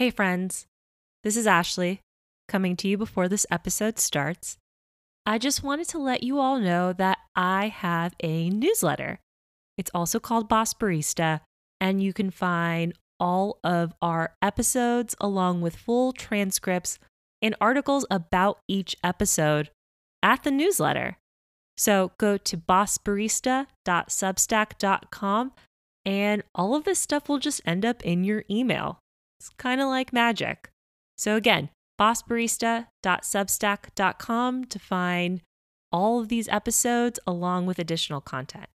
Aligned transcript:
Hey, 0.00 0.08
friends. 0.08 0.64
This 1.24 1.36
is 1.36 1.46
Ashley 1.46 2.00
coming 2.48 2.74
to 2.76 2.88
you 2.88 2.96
before 2.96 3.28
this 3.28 3.44
episode 3.50 3.98
starts. 3.98 4.56
I 5.26 5.36
just 5.36 5.62
wanted 5.62 5.88
to 5.88 5.98
let 5.98 6.22
you 6.22 6.38
all 6.38 6.58
know 6.58 6.94
that 6.94 7.18
I 7.36 7.68
have 7.68 8.14
a 8.22 8.48
newsletter. 8.48 9.18
It's 9.76 9.90
also 9.92 10.18
called 10.18 10.48
Boss 10.48 10.72
Barista, 10.72 11.40
and 11.82 12.02
you 12.02 12.14
can 12.14 12.30
find 12.30 12.94
all 13.18 13.58
of 13.62 13.92
our 14.00 14.36
episodes 14.40 15.14
along 15.20 15.60
with 15.60 15.76
full 15.76 16.14
transcripts 16.14 16.98
and 17.42 17.54
articles 17.60 18.06
about 18.10 18.58
each 18.66 18.96
episode 19.04 19.68
at 20.22 20.44
the 20.44 20.50
newsletter. 20.50 21.18
So 21.76 22.12
go 22.16 22.38
to 22.38 22.56
bossbarista.substack.com 22.56 25.52
and 26.06 26.42
all 26.54 26.74
of 26.74 26.84
this 26.84 26.98
stuff 26.98 27.28
will 27.28 27.38
just 27.38 27.60
end 27.66 27.84
up 27.84 28.02
in 28.02 28.24
your 28.24 28.44
email. 28.50 28.99
It's 29.40 29.48
kind 29.56 29.80
of 29.80 29.88
like 29.88 30.12
magic. 30.12 30.70
So 31.16 31.34
again, 31.34 31.70
bossbarista.substack.com 31.98 34.64
to 34.66 34.78
find 34.78 35.40
all 35.90 36.20
of 36.20 36.28
these 36.28 36.46
episodes 36.48 37.18
along 37.26 37.64
with 37.64 37.78
additional 37.78 38.20
content. 38.20 38.66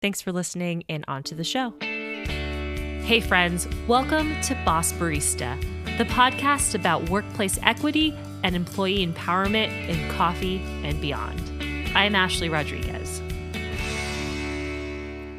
Thanks 0.00 0.22
for 0.22 0.30
listening 0.30 0.84
and 0.88 1.04
on 1.08 1.24
to 1.24 1.34
the 1.34 1.42
show. 1.42 1.74
Hey, 1.80 3.18
friends, 3.18 3.66
welcome 3.88 4.40
to 4.42 4.54
Boss 4.64 4.92
Barista, 4.92 5.60
the 5.98 6.04
podcast 6.04 6.76
about 6.76 7.10
workplace 7.10 7.58
equity 7.64 8.16
and 8.44 8.54
employee 8.54 9.04
empowerment 9.04 9.88
in 9.88 10.08
coffee 10.12 10.60
and 10.84 11.00
beyond. 11.00 11.42
I'm 11.96 12.14
Ashley 12.14 12.48
Rodriguez. 12.48 13.18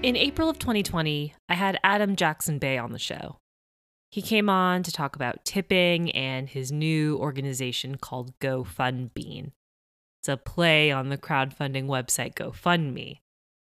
In 0.04 0.18
April 0.18 0.50
of 0.50 0.60
2020, 0.60 1.34
I 1.48 1.54
had 1.54 1.80
Adam 1.82 2.18
JacksonBey 2.18 2.84
on 2.84 2.92
the 2.92 3.00
show. 3.00 3.38
He 4.12 4.22
came 4.22 4.50
on 4.50 4.82
to 4.84 4.92
talk 4.92 5.16
about 5.16 5.46
tipping 5.46 6.12
and 6.12 6.50
his 6.50 6.72
new 6.72 7.18
organization 7.18 7.98
called 7.98 8.38
GoFundBean. 8.40 9.52
It's 10.20 10.28
a 10.28 10.36
play 10.36 10.92
on 10.92 11.10
the 11.10 11.18
crowdfunding 11.18 11.86
website 11.86 12.34
GoFundMe, 12.34 13.20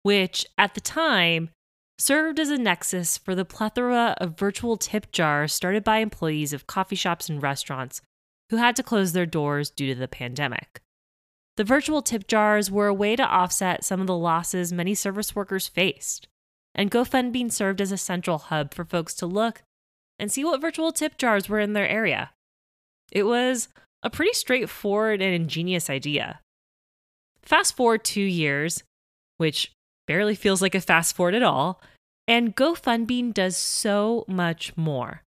which 0.02 0.46
at 0.56 0.74
the 0.74 0.80
time 0.80 1.50
served 1.98 2.38
as 2.38 2.48
a 2.48 2.56
nexus 2.56 3.18
for 3.18 3.34
the 3.34 3.44
plethora 3.44 4.14
of 4.18 4.38
virtual 4.38 4.76
tip 4.76 5.12
jars 5.12 5.52
started 5.52 5.84
by 5.84 5.98
employees 5.98 6.52
of 6.52 6.66
coffee 6.66 6.96
shops 6.96 7.28
and 7.28 7.42
restaurants 7.42 8.00
who 8.50 8.56
had 8.56 8.74
to 8.76 8.82
close 8.82 9.12
their 9.12 9.26
doors 9.26 9.68
due 9.70 9.92
to 9.92 9.98
the 9.98 10.08
pandemic. 10.08 10.80
The 11.56 11.64
virtual 11.64 12.00
tip 12.00 12.26
jars 12.26 12.70
were 12.70 12.86
a 12.86 12.94
way 12.94 13.16
to 13.16 13.22
offset 13.22 13.84
some 13.84 14.00
of 14.00 14.06
the 14.06 14.16
losses 14.16 14.72
many 14.72 14.94
service 14.94 15.36
workers 15.36 15.68
faced, 15.68 16.26
and 16.74 16.90
GoFundBean 16.90 17.52
served 17.52 17.80
as 17.80 17.92
a 17.92 17.98
central 17.98 18.38
hub 18.38 18.72
for 18.72 18.84
folks 18.84 19.14
to 19.16 19.26
look 19.26 19.62
and 20.20 20.30
see 20.30 20.44
what 20.44 20.60
virtual 20.60 20.92
tip 20.92 21.18
jars 21.18 21.48
were 21.48 21.58
in 21.58 21.72
their 21.72 21.88
area. 21.88 22.30
It 23.10 23.24
was 23.24 23.68
a 24.02 24.10
pretty 24.10 24.34
straightforward 24.34 25.20
and 25.20 25.34
ingenious 25.34 25.90
idea. 25.90 26.40
Fast 27.42 27.74
forward 27.74 28.04
two 28.04 28.20
years, 28.20 28.84
which 29.38 29.72
barely 30.06 30.34
feels 30.34 30.62
like 30.62 30.74
a 30.74 30.80
fast 30.80 31.16
forward 31.16 31.34
at 31.34 31.42
all, 31.42 31.80
and 32.28 32.54
GoFundBean 32.54 33.34
does 33.34 33.56
so 33.56 34.24
much 34.28 34.76
more. 34.76 35.22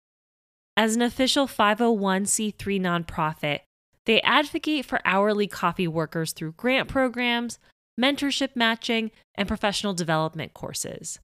As 0.76 0.96
an 0.96 1.02
official 1.02 1.48
501c3 1.48 2.56
nonprofit, 2.82 3.60
they 4.06 4.22
advocate 4.22 4.86
for 4.86 5.02
hourly 5.06 5.48
coffee 5.48 5.88
workers 5.88 6.34
through 6.34 6.54
grant 6.54 6.90
programs, 6.90 7.60
mentorship 8.00 8.56
matching, 8.56 9.12
and 9.36 9.48
professional 9.48 9.94
development 9.94 10.54
courses. 10.54 11.20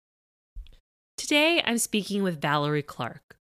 Today, 1.17 1.63
I'm 1.65 1.77
speaking 1.77 2.21
with 2.21 2.41
Valerie 2.41 2.83
Clark, 2.83 3.37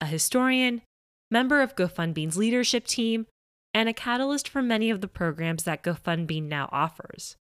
a 0.00 0.06
historian, 0.06 0.82
member 1.30 1.62
of 1.62 1.76
GoFundBean's 1.76 2.36
leadership 2.36 2.86
team, 2.86 3.26
and 3.74 3.88
a 3.88 3.92
catalyst 3.92 4.48
for 4.48 4.62
many 4.62 4.90
of 4.90 5.00
the 5.00 5.08
programs 5.08 5.64
that 5.64 5.82
GoFundBean 5.82 6.44
now 6.44 6.68
offers. 6.72 7.36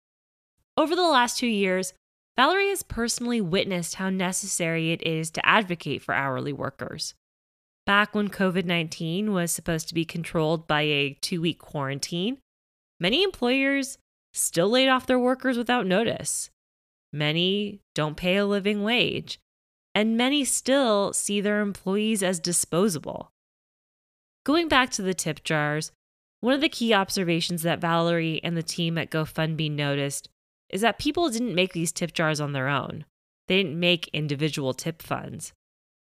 Over 0.77 0.97
the 0.97 1.03
last 1.03 1.39
two 1.39 1.47
years, 1.47 1.93
Valerie 2.37 2.71
has 2.71 2.83
personally 2.83 3.41
witnessed 3.41 3.97
how 3.97 4.11
necessary 4.11 4.91
it 4.91 5.03
is 5.07 5.31
to 5.31 5.47
advocate 5.47 6.03
for 6.03 6.15
hourly 6.15 6.53
workers. 6.53 7.15
Back 7.87 8.15
when 8.15 8.29
COVID 8.29 8.65
19 8.65 9.33
was 9.33 9.53
supposed 9.53 9.89
to 9.89 9.95
be 9.95 10.05
controlled 10.05 10.67
by 10.67 10.83
a 10.83 11.17
two 11.21 11.41
week 11.41 11.59
quarantine, 11.59 12.39
many 12.99 13.23
employers 13.23 13.99
still 14.33 14.71
laid 14.71 14.89
off 14.89 15.07
their 15.07 15.19
workers 15.19 15.57
without 15.57 15.87
notice. 15.87 16.51
Many 17.13 17.81
don't 17.95 18.17
pay 18.17 18.37
a 18.37 18.47
living 18.47 18.83
wage, 18.83 19.39
and 19.95 20.17
many 20.17 20.45
still 20.45 21.13
see 21.13 21.41
their 21.41 21.61
employees 21.61 22.23
as 22.23 22.41
disposable. 22.41 23.31
Going 24.45 24.69
back 24.69 24.91
to 24.91 25.03
the 25.03 25.15
tip 25.15 25.45
jars, 25.45 25.93
one 26.41 26.53
of 26.53 26.61
the 26.61 26.69
key 26.69 26.93
observations 26.93 27.63
that 27.63 27.81
Valerie 27.81 28.41
and 28.45 28.57
the 28.57 28.63
team 28.63 28.99
at 28.99 29.11
GoFundBean 29.11 29.73
noticed 29.73 30.29
is 30.69 30.83
that 30.83 30.99
people 30.99 31.31
didn't 31.31 31.55
make 31.55 31.73
these 31.73 31.93
tip 31.93 32.13
jars 32.13 32.41
on 32.41 32.53
their 32.53 32.69
own. 32.69 33.05
They 33.49 33.57
didn't 33.57 33.79
make 33.79 34.09
individual 34.09 34.75
tip 34.75 35.01
funds, 35.01 35.53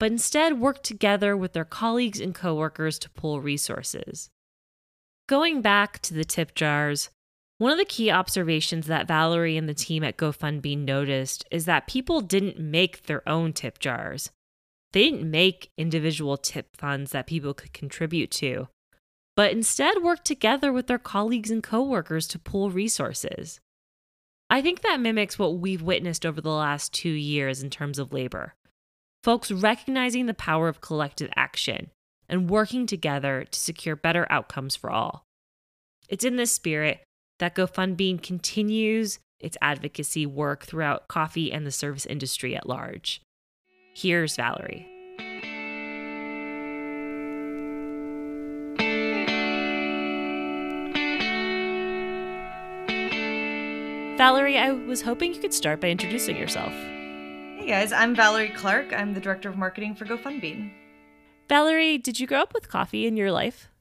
but 0.01 0.11
instead 0.11 0.59
worked 0.59 0.83
together 0.83 1.37
with 1.37 1.53
their 1.53 1.65
colleagues 1.65 2.21
and 2.21 2.35
coworkers 2.35 2.99
to 3.01 3.11
pool 3.11 3.41
resources. 3.41 4.31
Going 5.29 5.61
back 5.61 6.01
to 6.01 6.15
the 6.15 6.25
tip 6.25 6.55
jars, 6.55 7.11
one 7.63 7.71
of 7.71 7.79
the 7.79 7.85
key 7.85 8.11
observations 8.11 8.89
that 8.89 9.07
Valerie 9.07 9.57
and 9.57 9.69
the 9.69 9.73
team 9.73 10.03
at 10.03 10.17
GoFundBean 10.17 10.79
noticed 10.85 11.45
is 11.53 11.65
that 11.67 11.87
people 11.87 12.21
didn't 12.21 12.59
make 12.59 13.05
their 13.05 13.27
own 13.29 13.53
tip 13.53 13.79
jars. 13.79 14.31
They 14.93 15.05
didn't 15.05 15.31
make 15.31 15.71
individual 15.79 16.37
tip 16.37 16.77
funds 16.77 17.13
that 17.13 17.29
people 17.29 17.55
could 17.55 17.73
contribute 17.73 18.33
to, 18.33 18.67
but 19.37 19.53
instead 19.53 20.03
worked 20.03 20.25
together 20.25 20.73
with 20.73 20.89
their 20.89 20.99
colleagues 20.99 21.53
and 21.53 21.63
coworkers 21.63 22.27
to 22.29 22.39
pool 22.41 22.73
resources. 22.73 23.61
I 24.51 24.61
think 24.61 24.83
that 24.83 24.99
mimics 24.99 25.39
what 25.39 25.59
we've 25.59 25.83
witnessed 25.83 26.27
over 26.27 26.41
the 26.41 26.51
last 26.51 26.93
two 26.93 27.11
years 27.11 27.63
in 27.63 27.71
terms 27.71 28.01
of 28.01 28.13
labor. 28.13 28.57
Folks 29.23 29.53
recognizing 29.53 30.27
the 30.27 30.35
power 30.35 30.67
of 30.67 30.81
collective 30.81 31.31
action 31.37 31.93
and 32.29 32.51
working 32.51 32.89
together 32.89 33.45
to 33.49 33.61
secure 33.61 33.95
better 33.95 34.27
outcomes 34.31 34.75
for 34.75 34.91
all. 34.91 35.23
It's 36.09 36.25
in 36.25 36.35
this 36.35 36.51
spirit 36.51 37.05
that 37.43 37.57
GoFundBean 37.57 38.23
continues 38.23 39.19
its 39.41 39.57
advocacy 39.61 40.25
work 40.25 40.65
throughout 40.65 41.09
coffee 41.09 41.51
and 41.51 41.67
the 41.67 41.73
service 41.73 42.07
industry 42.07 42.55
at 42.55 42.69
large. 42.69 43.21
Here's 43.97 44.37
Valerie. 44.37 44.87
Valerie, 54.17 54.57
I 54.57 54.71
was 54.71 55.03
hoping 55.03 55.35
you 55.35 55.41
could 55.41 55.53
start 55.53 55.81
by 55.81 55.89
introducing 55.89 56.37
yourself. 56.37 56.73
Hey 56.73 57.67
guys, 57.67 57.91
I'm 57.91 58.15
Valerie 58.15 58.51
Clark. 58.51 58.93
I'm 58.93 59.15
the 59.15 59.21
director 59.21 59.49
of 59.49 59.57
marketing 59.57 59.97
for 59.97 60.05
GoFundBean. 60.05 60.71
Valerie, 61.49 61.99
did 61.99 62.21
you 62.21 62.29
grow 62.29 62.39
up 62.39 62.55
with 62.55 62.69
coffee 62.69 63.05
in 63.05 63.17
your 63.17 63.33
life? 63.33 63.72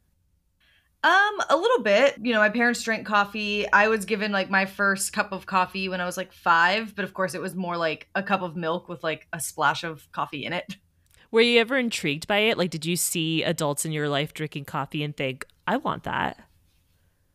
Um, 1.03 1.41
a 1.50 1.57
little 1.57 1.81
bit. 1.81 2.17
You 2.22 2.34
know, 2.34 2.39
my 2.39 2.50
parents 2.50 2.84
drank 2.84 3.07
coffee. 3.07 3.69
I 3.72 3.88
was 3.88 4.06
given 4.06 4.31
like 4.31 4.51
my 4.51 4.66
first 4.66 5.13
cup 5.13 5.31
of 5.31 5.47
coffee 5.47 5.89
when 5.89 6.00
I 6.00 6.06
was 6.06 6.16
like 6.16 6.31
five, 6.31 6.95
but 6.95 7.03
of 7.03 7.13
course 7.13 7.34
it 7.34 7.41
was 7.41 7.56
more 7.56 7.75
like 7.75 8.07
a 8.13 8.22
cup 8.22 8.44
of 8.44 8.56
milk 8.56 8.88
with 8.88 9.03
like 9.03 9.28
a 9.34 9.40
splash 9.40 9.84
of 9.84 10.11
coffee 10.11 10.45
in 10.45 10.53
it. 10.53 10.75
Were 11.31 11.41
you 11.41 11.59
ever 11.59 11.78
intrigued 11.78 12.28
by 12.28 12.40
it? 12.40 12.57
Like, 12.57 12.69
did 12.69 12.85
you 12.85 12.97
see 12.97 13.41
adults 13.41 13.85
in 13.85 13.94
your 13.94 14.09
life 14.09 14.34
drinking 14.34 14.66
coffee 14.66 15.01
and 15.01 15.16
think, 15.16 15.45
I 15.66 15.78
want 15.78 16.03
that? 16.03 16.38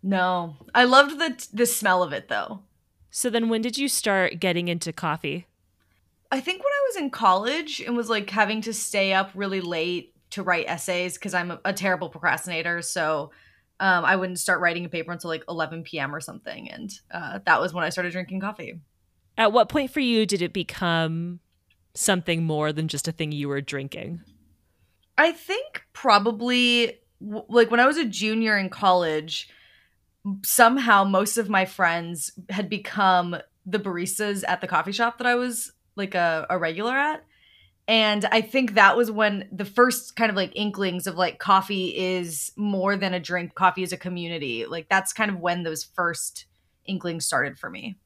No. 0.02 0.56
I 0.74 0.84
loved 0.84 1.18
the 1.18 1.48
the 1.52 1.66
smell 1.66 2.02
of 2.02 2.12
it 2.12 2.28
though. 2.28 2.60
So 3.10 3.30
then 3.30 3.48
when 3.48 3.62
did 3.62 3.78
you 3.78 3.88
start 3.88 4.38
getting 4.38 4.68
into 4.68 4.92
coffee? 4.92 5.46
I 6.30 6.40
think 6.40 6.58
when 6.58 6.72
I 6.72 6.86
was 6.88 6.96
in 6.96 7.10
college 7.10 7.80
and 7.80 7.96
was 7.96 8.10
like 8.10 8.30
having 8.30 8.60
to 8.62 8.72
stay 8.72 9.12
up 9.12 9.30
really 9.34 9.60
late 9.60 10.12
to 10.30 10.42
write 10.42 10.66
essays 10.68 11.14
because 11.14 11.34
I'm 11.34 11.52
a, 11.52 11.60
a 11.64 11.72
terrible 11.72 12.08
procrastinator. 12.08 12.82
So 12.82 13.30
um, 13.80 14.04
I 14.04 14.16
wouldn't 14.16 14.38
start 14.38 14.60
writing 14.60 14.84
a 14.84 14.88
paper 14.88 15.12
until 15.12 15.28
like 15.28 15.44
11 15.48 15.82
p.m. 15.82 16.14
or 16.14 16.20
something. 16.20 16.70
And 16.70 16.92
uh, 17.10 17.40
that 17.44 17.60
was 17.60 17.74
when 17.74 17.84
I 17.84 17.90
started 17.90 18.12
drinking 18.12 18.40
coffee. 18.40 18.80
At 19.36 19.52
what 19.52 19.68
point 19.68 19.90
for 19.90 20.00
you 20.00 20.24
did 20.24 20.40
it 20.40 20.52
become 20.52 21.40
something 21.94 22.44
more 22.44 22.72
than 22.72 22.88
just 22.88 23.08
a 23.08 23.12
thing 23.12 23.32
you 23.32 23.48
were 23.48 23.60
drinking? 23.60 24.20
I 25.18 25.32
think 25.32 25.84
probably 25.92 27.00
like 27.20 27.70
when 27.70 27.80
I 27.80 27.86
was 27.86 27.96
a 27.96 28.04
junior 28.04 28.56
in 28.56 28.68
college, 28.68 29.50
somehow 30.44 31.04
most 31.04 31.38
of 31.38 31.48
my 31.48 31.64
friends 31.64 32.32
had 32.50 32.68
become 32.68 33.36
the 33.64 33.78
baristas 33.78 34.44
at 34.46 34.60
the 34.60 34.66
coffee 34.66 34.92
shop 34.92 35.18
that 35.18 35.26
I 35.26 35.34
was 35.34 35.72
like 35.96 36.14
a, 36.14 36.46
a 36.48 36.58
regular 36.58 36.96
at 36.96 37.24
and 37.88 38.24
i 38.26 38.40
think 38.40 38.74
that 38.74 38.96
was 38.96 39.10
when 39.10 39.48
the 39.52 39.64
first 39.64 40.16
kind 40.16 40.30
of 40.30 40.36
like 40.36 40.52
inklings 40.54 41.06
of 41.06 41.16
like 41.16 41.38
coffee 41.38 41.96
is 41.96 42.52
more 42.56 42.96
than 42.96 43.14
a 43.14 43.20
drink 43.20 43.54
coffee 43.54 43.82
is 43.82 43.92
a 43.92 43.96
community 43.96 44.66
like 44.66 44.88
that's 44.88 45.12
kind 45.12 45.30
of 45.30 45.38
when 45.38 45.62
those 45.62 45.84
first 45.84 46.46
inklings 46.86 47.24
started 47.24 47.58
for 47.58 47.70
me 47.70 47.96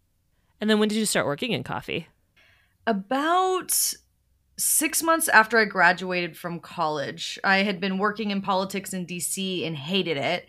and 0.61 0.69
then 0.69 0.79
when 0.79 0.89
did 0.89 0.97
you 0.97 1.07
start 1.07 1.27
working 1.27 1.53
in 1.53 1.63
coffee 1.63 2.09
about 2.87 3.95
six 4.61 5.03
months 5.03 5.29
after 5.29 5.59
I 5.59 5.65
graduated 5.65 6.37
from 6.37 6.61
college. 6.61 7.39
I 7.43 7.59
had 7.59 7.81
been 7.81 7.99
working 7.99 8.31
in 8.31 8.43
politics 8.43 8.93
in 8.93 9.07
DC 9.07 9.67
and 9.67 9.77
hated 9.77 10.19
it, 10.19 10.47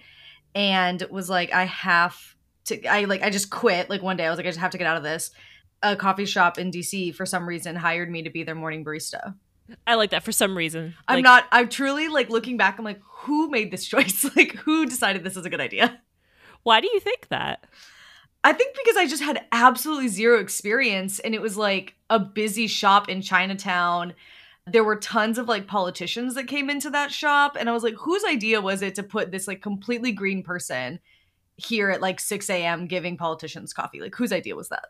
and 0.53 1.01
was 1.09 1.29
like, 1.29 1.53
I 1.53 1.65
have 1.65 2.17
to. 2.65 2.85
I 2.85 3.05
like, 3.05 3.23
I 3.23 3.29
just 3.29 3.49
quit. 3.49 3.89
Like 3.89 4.01
one 4.01 4.17
day, 4.17 4.25
I 4.25 4.29
was 4.29 4.37
like, 4.37 4.45
I 4.45 4.49
just 4.49 4.59
have 4.59 4.71
to 4.71 4.77
get 4.77 4.87
out 4.87 4.97
of 4.97 5.03
this. 5.03 5.31
A 5.83 5.95
coffee 5.95 6.25
shop 6.25 6.57
in 6.57 6.71
DC 6.71 7.15
for 7.15 7.25
some 7.25 7.47
reason 7.47 7.75
hired 7.75 8.09
me 8.09 8.21
to 8.23 8.29
be 8.29 8.43
their 8.43 8.55
morning 8.55 8.85
barista. 8.85 9.35
I 9.87 9.95
like 9.95 10.11
that 10.11 10.23
for 10.23 10.31
some 10.31 10.55
reason. 10.55 10.95
I'm 11.07 11.17
Like, 11.17 11.23
not. 11.23 11.45
I'm 11.51 11.69
truly 11.69 12.07
like 12.07 12.29
looking 12.29 12.57
back. 12.57 12.77
I'm 12.77 12.85
like, 12.85 13.01
who 13.03 13.49
made 13.49 13.71
this 13.71 13.85
choice? 13.87 14.29
like, 14.35 14.55
who 14.55 14.85
decided 14.85 15.23
this 15.23 15.37
is 15.37 15.45
a 15.45 15.49
good 15.49 15.61
idea? 15.61 16.01
Why 16.63 16.81
do 16.81 16.89
you 16.91 16.99
think 16.99 17.29
that? 17.29 17.65
I 18.43 18.53
think 18.53 18.75
because 18.75 18.97
I 18.97 19.07
just 19.07 19.21
had 19.23 19.45
absolutely 19.51 20.07
zero 20.07 20.39
experience 20.39 21.19
and 21.19 21.35
it 21.35 21.41
was 21.41 21.57
like 21.57 21.95
a 22.09 22.19
busy 22.19 22.67
shop 22.67 23.07
in 23.07 23.21
Chinatown. 23.21 24.13
There 24.67 24.83
were 24.83 24.95
tons 24.95 25.37
of 25.37 25.47
like 25.47 25.67
politicians 25.67 26.35
that 26.35 26.47
came 26.47 26.69
into 26.69 26.89
that 26.91 27.11
shop 27.11 27.55
and 27.59 27.69
I 27.69 27.71
was 27.71 27.83
like, 27.83 27.95
whose 27.95 28.23
idea 28.25 28.61
was 28.61 28.81
it 28.81 28.95
to 28.95 29.03
put 29.03 29.31
this 29.31 29.47
like 29.47 29.61
completely 29.61 30.11
green 30.11 30.43
person 30.43 30.99
here 31.55 31.89
at 31.91 32.01
like 32.01 32.19
6 32.19 32.49
a.m. 32.49 32.87
giving 32.87 33.15
politicians 33.17 33.73
coffee? 33.73 33.99
Like 34.01 34.15
whose 34.15 34.31
idea 34.31 34.55
was 34.55 34.69
that? 34.69 34.85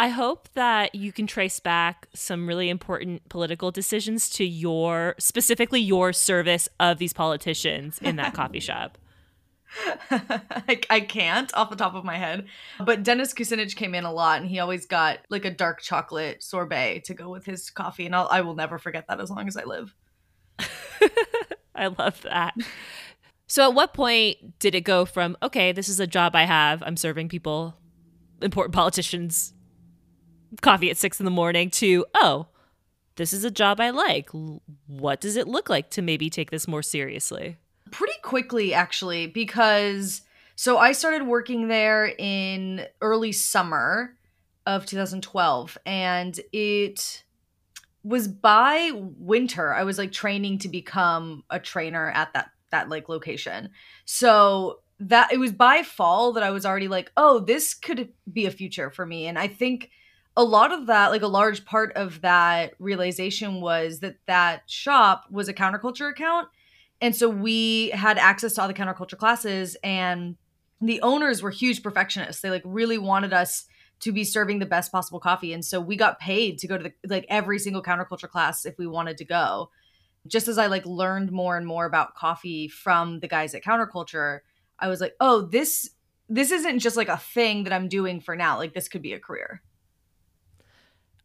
I 0.00 0.08
hope 0.08 0.48
that 0.54 0.94
you 0.94 1.10
can 1.10 1.26
trace 1.26 1.58
back 1.58 2.06
some 2.14 2.46
really 2.46 2.70
important 2.70 3.28
political 3.28 3.72
decisions 3.72 4.30
to 4.30 4.44
your, 4.44 5.16
specifically 5.18 5.80
your 5.80 6.12
service 6.12 6.68
of 6.78 6.98
these 6.98 7.12
politicians 7.12 7.98
in 8.00 8.14
that 8.16 8.32
coffee 8.32 8.60
shop. 8.60 8.96
I, 10.10 10.80
I 10.88 11.00
can't 11.00 11.52
off 11.54 11.68
the 11.68 11.76
top 11.76 11.94
of 11.94 12.04
my 12.04 12.16
head. 12.16 12.46
But 12.80 13.02
Dennis 13.02 13.34
Kucinich 13.34 13.74
came 13.74 13.94
in 13.94 14.04
a 14.04 14.12
lot 14.12 14.40
and 14.40 14.48
he 14.48 14.60
always 14.60 14.86
got 14.86 15.18
like 15.30 15.44
a 15.44 15.50
dark 15.50 15.82
chocolate 15.82 16.44
sorbet 16.44 17.02
to 17.06 17.14
go 17.14 17.28
with 17.28 17.44
his 17.44 17.68
coffee. 17.68 18.06
And 18.06 18.14
I'll, 18.14 18.28
I 18.30 18.40
will 18.42 18.54
never 18.54 18.78
forget 18.78 19.06
that 19.08 19.20
as 19.20 19.30
long 19.30 19.48
as 19.48 19.56
I 19.56 19.64
live. 19.64 19.94
I 21.74 21.88
love 21.88 22.22
that. 22.22 22.54
So, 23.48 23.68
at 23.68 23.74
what 23.74 23.94
point 23.94 24.58
did 24.58 24.74
it 24.74 24.82
go 24.82 25.04
from, 25.04 25.36
okay, 25.42 25.72
this 25.72 25.88
is 25.88 26.00
a 26.00 26.06
job 26.06 26.36
I 26.36 26.44
have, 26.44 26.82
I'm 26.84 26.96
serving 26.96 27.28
people, 27.28 27.74
important 28.42 28.74
politicians, 28.74 29.54
coffee 30.60 30.90
at 30.90 30.96
six 30.96 31.20
in 31.20 31.24
the 31.24 31.30
morning, 31.30 31.70
to, 31.70 32.04
oh, 32.14 32.46
this 33.16 33.32
is 33.32 33.44
a 33.44 33.50
job 33.50 33.80
I 33.80 33.90
like. 33.90 34.30
What 34.86 35.20
does 35.20 35.36
it 35.36 35.48
look 35.48 35.68
like 35.68 35.90
to 35.90 36.02
maybe 36.02 36.30
take 36.30 36.50
this 36.50 36.68
more 36.68 36.82
seriously? 36.82 37.56
pretty 37.90 38.14
quickly 38.22 38.74
actually 38.74 39.26
because 39.26 40.22
so 40.56 40.78
I 40.78 40.92
started 40.92 41.26
working 41.26 41.68
there 41.68 42.12
in 42.18 42.86
early 43.00 43.32
summer 43.32 44.16
of 44.66 44.84
2012 44.86 45.78
and 45.86 46.38
it 46.52 47.22
was 48.04 48.28
by 48.28 48.92
winter 48.94 49.72
I 49.72 49.84
was 49.84 49.98
like 49.98 50.12
training 50.12 50.58
to 50.58 50.68
become 50.68 51.44
a 51.50 51.58
trainer 51.58 52.10
at 52.10 52.32
that 52.34 52.50
that 52.70 52.90
like 52.90 53.08
location. 53.08 53.70
So 54.04 54.80
that 55.00 55.32
it 55.32 55.38
was 55.38 55.52
by 55.52 55.82
fall 55.82 56.32
that 56.32 56.42
I 56.42 56.50
was 56.50 56.66
already 56.66 56.88
like, 56.88 57.10
"Oh, 57.16 57.38
this 57.38 57.72
could 57.72 58.12
be 58.30 58.44
a 58.44 58.50
future 58.50 58.90
for 58.90 59.06
me." 59.06 59.26
And 59.26 59.38
I 59.38 59.46
think 59.46 59.90
a 60.38 60.44
lot 60.44 60.72
of 60.72 60.86
that 60.86 61.10
like 61.10 61.22
a 61.22 61.26
large 61.26 61.64
part 61.64 61.92
of 61.94 62.20
that 62.20 62.72
realization 62.78 63.60
was 63.60 64.00
that 64.00 64.16
that 64.26 64.62
shop 64.66 65.24
was 65.30 65.48
a 65.48 65.54
counterculture 65.54 66.08
account 66.08 66.48
and 67.00 67.14
so 67.14 67.28
we 67.28 67.90
had 67.90 68.18
access 68.18 68.54
to 68.54 68.62
all 68.62 68.68
the 68.68 68.74
counterculture 68.74 69.18
classes 69.18 69.76
and 69.84 70.36
the 70.80 71.00
owners 71.02 71.42
were 71.42 71.50
huge 71.50 71.82
perfectionists. 71.82 72.42
They 72.42 72.50
like 72.50 72.62
really 72.64 72.98
wanted 72.98 73.32
us 73.32 73.66
to 74.00 74.12
be 74.12 74.24
serving 74.24 74.58
the 74.58 74.66
best 74.66 74.92
possible 74.92 75.20
coffee. 75.20 75.52
And 75.52 75.64
so 75.64 75.80
we 75.80 75.96
got 75.96 76.20
paid 76.20 76.58
to 76.58 76.68
go 76.68 76.76
to 76.76 76.84
the 76.84 76.92
like 77.08 77.26
every 77.28 77.58
single 77.58 77.82
counterculture 77.82 78.28
class 78.28 78.64
if 78.64 78.78
we 78.78 78.86
wanted 78.86 79.18
to 79.18 79.24
go. 79.24 79.70
Just 80.26 80.48
as 80.48 80.58
I 80.58 80.66
like 80.66 80.86
learned 80.86 81.32
more 81.32 81.56
and 81.56 81.66
more 81.66 81.86
about 81.86 82.14
coffee 82.14 82.68
from 82.68 83.20
the 83.20 83.28
guys 83.28 83.54
at 83.54 83.64
counterculture, 83.64 84.40
I 84.78 84.88
was 84.88 85.00
like, 85.00 85.14
"Oh, 85.20 85.42
this 85.42 85.90
this 86.28 86.50
isn't 86.50 86.80
just 86.80 86.96
like 86.96 87.08
a 87.08 87.16
thing 87.16 87.64
that 87.64 87.72
I'm 87.72 87.88
doing 87.88 88.20
for 88.20 88.36
now. 88.36 88.58
Like 88.58 88.74
this 88.74 88.88
could 88.88 89.02
be 89.02 89.12
a 89.12 89.20
career." 89.20 89.62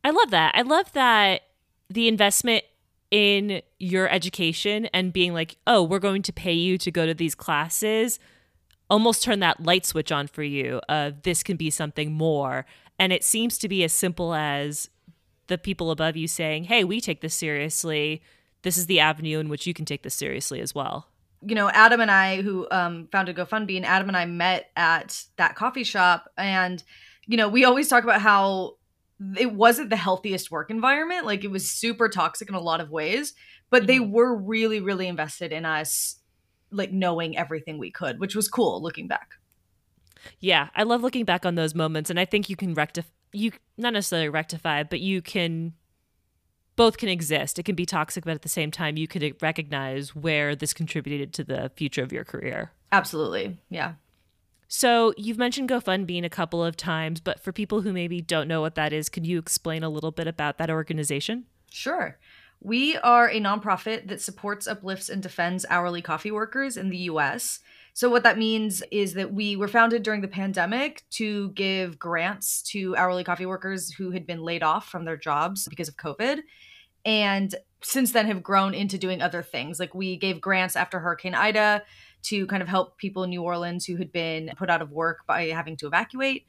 I 0.03 0.11
love 0.11 0.31
that. 0.31 0.53
I 0.55 0.61
love 0.61 0.91
that 0.93 1.43
the 1.89 2.07
investment 2.07 2.63
in 3.11 3.61
your 3.79 4.09
education 4.09 4.87
and 4.87 5.13
being 5.13 5.33
like, 5.33 5.57
oh, 5.67 5.83
we're 5.83 5.99
going 5.99 6.23
to 6.23 6.33
pay 6.33 6.53
you 6.53 6.77
to 6.79 6.91
go 6.91 7.05
to 7.05 7.13
these 7.13 7.35
classes 7.35 8.19
almost 8.89 9.23
turn 9.23 9.39
that 9.39 9.63
light 9.63 9.85
switch 9.85 10.11
on 10.11 10.27
for 10.27 10.43
you 10.43 10.79
of 10.87 11.23
this 11.23 11.41
can 11.41 11.57
be 11.57 11.69
something 11.69 12.11
more. 12.11 12.65
And 12.99 13.11
it 13.11 13.23
seems 13.23 13.57
to 13.59 13.67
be 13.67 13.83
as 13.83 13.91
simple 13.91 14.35
as 14.35 14.89
the 15.47 15.57
people 15.57 15.89
above 15.89 16.15
you 16.15 16.27
saying, 16.27 16.65
hey, 16.65 16.83
we 16.83 17.01
take 17.01 17.21
this 17.21 17.33
seriously. 17.33 18.21
This 18.61 18.77
is 18.77 18.85
the 18.85 18.99
avenue 18.99 19.39
in 19.39 19.49
which 19.49 19.65
you 19.65 19.73
can 19.73 19.85
take 19.85 20.03
this 20.03 20.13
seriously 20.13 20.59
as 20.59 20.75
well. 20.75 21.07
you 21.45 21.55
know, 21.55 21.69
Adam 21.69 21.99
and 22.01 22.11
I, 22.11 22.41
who 22.41 22.67
um, 22.71 23.07
founded 23.11 23.35
GoFundBean, 23.35 23.77
and 23.77 23.85
Adam 23.85 24.07
and 24.07 24.17
I 24.17 24.25
met 24.25 24.71
at 24.75 25.23
that 25.37 25.55
coffee 25.55 25.83
shop, 25.83 26.31
and 26.37 26.83
you 27.25 27.37
know, 27.37 27.47
we 27.47 27.63
always 27.65 27.87
talk 27.87 28.03
about 28.03 28.21
how 28.21 28.75
it 29.37 29.53
wasn't 29.53 29.89
the 29.89 29.95
healthiest 29.95 30.51
work 30.51 30.69
environment. 30.69 31.25
Like 31.25 31.43
it 31.43 31.51
was 31.51 31.69
super 31.69 32.09
toxic 32.09 32.49
in 32.49 32.55
a 32.55 32.59
lot 32.59 32.81
of 32.81 32.89
ways, 32.89 33.33
but 33.69 33.87
they 33.87 33.97
Mhm. 33.97 34.11
were 34.11 34.35
really, 34.35 34.79
really 34.79 35.07
invested 35.07 35.51
in 35.51 35.65
us, 35.65 36.19
like 36.71 36.91
knowing 36.91 37.37
everything 37.37 37.77
we 37.77 37.91
could, 37.91 38.19
which 38.19 38.35
was 38.35 38.47
cool 38.47 38.81
looking 38.81 39.07
back. 39.07 39.31
Yeah, 40.39 40.69
I 40.75 40.83
love 40.83 41.01
looking 41.01 41.25
back 41.25 41.45
on 41.45 41.55
those 41.55 41.75
moments, 41.75 42.09
and 42.09 42.19
I 42.19 42.25
think 42.25 42.49
you 42.49 42.55
can 42.55 42.73
rectify. 42.73 43.09
You 43.33 43.51
not 43.77 43.93
necessarily 43.93 44.29
rectify, 44.29 44.83
but 44.83 44.99
you 44.99 45.21
can. 45.21 45.73
Both 46.75 46.97
can 46.97 47.09
exist. 47.09 47.59
It 47.59 47.63
can 47.63 47.75
be 47.75 47.85
toxic, 47.85 48.23
but 48.25 48.33
at 48.33 48.41
the 48.41 48.49
same 48.49 48.71
time, 48.71 48.97
you 48.97 49.07
could 49.07 49.35
recognize 49.41 50.15
where 50.15 50.55
this 50.55 50.73
contributed 50.73 51.33
to 51.33 51.43
the 51.43 51.71
future 51.75 52.01
of 52.01 52.11
your 52.11 52.23
career. 52.23 52.71
Absolutely, 52.91 53.59
yeah. 53.69 53.93
So 54.75 55.13
you've 55.17 55.37
mentioned 55.37 55.69
GoFundBean 55.69 56.25
a 56.25 56.29
couple 56.31 56.63
of 56.63 56.75
times, 56.75 57.19
but 57.19 57.39
for 57.39 57.51
people 57.51 57.81
who 57.81 57.93
maybe 57.93 58.21
don't 58.21 58.47
know 58.47 58.59
what 58.59 58.73
that 58.73 58.91
is, 58.91 59.07
could 59.07 59.23
you 59.23 59.37
explain 59.37 59.83
a 59.83 59.89
little 59.89 60.09
bit 60.09 60.25
about 60.25 60.57
that 60.57 60.71
organization? 60.71 61.45
Sure. 61.69 62.17
We 62.59 62.97
are 62.97 63.29
a 63.29 63.39
nonprofit 63.39 64.07
that 64.07 64.19
supports, 64.19 64.65
uplifts, 64.65 65.09
and 65.09 65.21
defends 65.21 65.63
hourly 65.69 66.01
coffee 66.01 66.31
workers 66.31 66.75
in 66.75 66.89
the 66.89 66.97
US. 66.97 67.59
So, 67.93 68.09
what 68.09 68.23
that 68.23 68.39
means 68.39 68.81
is 68.89 69.13
that 69.13 69.31
we 69.31 69.55
were 69.55 69.67
founded 69.67 70.01
during 70.01 70.21
the 70.21 70.27
pandemic 70.27 71.03
to 71.11 71.51
give 71.51 71.99
grants 71.99 72.63
to 72.71 72.95
hourly 72.95 73.23
coffee 73.23 73.45
workers 73.45 73.91
who 73.91 74.09
had 74.09 74.25
been 74.25 74.41
laid 74.41 74.63
off 74.63 74.89
from 74.89 75.05
their 75.05 75.17
jobs 75.17 75.67
because 75.67 75.87
of 75.87 75.97
COVID. 75.97 76.39
And 77.05 77.53
since 77.83 78.11
then, 78.11 78.25
have 78.25 78.41
grown 78.41 78.73
into 78.73 78.97
doing 78.97 79.21
other 79.21 79.43
things. 79.43 79.79
Like, 79.79 79.93
we 79.93 80.17
gave 80.17 80.41
grants 80.41 80.75
after 80.75 80.99
Hurricane 80.99 81.35
Ida 81.35 81.83
to 82.23 82.47
kind 82.47 82.61
of 82.61 82.69
help 82.69 82.97
people 82.97 83.23
in 83.23 83.29
New 83.29 83.41
Orleans 83.41 83.85
who 83.85 83.97
had 83.97 84.11
been 84.11 84.51
put 84.57 84.69
out 84.69 84.81
of 84.81 84.91
work 84.91 85.25
by 85.27 85.47
having 85.47 85.77
to 85.77 85.87
evacuate. 85.87 86.45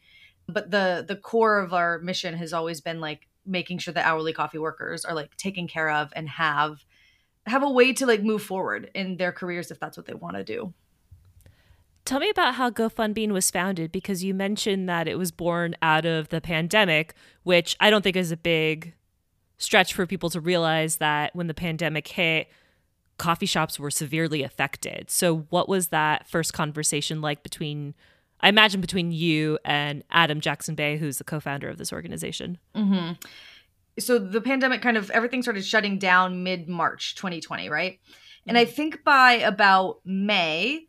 But 0.49 0.71
the 0.71 1.05
the 1.07 1.17
core 1.17 1.59
of 1.59 1.73
our 1.73 1.99
mission 1.99 2.35
has 2.35 2.53
always 2.53 2.81
been 2.81 3.01
like 3.01 3.29
making 3.47 3.79
sure 3.79 3.95
that 3.95 4.07
hourly 4.07 4.33
coffee 4.33 4.59
workers 4.59 5.05
are 5.05 5.15
like 5.15 5.37
taken 5.37 5.69
care 5.69 5.91
of 5.91 6.13
and 6.17 6.29
have 6.29 6.85
have 7.47 7.63
a 7.63 7.71
way 7.71 7.93
to 7.93 8.07
like 8.07 8.23
move 8.23 8.43
forward 8.43 8.91
in 8.95 9.17
their 9.17 9.33
careers 9.33 9.71
if 9.71 9.79
that's 9.79 9.97
what 9.97 10.07
they 10.07 10.15
want 10.15 10.37
to 10.37 10.45
do. 10.45 10.73
Tell 12.05 12.21
me 12.21 12.29
about 12.29 12.55
how 12.55 12.69
GoFundBean 12.69 13.33
was 13.33 13.51
founded 13.51 13.91
because 13.91 14.23
you 14.23 14.35
mentioned 14.35 14.89
that 14.91 15.09
it 15.09 15.17
was 15.17 15.31
born 15.31 15.75
out 15.81 16.05
of 16.05 16.29
the 16.29 16.41
pandemic, 16.41 17.15
which 17.45 17.77
I 17.81 17.89
don't 17.89 18.03
think 18.03 18.17
is 18.17 18.31
a 18.31 18.37
big 18.37 18.95
stretch 19.57 19.95
for 19.95 20.07
people 20.07 20.29
to 20.31 20.41
realize 20.41 20.97
that 20.97 21.35
when 21.35 21.47
the 21.47 21.55
pandemic 21.55 22.09
hit, 22.09 22.49
coffee 23.19 23.47
shops 23.47 23.79
were 23.79 23.91
severely 23.91 24.43
affected. 24.43 25.11
So, 25.11 25.47
what 25.51 25.69
was 25.69 25.89
that 25.89 26.29
first 26.29 26.53
conversation 26.53 27.21
like 27.21 27.43
between, 27.43 27.95
I 28.41 28.49
imagine, 28.49 28.81
between 28.81 29.13
you 29.13 29.59
and 29.65 30.03
Adam 30.11 30.41
JacksonBey, 30.41 30.99
who's 30.99 31.19
the 31.19 31.25
co 31.25 31.41
founder 31.41 31.69
of 31.69 31.79
this 31.79 31.93
organization? 31.93 32.59
Mm-hmm. 32.75 33.13
So 33.99 34.19
the 34.19 34.41
pandemic 34.41 34.83
kind 34.83 34.97
of 34.97 35.11
everything 35.11 35.43
started 35.43 35.65
shutting 35.65 35.99
down 35.99 36.43
mid 36.43 36.69
March 36.69 37.15
2020, 37.15 37.69
right? 37.69 38.01
And 38.47 38.59
I 38.59 38.65
think 38.65 39.05
by 39.05 39.35
about 39.35 40.01
May, 40.05 40.89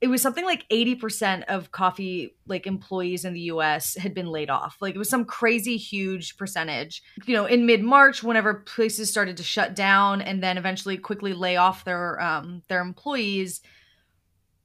it 0.00 0.08
was 0.08 0.20
something 0.20 0.44
like 0.44 0.68
80% 0.68 1.44
of 1.44 1.72
coffee 1.72 2.36
like 2.46 2.66
employees 2.66 3.24
in 3.24 3.32
the 3.32 3.40
US 3.52 3.96
had 3.96 4.14
been 4.14 4.26
laid 4.26 4.50
off. 4.50 4.76
Like 4.80 4.94
it 4.94 4.98
was 4.98 5.08
some 5.08 5.24
crazy 5.24 5.76
huge 5.76 6.36
percentage. 6.36 7.02
You 7.24 7.34
know, 7.34 7.46
in 7.46 7.64
mid-March 7.64 8.22
whenever 8.22 8.54
places 8.54 9.10
started 9.10 9.38
to 9.38 9.42
shut 9.42 9.74
down 9.74 10.20
and 10.20 10.42
then 10.42 10.58
eventually 10.58 10.98
quickly 10.98 11.32
lay 11.32 11.56
off 11.56 11.84
their 11.84 12.20
um 12.20 12.62
their 12.68 12.82
employees, 12.82 13.62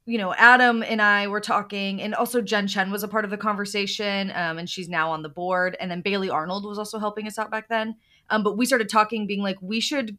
you 0.06 0.18
know, 0.18 0.34
Adam 0.34 0.84
and 0.84 1.02
I 1.02 1.28
were 1.28 1.40
talking, 1.40 2.02
and 2.02 2.14
also 2.16 2.42
Jen 2.42 2.68
Chen 2.68 2.92
was 2.92 3.04
a 3.04 3.08
part 3.08 3.24
of 3.24 3.32
the 3.32 3.38
conversation, 3.38 4.32
um, 4.32 4.58
and 4.58 4.70
she's 4.70 4.90
now 4.90 5.12
on 5.12 5.22
the 5.22 5.30
board. 5.30 5.78
And 5.80 5.90
then 5.90 6.02
Bailey 6.02 6.30
Arnold 6.30 6.66
was 6.66 6.78
also 6.78 7.00
helping 7.00 7.28
us 7.28 7.38
out 7.38 7.52
back 7.52 7.70
then. 7.70 7.96
Um, 8.30 8.44
but 8.44 8.58
we 8.58 8.66
started 8.66 8.90
talking, 8.90 9.28
being 9.28 9.42
like, 9.42 9.58
we 9.62 9.80
should 9.80 10.18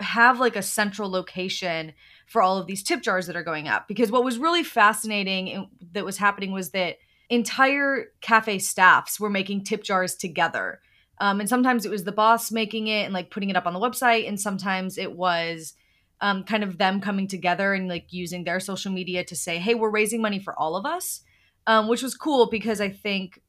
have 0.00 0.40
like 0.40 0.56
a 0.56 0.62
central 0.62 1.10
location 1.10 1.92
for 2.26 2.42
all 2.42 2.58
of 2.58 2.66
these 2.66 2.82
tip 2.82 3.02
jars 3.02 3.26
that 3.26 3.36
are 3.36 3.42
going 3.42 3.68
up. 3.68 3.88
Because 3.88 4.10
what 4.10 4.24
was 4.24 4.38
really 4.38 4.62
fascinating 4.62 5.68
that 5.92 6.04
was 6.04 6.16
happening 6.16 6.52
was 6.52 6.70
that 6.70 6.96
entire 7.28 8.06
cafe 8.20 8.58
staffs 8.58 9.18
were 9.18 9.30
making 9.30 9.64
tip 9.64 9.82
jars 9.82 10.14
together. 10.14 10.80
Um, 11.20 11.40
and 11.40 11.48
sometimes 11.48 11.84
it 11.84 11.90
was 11.90 12.04
the 12.04 12.12
boss 12.12 12.50
making 12.50 12.88
it 12.88 13.04
and 13.04 13.12
like 13.12 13.30
putting 13.30 13.50
it 13.50 13.56
up 13.56 13.66
on 13.66 13.74
the 13.74 13.80
website, 13.80 14.26
and 14.26 14.40
sometimes 14.40 14.96
it 14.96 15.12
was 15.12 15.74
um, 16.20 16.44
kind 16.44 16.64
of 16.64 16.78
them 16.78 17.00
coming 17.00 17.28
together 17.28 17.74
and 17.74 17.88
like 17.88 18.06
using 18.10 18.44
their 18.44 18.58
social 18.60 18.90
media 18.90 19.22
to 19.24 19.36
say, 19.36 19.58
"Hey, 19.58 19.74
we're 19.74 19.90
raising 19.90 20.22
money 20.22 20.38
for 20.38 20.58
all 20.58 20.76
of 20.76 20.86
us," 20.86 21.20
um, 21.66 21.88
which 21.88 22.02
was 22.02 22.14
cool 22.14 22.48
because 22.48 22.80
I 22.80 22.88
think 22.88 23.40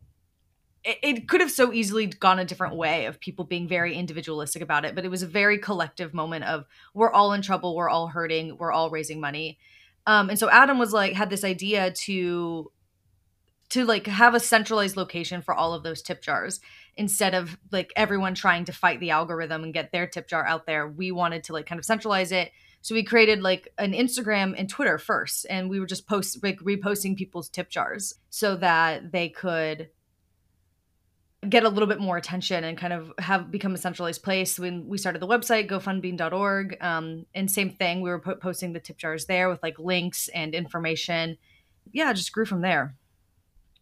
it, 0.84 0.98
it 1.02 1.28
could 1.28 1.42
have 1.42 1.52
so 1.52 1.72
easily 1.72 2.08
gone 2.08 2.40
a 2.40 2.46
different 2.46 2.76
way 2.76 3.06
of 3.06 3.20
people 3.20 3.46
being 3.46 3.68
very 3.68 3.96
individualistic 3.96 4.62
about 4.62 4.86
it, 4.86 4.96
but 4.96 5.06
it 5.06 5.12
was 5.12 5.24
a 5.24 5.28
very 5.28 5.58
collective 5.58 6.14
moment 6.14 6.46
of 6.46 6.66
we're 6.94 7.12
all 7.12 7.34
in 7.34 7.42
trouble, 7.42 7.76
we're 7.76 7.90
all 7.90 8.08
hurting, 8.08 8.58
we're 8.58 8.72
all 8.72 8.90
raising 8.90 9.20
money. 9.20 9.60
Um, 10.08 10.30
and 10.30 10.40
so 10.40 10.50
Adam 10.50 10.80
was 10.80 10.94
like 10.94 11.14
had 11.14 11.30
this 11.30 11.44
idea 11.44 11.92
to 11.92 12.72
to 13.70 13.86
like 13.86 14.06
have 14.08 14.36
a 14.36 14.40
centralized 14.40 14.98
location 14.98 15.42
for 15.42 15.54
all 15.54 15.74
of 15.74 15.84
those 15.84 16.02
tip 16.02 16.22
jars 16.22 16.60
instead 16.98 17.34
of 17.34 17.58
like 17.72 17.94
everyone 17.96 18.36
trying 18.36 18.66
to 18.66 18.74
fight 18.74 19.00
the 19.00 19.12
algorithm 19.12 19.64
and 19.64 19.74
get 19.74 19.94
their 19.94 20.06
tip 20.06 20.28
jar 20.28 20.46
out 20.46 20.66
there. 20.66 20.90
We 20.90 21.12
wanted 21.14 21.46
to 21.46 21.54
like 21.54 21.68
kind 21.68 21.80
of 21.80 21.86
centralize 21.86 22.34
it. 22.34 22.52
So 22.82 22.96
we 22.96 23.04
created 23.04 23.42
like 23.42 23.70
an 23.78 23.94
Instagram 23.94 24.56
and 24.58 24.68
Twitter 24.68 24.98
first, 24.98 25.46
and 25.50 25.70
we 25.70 25.80
were 25.80 25.86
just 25.86 26.08
post 26.08 26.44
like 26.44 26.60
reposting 26.60 27.16
people's 27.16 27.48
tip 27.48 27.70
jars 27.70 28.16
so 28.30 28.56
that 28.58 29.12
they 29.12 29.30
could 29.30 29.90
get 31.48 31.64
a 31.64 31.70
little 31.70 31.88
bit 31.88 32.00
more 32.00 32.18
attention 32.18 32.64
and 32.64 32.78
kind 32.78 32.94
of 32.94 33.12
have 33.18 33.50
become 33.50 33.74
a 33.74 33.78
centralized 33.78 34.24
place. 34.24 34.60
When 34.60 34.88
we 34.88 34.98
started 34.98 35.22
the 35.22 35.28
website, 35.28 35.70
gofundbean.org, 35.70 36.78
um, 36.82 37.26
and 37.34 37.50
same 37.50 37.72
thing, 37.72 38.02
we 38.02 38.10
were 38.10 38.20
po- 38.20 38.36
posting 38.36 38.74
the 38.74 38.80
tip 38.80 38.98
jars 38.98 39.26
there 39.26 39.50
with 39.50 39.62
like 39.64 39.80
links 39.80 40.28
and 40.30 40.54
information. 40.54 41.38
Yeah, 41.92 42.14
just 42.14 42.32
grew 42.32 42.46
from 42.46 42.62
there. 42.62 42.96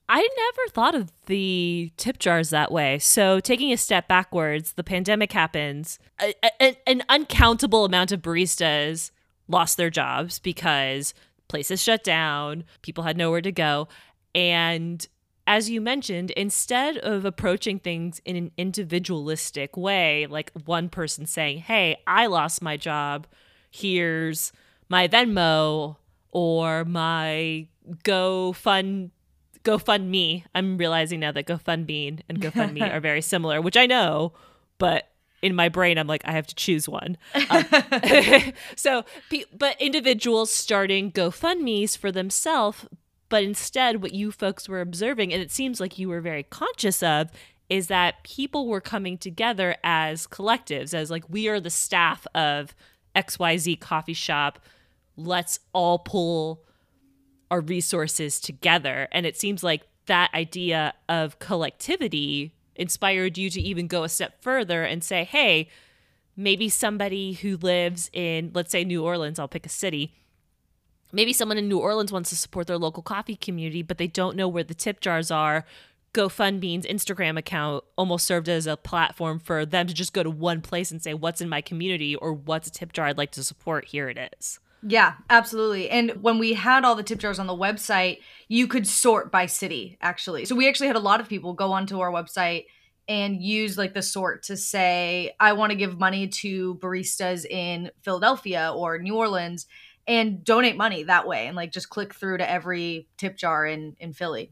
I 0.07 0.27
never 0.37 0.69
thought 0.71 0.95
of 0.95 1.11
the 1.27 1.91
tip 1.97 2.17
jars 2.17 2.49
that 2.49 2.71
way. 2.71 2.97
So, 2.97 3.39
taking 3.39 3.71
a 3.71 3.77
step 3.77 4.07
backwards, 4.07 4.73
the 4.73 4.83
pandemic 4.83 5.31
happens. 5.33 5.99
A, 6.19 6.33
a, 6.59 6.77
an 6.87 7.03
uncountable 7.09 7.85
amount 7.85 8.11
of 8.11 8.21
baristas 8.21 9.11
lost 9.47 9.77
their 9.77 9.91
jobs 9.91 10.39
because 10.39 11.13
places 11.47 11.83
shut 11.83 12.03
down, 12.03 12.63
people 12.81 13.03
had 13.03 13.17
nowhere 13.17 13.41
to 13.41 13.51
go. 13.51 13.87
And 14.33 15.05
as 15.49 15.67
you 15.67 15.81
mentioned, 15.81 16.29
instead 16.31 16.97
of 16.99 17.25
approaching 17.25 17.79
things 17.79 18.21
in 18.23 18.35
an 18.35 18.51
individualistic 18.55 19.75
way, 19.75 20.27
like 20.27 20.51
one 20.65 20.89
person 20.89 21.25
saying, 21.25 21.57
Hey, 21.57 21.97
I 22.05 22.27
lost 22.27 22.61
my 22.61 22.77
job, 22.77 23.25
here's 23.71 24.53
my 24.89 25.07
Venmo 25.07 25.95
or 26.29 26.85
my 26.85 27.67
Go 28.03 28.53
Fund 28.53 29.09
GoFundMe. 29.63 30.43
I'm 30.53 30.77
realizing 30.77 31.19
now 31.19 31.31
that 31.31 31.47
GoFundMe 31.47 32.21
and 32.29 32.39
GoFundMe 32.39 32.93
are 32.93 32.99
very 32.99 33.21
similar, 33.21 33.59
which 33.59 33.75
I 33.75 33.87
know, 33.87 34.33
but 34.77 35.09
in 35.41 35.55
my 35.55 35.67
brain, 35.67 35.97
I'm 35.97 36.07
like, 36.07 36.21
I 36.25 36.31
have 36.31 36.45
to 36.47 36.55
choose 36.55 36.87
one. 36.87 37.17
Um, 37.49 37.65
so, 38.75 39.03
but 39.57 39.81
individuals 39.81 40.51
starting 40.51 41.11
GoFundMe's 41.11 41.95
for 41.95 42.11
themselves 42.11 42.85
but 43.29 43.43
instead, 43.43 44.01
what 44.01 44.13
you 44.13 44.31
folks 44.31 44.67
were 44.67 44.81
observing, 44.81 45.31
and 45.31 45.41
it 45.41 45.51
seems 45.51 45.79
like 45.79 45.97
you 45.97 46.09
were 46.09 46.21
very 46.21 46.43
conscious 46.43 47.01
of, 47.01 47.29
is 47.69 47.87
that 47.87 48.23
people 48.23 48.67
were 48.67 48.81
coming 48.81 49.17
together 49.17 49.75
as 49.83 50.25
collectives, 50.25 50.93
as 50.93 51.11
like, 51.11 51.29
we 51.29 51.47
are 51.47 51.59
the 51.59 51.69
staff 51.69 52.25
of 52.33 52.73
XYZ 53.15 53.79
coffee 53.79 54.13
shop. 54.13 54.59
Let's 55.15 55.59
all 55.71 55.99
pull 55.99 56.63
our 57.51 57.61
resources 57.61 58.39
together. 58.39 59.07
And 59.11 59.25
it 59.25 59.37
seems 59.37 59.63
like 59.63 59.83
that 60.07 60.33
idea 60.33 60.93
of 61.07 61.37
collectivity 61.37 62.55
inspired 62.75 63.37
you 63.37 63.49
to 63.51 63.61
even 63.61 63.87
go 63.87 64.03
a 64.03 64.09
step 64.09 64.41
further 64.41 64.83
and 64.83 65.03
say, 65.03 65.23
hey, 65.23 65.69
maybe 66.35 66.69
somebody 66.69 67.33
who 67.33 67.57
lives 67.57 68.09
in, 68.13 68.51
let's 68.53 68.71
say, 68.71 68.83
New 68.83 69.03
Orleans, 69.03 69.37
I'll 69.37 69.47
pick 69.47 69.65
a 69.65 69.69
city 69.69 70.15
maybe 71.11 71.33
someone 71.33 71.57
in 71.57 71.67
New 71.67 71.79
Orleans 71.79 72.11
wants 72.11 72.29
to 72.29 72.35
support 72.35 72.67
their 72.67 72.77
local 72.77 73.03
coffee 73.03 73.35
community, 73.35 73.81
but 73.81 73.97
they 73.97 74.07
don't 74.07 74.35
know 74.35 74.47
where 74.47 74.63
the 74.63 74.73
tip 74.73 74.99
jars 74.99 75.31
are. 75.31 75.65
GoFundBean's 76.13 76.85
Instagram 76.85 77.37
account 77.37 77.83
almost 77.95 78.25
served 78.25 78.49
as 78.49 78.65
a 78.65 78.75
platform 78.75 79.39
for 79.39 79.65
them 79.65 79.85
to 79.87 79.93
just 79.93 80.13
go 80.13 80.23
to 80.23 80.29
one 80.29 80.61
place 80.61 80.89
and 80.89 81.01
say, 81.01 81.13
What's 81.13 81.41
in 81.41 81.49
my 81.49 81.61
community 81.61 82.15
or 82.15 82.33
what's 82.33 82.67
a 82.67 82.71
tip 82.71 82.93
jar 82.93 83.05
I'd 83.05 83.17
like 83.17 83.31
to 83.31 83.43
support? 83.43 83.85
Here 83.85 84.09
it 84.09 84.35
is. 84.39 84.59
Yeah, 84.81 85.15
absolutely. 85.29 85.89
And 85.89 86.23
when 86.23 86.39
we 86.39 86.53
had 86.53 86.85
all 86.85 86.95
the 86.95 87.03
tip 87.03 87.19
jars 87.19 87.37
on 87.37 87.47
the 87.47 87.53
website, 87.53 88.19
you 88.47 88.65
could 88.65 88.87
sort 88.87 89.31
by 89.31 89.45
city, 89.45 89.97
actually. 90.01 90.45
So 90.45 90.55
we 90.55 90.69
actually 90.69 90.87
had 90.87 90.95
a 90.95 91.01
lot 91.01 91.19
of 91.19 91.27
people 91.27 91.53
go 91.53 91.73
onto 91.73 91.99
our 91.99 92.11
website 92.11 92.65
and 93.07 93.41
use 93.41 93.77
like 93.77 93.93
the 93.93 94.01
sort 94.01 94.43
to 94.43 94.55
say, 94.55 95.33
I 95.39 95.53
want 95.53 95.71
to 95.71 95.75
give 95.75 95.99
money 95.99 96.27
to 96.27 96.75
baristas 96.75 97.45
in 97.45 97.91
Philadelphia 98.01 98.71
or 98.73 98.99
New 98.99 99.15
Orleans 99.15 99.65
and 100.09 100.43
donate 100.43 100.75
money 100.75 101.03
that 101.03 101.27
way 101.27 101.45
and 101.45 101.55
like 101.55 101.71
just 101.71 101.89
click 101.89 102.15
through 102.15 102.39
to 102.39 102.49
every 102.49 103.07
tip 103.15 103.37
jar 103.37 103.65
in 103.65 103.95
in 103.99 104.11
Philly. 104.11 104.51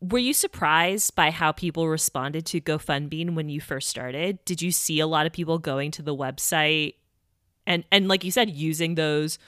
Were 0.00 0.18
you 0.18 0.34
surprised 0.34 1.14
by 1.14 1.30
how 1.30 1.52
people 1.52 1.88
responded 1.88 2.44
to 2.46 2.60
GoFundBean 2.60 3.34
when 3.34 3.48
you 3.48 3.62
first 3.62 3.88
started? 3.88 4.44
Did 4.44 4.60
you 4.60 4.70
see 4.70 5.00
a 5.00 5.06
lot 5.06 5.24
of 5.24 5.32
people 5.32 5.58
going 5.58 5.90
to 5.92 6.02
the 6.02 6.14
website 6.14 6.94
and 7.66 7.84
and 7.90 8.08
like 8.08 8.24
you 8.24 8.30
said 8.30 8.50
using 8.50 8.96
those 8.96 9.38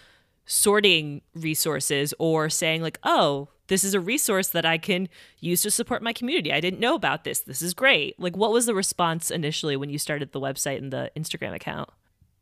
sorting 0.47 1.21
resources 1.35 2.15
or 2.19 2.49
saying 2.49 2.81
like, 2.81 2.99
"Oh, 3.03 3.49
this 3.67 3.83
is 3.85 3.95
a 3.95 4.01
resource 4.01 4.49
that 4.49 4.65
I 4.65 4.79
can 4.79 5.09
use 5.41 5.61
to 5.63 5.71
support 5.71 6.03
my 6.03 6.13
community. 6.13 6.53
I 6.53 6.61
didn't 6.61 6.81
know 6.81 6.95
about 6.95 7.25
this. 7.25 7.41
This 7.41 7.63
is 7.63 7.75
great." 7.75 8.19
Like 8.19 8.37
what 8.37 8.53
was 8.53 8.67
the 8.67 8.75
response 8.77 9.31
initially 9.31 9.77
when 9.77 9.91
you 9.91 9.99
started 9.99 10.31
the 10.31 10.41
website 10.41 10.79
and 10.79 10.93
the 10.93 11.11
Instagram 11.17 11.53
account? 11.53 11.91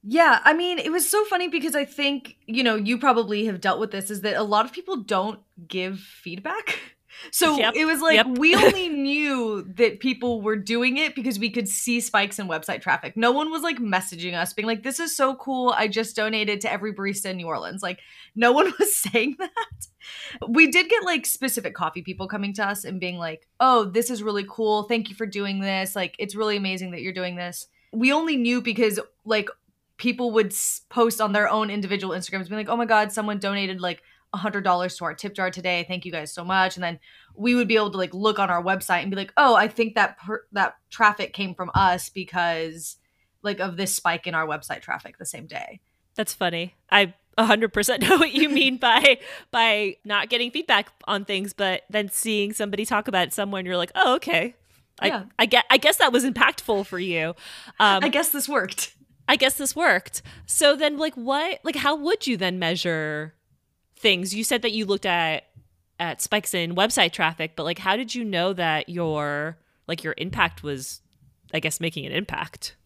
Yeah, 0.09 0.39
I 0.45 0.53
mean, 0.53 0.79
it 0.79 0.93
was 0.93 1.09
so 1.09 1.25
funny 1.25 1.49
because 1.49 1.75
I 1.75 1.85
think, 1.85 2.37
you 2.47 2.63
know, 2.63 2.77
you 2.77 2.97
probably 2.97 3.47
have 3.47 3.61
dealt 3.61 3.81
with 3.81 3.91
this 3.91 4.09
is 4.09 4.21
that 4.21 4.37
a 4.37 4.43
lot 4.45 4.65
of 4.65 4.73
people 4.73 4.99
don't 4.99 5.41
give 5.67 5.99
feedback. 5.99 6.79
So 7.33 7.57
yep, 7.57 7.73
it 7.75 7.87
was 7.87 8.03
like 8.03 8.17
yep. 8.17 8.27
we 8.39 8.55
only 8.63 8.91
knew 8.91 9.63
that 9.77 10.01
people 10.01 10.43
were 10.43 10.55
doing 10.55 10.99
it 10.99 11.15
because 11.15 11.39
we 11.39 11.49
could 11.49 11.67
see 11.67 11.99
spikes 12.01 12.39
in 12.39 12.47
website 12.47 12.83
traffic. 12.83 13.17
No 13.17 13.33
one 13.33 13.51
was 13.51 13.63
like 13.63 13.79
messaging 13.79 14.35
us 14.35 14.53
being 14.53 14.67
like, 14.67 14.83
this 14.83 15.01
is 15.01 15.17
so 15.17 15.35
cool. 15.35 15.75
I 15.75 15.89
just 15.89 16.15
donated 16.15 16.61
to 16.61 16.71
every 16.71 16.93
barista 16.93 17.31
in 17.31 17.39
New 17.39 17.47
Orleans. 17.47 17.83
Like, 17.83 18.01
no 18.35 18.53
one 18.53 18.67
was 18.79 18.95
saying 18.95 19.37
that. 19.39 19.51
We 20.47 20.67
did 20.67 20.91
get 20.91 21.05
like 21.05 21.25
specific 21.25 21.75
coffee 21.75 22.03
people 22.03 22.29
coming 22.29 22.53
to 22.53 22.69
us 22.69 22.85
and 22.85 23.01
being 23.01 23.17
like, 23.17 23.49
oh, 23.61 23.87
this 23.87 24.11
is 24.11 24.23
really 24.23 24.45
cool. 24.47 24.83
Thank 24.83 25.09
you 25.09 25.17
for 25.17 25.25
doing 25.25 25.61
this. 25.61 25.97
Like, 25.97 26.17
it's 26.19 26.37
really 26.37 26.59
amazing 26.59 26.91
that 26.91 27.01
you're 27.01 27.15
doing 27.15 27.37
this. 27.37 27.67
We 27.95 28.13
only 28.13 28.37
knew 28.37 28.61
because 28.61 29.01
like 29.25 29.49
people 29.97 30.33
would 30.33 30.55
post 30.89 31.21
on 31.21 31.33
their 31.33 31.49
own 31.49 31.71
individual 31.71 32.15
Instagrams, 32.15 32.49
being 32.49 32.59
like, 32.59 32.69
"Oh 32.69 32.77
my 32.77 32.87
god, 32.87 33.13
someone 33.13 33.39
donated 33.39 33.81
like 33.81 34.03
a 34.33 34.39
hundred 34.39 34.65
dollars 34.65 34.97
to 34.99 35.05
our 35.05 35.15
tip 35.15 35.35
jar 35.35 35.51
today. 35.51 35.85
Thank 35.89 36.05
you 36.05 36.13
guys 36.13 36.33
so 36.33 36.45
much." 36.45 36.77
And 36.77 36.85
then 36.85 36.99
we 37.35 37.55
would 37.55 37.69
be 37.69 37.77
able 37.77 37.91
to 37.91 37.99
like 37.99 38.15
look 38.15 38.39
on 38.39 38.51
our 38.51 38.63
website 38.63 39.03
and 39.03 39.11
be 39.11 39.17
like, 39.17 39.33
"Oh, 39.37 39.55
I 39.55 39.69
think 39.69 39.95
that 39.95 40.19
per- 40.19 40.47
that 40.53 40.77
traffic 40.91 41.33
came 41.33 41.55
from 41.55 41.71
us 41.75 42.09
because 42.09 42.97
like 43.43 43.61
of 43.61 43.77
this 43.77 43.95
spike 43.95 44.27
in 44.27 44.35
our 44.35 44.47
website 44.47 44.81
traffic 44.83 45.19
the 45.19 45.27
same 45.27 45.47
day." 45.47 45.81
That's 46.15 46.33
funny. 46.33 46.75
I 46.91 47.15
100% 47.39 48.01
know 48.09 48.17
what 48.17 48.33
you 48.33 48.49
mean 48.49 48.79
by 48.79 49.19
by 49.51 49.97
not 50.05 50.29
getting 50.29 50.51
feedback 50.51 50.91
on 51.05 51.27
things 51.27 51.53
but 51.53 51.83
then 51.91 52.09
seeing 52.09 52.55
somebody 52.55 52.87
talk 52.87 53.09
about 53.09 53.29
it 53.29 53.35
somewhere 53.35 53.61
and 53.61 53.67
you're 53.67 53.77
like, 53.77 53.93
"Oh, 53.95 54.15
okay." 54.17 54.55
I, 54.99 55.09
yeah. 55.09 55.25
I 55.39 55.47
get 55.47 55.65
I 55.71 55.77
guess 55.77 55.99
that 55.99 56.13
was 56.13 56.25
impactful 56.25 56.87
for 56.87 56.99
you. 56.99 57.35
Um, 57.79 58.03
I 58.03 58.09
guess 58.09 58.31
this 58.31 58.49
worked. 58.49 58.96
I 59.29 59.37
guess 59.37 59.55
this 59.55 59.75
worked. 59.75 60.23
So 60.47 60.77
then 60.77 60.99
like 60.99 61.15
what 61.15 61.61
like 61.65 61.77
how 61.77 61.97
would 61.97 62.27
you 62.27 62.37
then 62.37 62.59
measure 62.59 63.35
things? 63.97 64.35
You 64.35 64.45
said 64.45 64.63
that 64.63 64.73
you 64.73 64.85
looked 64.85 65.07
at 65.07 65.45
at 65.99 66.21
spikes 66.21 66.55
in 66.55 66.75
website 66.75 67.13
traffic, 67.13 67.53
but 67.57 67.65
like 67.65 67.79
how 67.79 67.97
did 67.97 68.15
you 68.15 68.25
know 68.25 68.53
that 68.53 68.89
your 68.89 69.59
like 69.89 70.05
your 70.05 70.15
impact 70.17 70.63
was 70.63 71.01
I 71.55 71.61
guess 71.61 71.81
making 71.81 72.07
an 72.07 72.13
impact? 72.13 72.77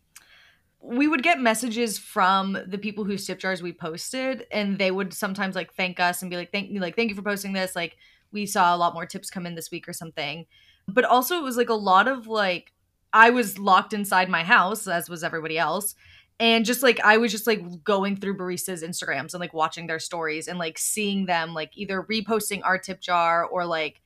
we 0.82 1.06
would 1.06 1.22
get 1.22 1.40
messages 1.40 1.98
from 1.98 2.58
the 2.66 2.78
people 2.78 3.04
whose 3.04 3.26
tip 3.26 3.38
jars 3.38 3.62
we 3.62 3.72
posted 3.72 4.46
and 4.50 4.78
they 4.78 4.90
would 4.90 5.12
sometimes 5.12 5.54
like 5.54 5.72
thank 5.74 6.00
us 6.00 6.22
and 6.22 6.30
be 6.30 6.36
like 6.36 6.50
thank 6.52 6.70
you 6.70 6.80
like 6.80 6.96
thank 6.96 7.10
you 7.10 7.14
for 7.14 7.22
posting 7.22 7.52
this 7.52 7.76
like 7.76 7.96
we 8.32 8.46
saw 8.46 8.74
a 8.74 8.78
lot 8.78 8.94
more 8.94 9.06
tips 9.06 9.30
come 9.30 9.46
in 9.46 9.54
this 9.54 9.70
week 9.70 9.88
or 9.88 9.92
something 9.92 10.46
but 10.88 11.04
also 11.04 11.36
it 11.36 11.42
was 11.42 11.56
like 11.56 11.68
a 11.68 11.74
lot 11.74 12.08
of 12.08 12.26
like 12.26 12.72
i 13.12 13.28
was 13.28 13.58
locked 13.58 13.92
inside 13.92 14.28
my 14.28 14.42
house 14.42 14.88
as 14.88 15.10
was 15.10 15.22
everybody 15.22 15.58
else 15.58 15.94
and 16.40 16.64
just 16.64 16.82
like 16.82 16.98
I 17.00 17.18
was 17.18 17.30
just 17.30 17.46
like 17.46 17.84
going 17.84 18.16
through 18.16 18.38
baristas 18.38 18.82
Instagrams 18.82 19.34
and 19.34 19.40
like 19.40 19.52
watching 19.52 19.86
their 19.86 19.98
stories 19.98 20.48
and 20.48 20.58
like 20.58 20.78
seeing 20.78 21.26
them 21.26 21.52
like 21.52 21.76
either 21.76 22.02
reposting 22.02 22.62
our 22.64 22.78
tip 22.78 23.00
jar 23.00 23.44
or 23.44 23.66
like 23.66 24.00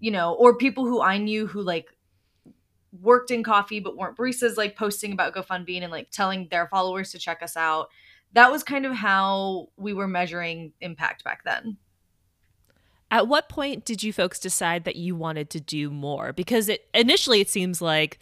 you 0.00 0.10
know 0.10 0.34
or 0.34 0.58
people 0.58 0.84
who 0.84 1.00
I 1.00 1.16
knew 1.16 1.46
who 1.46 1.62
like 1.62 1.86
worked 3.00 3.30
in 3.30 3.44
coffee 3.44 3.78
but 3.78 3.96
weren't 3.96 4.16
baristas 4.16 4.56
like 4.56 4.76
posting 4.76 5.12
about 5.12 5.34
GoFundBean 5.34 5.82
and 5.82 5.92
like 5.92 6.10
telling 6.10 6.48
their 6.50 6.66
followers 6.66 7.12
to 7.12 7.18
check 7.18 7.42
us 7.42 7.56
out. 7.56 7.88
That 8.32 8.50
was 8.50 8.64
kind 8.64 8.84
of 8.84 8.92
how 8.92 9.68
we 9.76 9.92
were 9.92 10.08
measuring 10.08 10.72
impact 10.80 11.22
back 11.22 11.44
then. 11.44 11.76
At 13.10 13.28
what 13.28 13.48
point 13.48 13.84
did 13.84 14.02
you 14.02 14.12
folks 14.12 14.40
decide 14.40 14.84
that 14.84 14.96
you 14.96 15.14
wanted 15.14 15.48
to 15.50 15.60
do 15.60 15.90
more? 15.90 16.32
Because 16.32 16.68
it 16.68 16.88
initially 16.92 17.40
it 17.40 17.48
seems 17.48 17.80
like 17.80 18.18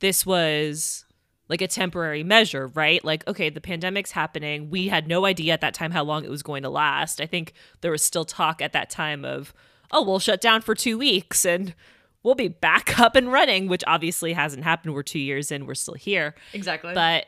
this 0.00 0.24
was 0.24 1.04
like 1.48 1.62
a 1.62 1.68
temporary 1.68 2.22
measure, 2.22 2.66
right? 2.68 3.02
Like, 3.04 3.26
okay, 3.26 3.48
the 3.48 3.60
pandemic's 3.60 4.10
happening. 4.10 4.70
We 4.70 4.88
had 4.88 5.08
no 5.08 5.24
idea 5.24 5.54
at 5.54 5.60
that 5.62 5.74
time 5.74 5.92
how 5.92 6.04
long 6.04 6.24
it 6.24 6.30
was 6.30 6.42
going 6.42 6.62
to 6.62 6.70
last. 6.70 7.20
I 7.20 7.26
think 7.26 7.54
there 7.80 7.90
was 7.90 8.02
still 8.02 8.24
talk 8.24 8.60
at 8.60 8.72
that 8.74 8.90
time 8.90 9.24
of, 9.24 9.54
oh, 9.90 10.02
we'll 10.02 10.18
shut 10.18 10.40
down 10.40 10.60
for 10.60 10.74
two 10.74 10.98
weeks 10.98 11.46
and 11.46 11.74
we'll 12.22 12.34
be 12.34 12.48
back 12.48 12.98
up 13.00 13.16
and 13.16 13.32
running, 13.32 13.68
which 13.68 13.84
obviously 13.86 14.34
hasn't 14.34 14.64
happened. 14.64 14.94
We're 14.94 15.02
two 15.02 15.18
years 15.18 15.50
in, 15.50 15.66
we're 15.66 15.74
still 15.74 15.94
here. 15.94 16.34
Exactly. 16.52 16.92
But 16.92 17.26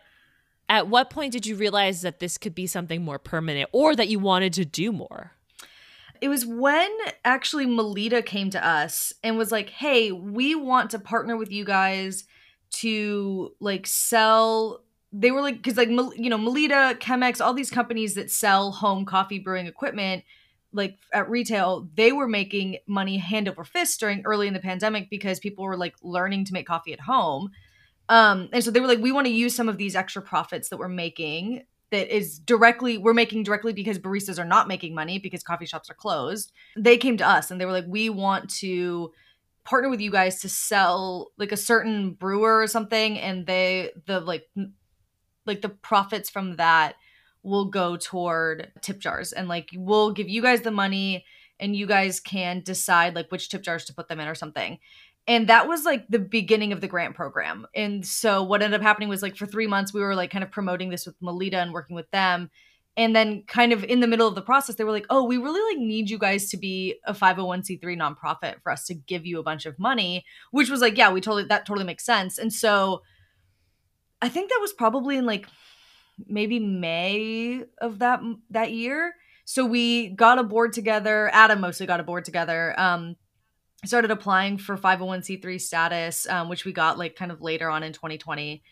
at 0.69 0.89
what 0.89 1.11
point 1.11 1.33
did 1.33 1.47
you 1.47 1.57
realize 1.57 2.03
that 2.03 2.21
this 2.21 2.37
could 2.37 2.55
be 2.55 2.67
something 2.67 3.03
more 3.03 3.19
permanent 3.19 3.71
or 3.73 3.97
that 3.97 4.09
you 4.09 4.19
wanted 4.19 4.53
to 4.55 4.65
do 4.65 4.93
more? 4.93 5.33
It 6.21 6.29
was 6.29 6.45
when 6.45 6.91
actually 7.25 7.65
Melitta 7.65 8.25
came 8.25 8.51
to 8.51 8.65
us 8.65 9.15
and 9.25 9.39
was 9.39 9.51
like, 9.51 9.71
hey, 9.71 10.13
we 10.13 10.55
want 10.55 10.91
to 10.91 10.99
partner 10.99 11.35
with 11.35 11.51
you 11.51 11.65
guys 11.65 12.25
to 12.71 13.53
like 13.61 13.87
sell 13.87 14.83
they 15.13 15.31
were 15.31 15.41
like 15.41 15.57
because 15.57 15.77
like 15.77 15.89
you 15.89 16.31
know 16.31 16.39
melitta 16.39 16.99
chemex 17.01 17.45
all 17.45 17.53
these 17.53 17.71
companies 17.71 18.15
that 18.15 18.31
sell 18.31 18.71
home 18.71 19.05
coffee 19.05 19.39
brewing 19.39 19.67
equipment 19.67 20.23
like 20.73 20.99
at 21.13 21.29
retail 21.29 21.89
they 21.95 22.13
were 22.13 22.29
making 22.29 22.79
money 22.87 23.19
hand 23.19 23.49
over 23.49 23.65
fist 23.65 23.99
during 24.01 24.23
early 24.25 24.47
in 24.47 24.55
the 24.55 24.61
pandemic 24.61 25.11
because 25.11 25.41
people 25.41 25.65
were 25.65 25.77
like 25.77 25.95
learning 26.03 26.45
to 26.45 26.53
make 26.53 26.67
coffee 26.67 26.93
at 26.93 27.01
home. 27.01 27.51
Um 28.09 28.49
and 28.53 28.63
so 28.63 28.71
they 28.71 28.81
were 28.81 28.87
like 28.87 29.01
we 29.01 29.13
want 29.13 29.27
to 29.27 29.33
use 29.33 29.55
some 29.55 29.69
of 29.69 29.79
these 29.79 29.97
extra 29.97 30.23
profits 30.23 30.69
that 30.69 30.79
we're 30.79 30.89
making 30.89 31.65
that 31.91 32.15
is 32.15 32.39
directly 32.39 32.99
we're 32.99 33.15
making 33.15 33.43
directly 33.43 33.73
because 33.73 33.99
baristas 33.99 34.39
are 34.39 34.45
not 34.45 34.69
making 34.69 34.95
money 34.95 35.19
because 35.19 35.43
coffee 35.43 35.67
shops 35.67 35.91
are 35.91 35.95
closed. 35.95 36.53
They 36.77 36.97
came 36.97 37.17
to 37.17 37.29
us 37.29 37.51
and 37.51 37.61
they 37.61 37.67
were 37.67 37.73
like 37.73 37.87
we 37.89 38.09
want 38.11 38.49
to 38.61 39.13
partner 39.65 39.89
with 39.89 40.01
you 40.01 40.11
guys 40.11 40.41
to 40.41 40.49
sell 40.49 41.31
like 41.37 41.53
a 41.53 41.57
certain 41.57 42.13
brewer 42.13 42.61
or 42.61 42.67
something 42.67 43.19
and 43.19 43.47
they 43.47 43.91
the 44.07 44.21
like 44.21 44.49
like 45.47 45.63
the 45.63 45.69
profits 45.69 46.31
from 46.31 46.57
that 46.57 46.95
will 47.43 47.67
go 47.67 47.97
toward 47.97 48.71
tip 48.83 48.99
jars. 48.99 49.33
And 49.33 49.49
like 49.49 49.71
we'll 49.75 50.13
give 50.13 50.29
you 50.29 50.43
guys 50.43 50.61
the 50.63 50.71
money 50.71 51.25
and 51.59 51.77
you 51.77 51.87
guys 51.87 52.21
can 52.21 52.61
decide 52.61 53.15
like 53.15 53.31
which 53.31 53.49
tip 53.49 53.63
jars 53.63 53.85
to 53.87 53.95
put 53.95 54.09
them 54.09 54.21
in 54.21 54.29
or 54.29 54.35
something. 54.35 54.79
And 55.27 55.49
that 55.49 55.69
was 55.69 55.85
like 55.85 56.09
the 56.09 56.19
beginning 56.19 56.73
of 56.73 56.81
the 56.81 56.89
grant 56.89 57.15
program. 57.15 57.67
And 57.75 58.07
so 58.07 58.43
what 58.43 58.63
ended 58.63 58.81
up 58.81 58.85
happening 58.85 59.09
was 59.09 59.23
like 59.23 59.37
for 59.37 59.47
three 59.47 59.67
months 59.67 59.93
we 59.93 60.01
were 60.01 60.15
like 60.15 60.31
kind 60.31 60.45
of 60.45 60.51
promoting 60.51 60.91
this 60.91 61.07
with 61.07 61.21
melitta 61.21 61.55
and 61.55 61.73
working 61.73 61.97
with 61.97 62.11
them 62.11 62.51
and 62.97 63.15
then 63.15 63.45
kind 63.47 63.73
of 63.73 63.85
in 63.85 64.01
the 64.01 64.07
middle 64.07 64.27
of 64.27 64.35
the 64.35 64.43
process 64.43 64.77
they 64.77 64.85
were 64.85 64.91
like 64.91 65.07
oh 65.11 65.25
we 65.25 65.37
really 65.37 65.75
like 65.75 65.83
need 65.83 66.11
you 66.11 66.19
guys 66.19 66.51
to 66.51 66.57
be 66.57 66.97
a 67.05 67.15
501c3 67.15 67.81
nonprofit 67.81 68.61
for 68.63 68.73
us 68.73 68.85
to 68.87 68.95
give 68.95 69.25
you 69.25 69.39
a 69.39 69.43
bunch 69.43 69.67
of 69.67 69.79
money 69.79 70.25
which 70.51 70.71
was 70.71 70.81
like 70.81 70.97
yeah 70.97 71.11
we 71.11 71.21
totally 71.21 71.45
that 71.45 71.67
totally 71.67 71.87
makes 71.87 72.05
sense. 72.05 72.39
And 72.39 72.53
so 72.53 73.03
i 74.23 74.29
think 74.29 74.51
that 74.51 74.59
was 74.61 74.73
probably 74.73 75.17
in 75.17 75.27
like 75.27 75.47
maybe 76.27 76.59
may 76.59 77.65
of 77.79 78.01
that 78.01 78.21
that 78.51 78.73
year. 78.73 79.15
So 79.47 79.65
we 79.65 80.11
got 80.11 80.39
a 80.39 80.45
board 80.45 80.73
together 80.73 81.31
adam 81.33 81.61
mostly 81.61 81.87
got 81.87 82.01
a 82.01 82.05
board 82.05 82.25
together 82.25 82.79
um 82.79 83.17
started 83.85 84.11
applying 84.11 84.59
for 84.59 84.77
501c3 84.77 85.61
status 85.61 86.29
um, 86.29 86.49
which 86.49 86.65
we 86.65 86.73
got 86.73 86.99
like 86.99 87.17
kind 87.17 87.33
of 87.33 87.41
later 87.41 87.71
on 87.71 87.83
in 87.83 87.93
2020 87.93 88.63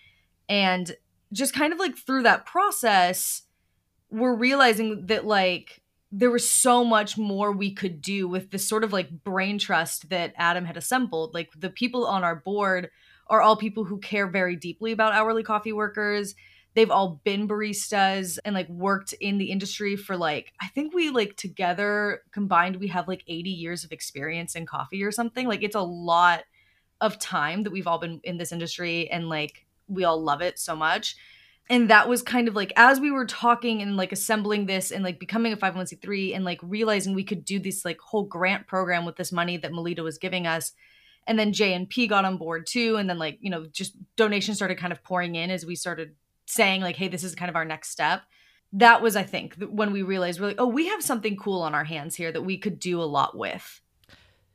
and 0.48 0.94
just 1.32 1.54
kind 1.54 1.72
of 1.72 1.78
like 1.78 1.96
through 1.96 2.22
that 2.22 2.46
process 2.46 3.42
we're 4.10 4.34
realizing 4.34 5.06
that 5.06 5.26
like 5.26 5.82
there 6.10 6.30
was 6.30 6.48
so 6.48 6.84
much 6.84 7.18
more 7.18 7.52
we 7.52 7.72
could 7.72 8.00
do 8.00 8.26
with 8.26 8.50
this 8.50 8.66
sort 8.66 8.84
of 8.84 8.92
like 8.92 9.10
brain 9.24 9.58
trust 9.58 10.08
that 10.08 10.32
Adam 10.36 10.64
had 10.64 10.76
assembled. 10.76 11.34
Like 11.34 11.50
the 11.58 11.70
people 11.70 12.06
on 12.06 12.24
our 12.24 12.36
board 12.36 12.90
are 13.26 13.42
all 13.42 13.56
people 13.56 13.84
who 13.84 13.98
care 13.98 14.26
very 14.26 14.56
deeply 14.56 14.92
about 14.92 15.12
hourly 15.12 15.42
coffee 15.42 15.72
workers. 15.72 16.34
They've 16.74 16.90
all 16.90 17.20
been 17.24 17.46
baristas 17.46 18.38
and 18.44 18.54
like 18.54 18.68
worked 18.68 19.12
in 19.14 19.36
the 19.36 19.50
industry 19.50 19.96
for 19.96 20.16
like 20.16 20.52
I 20.62 20.68
think 20.68 20.94
we 20.94 21.10
like 21.10 21.36
together 21.36 22.22
combined 22.32 22.76
we 22.76 22.88
have 22.88 23.08
like 23.08 23.24
80 23.26 23.50
years 23.50 23.84
of 23.84 23.92
experience 23.92 24.54
in 24.54 24.64
coffee 24.64 25.02
or 25.02 25.12
something. 25.12 25.46
Like 25.46 25.62
it's 25.62 25.76
a 25.76 25.80
lot 25.80 26.44
of 27.00 27.18
time 27.18 27.62
that 27.64 27.70
we've 27.70 27.86
all 27.86 27.98
been 27.98 28.20
in 28.24 28.38
this 28.38 28.52
industry 28.52 29.10
and 29.10 29.28
like 29.28 29.66
we 29.88 30.04
all 30.04 30.22
love 30.22 30.40
it 30.40 30.58
so 30.58 30.74
much 30.74 31.16
and 31.70 31.90
that 31.90 32.08
was 32.08 32.22
kind 32.22 32.48
of 32.48 32.56
like 32.56 32.72
as 32.76 32.98
we 32.98 33.10
were 33.10 33.26
talking 33.26 33.82
and 33.82 33.96
like 33.96 34.12
assembling 34.12 34.66
this 34.66 34.90
and 34.90 35.04
like 35.04 35.18
becoming 35.18 35.52
a 35.52 35.56
501c3 35.56 36.34
and 36.34 36.44
like 36.44 36.60
realizing 36.62 37.14
we 37.14 37.24
could 37.24 37.44
do 37.44 37.58
this 37.58 37.84
like 37.84 37.98
whole 38.00 38.24
grant 38.24 38.66
program 38.66 39.04
with 39.04 39.16
this 39.16 39.32
money 39.32 39.56
that 39.56 39.72
Melitta 39.72 40.02
was 40.02 40.18
giving 40.18 40.46
us 40.46 40.72
and 41.26 41.38
then 41.38 41.52
JNP 41.52 42.08
got 42.08 42.24
on 42.24 42.36
board 42.36 42.66
too 42.66 42.96
and 42.96 43.08
then 43.08 43.18
like 43.18 43.38
you 43.40 43.50
know 43.50 43.66
just 43.66 43.94
donations 44.16 44.58
started 44.58 44.78
kind 44.78 44.92
of 44.92 45.02
pouring 45.04 45.34
in 45.34 45.50
as 45.50 45.66
we 45.66 45.74
started 45.74 46.14
saying 46.46 46.80
like 46.80 46.96
hey 46.96 47.08
this 47.08 47.24
is 47.24 47.34
kind 47.34 47.50
of 47.50 47.56
our 47.56 47.64
next 47.64 47.90
step. 47.90 48.22
That 48.72 49.00
was 49.00 49.16
i 49.16 49.22
think 49.22 49.54
when 49.62 49.92
we 49.92 50.02
realized 50.02 50.40
we're 50.40 50.48
like 50.48 50.60
oh 50.60 50.66
we 50.66 50.88
have 50.88 51.02
something 51.02 51.36
cool 51.36 51.62
on 51.62 51.74
our 51.74 51.84
hands 51.84 52.16
here 52.16 52.32
that 52.32 52.42
we 52.42 52.58
could 52.58 52.78
do 52.78 53.00
a 53.00 53.04
lot 53.04 53.36
with. 53.36 53.80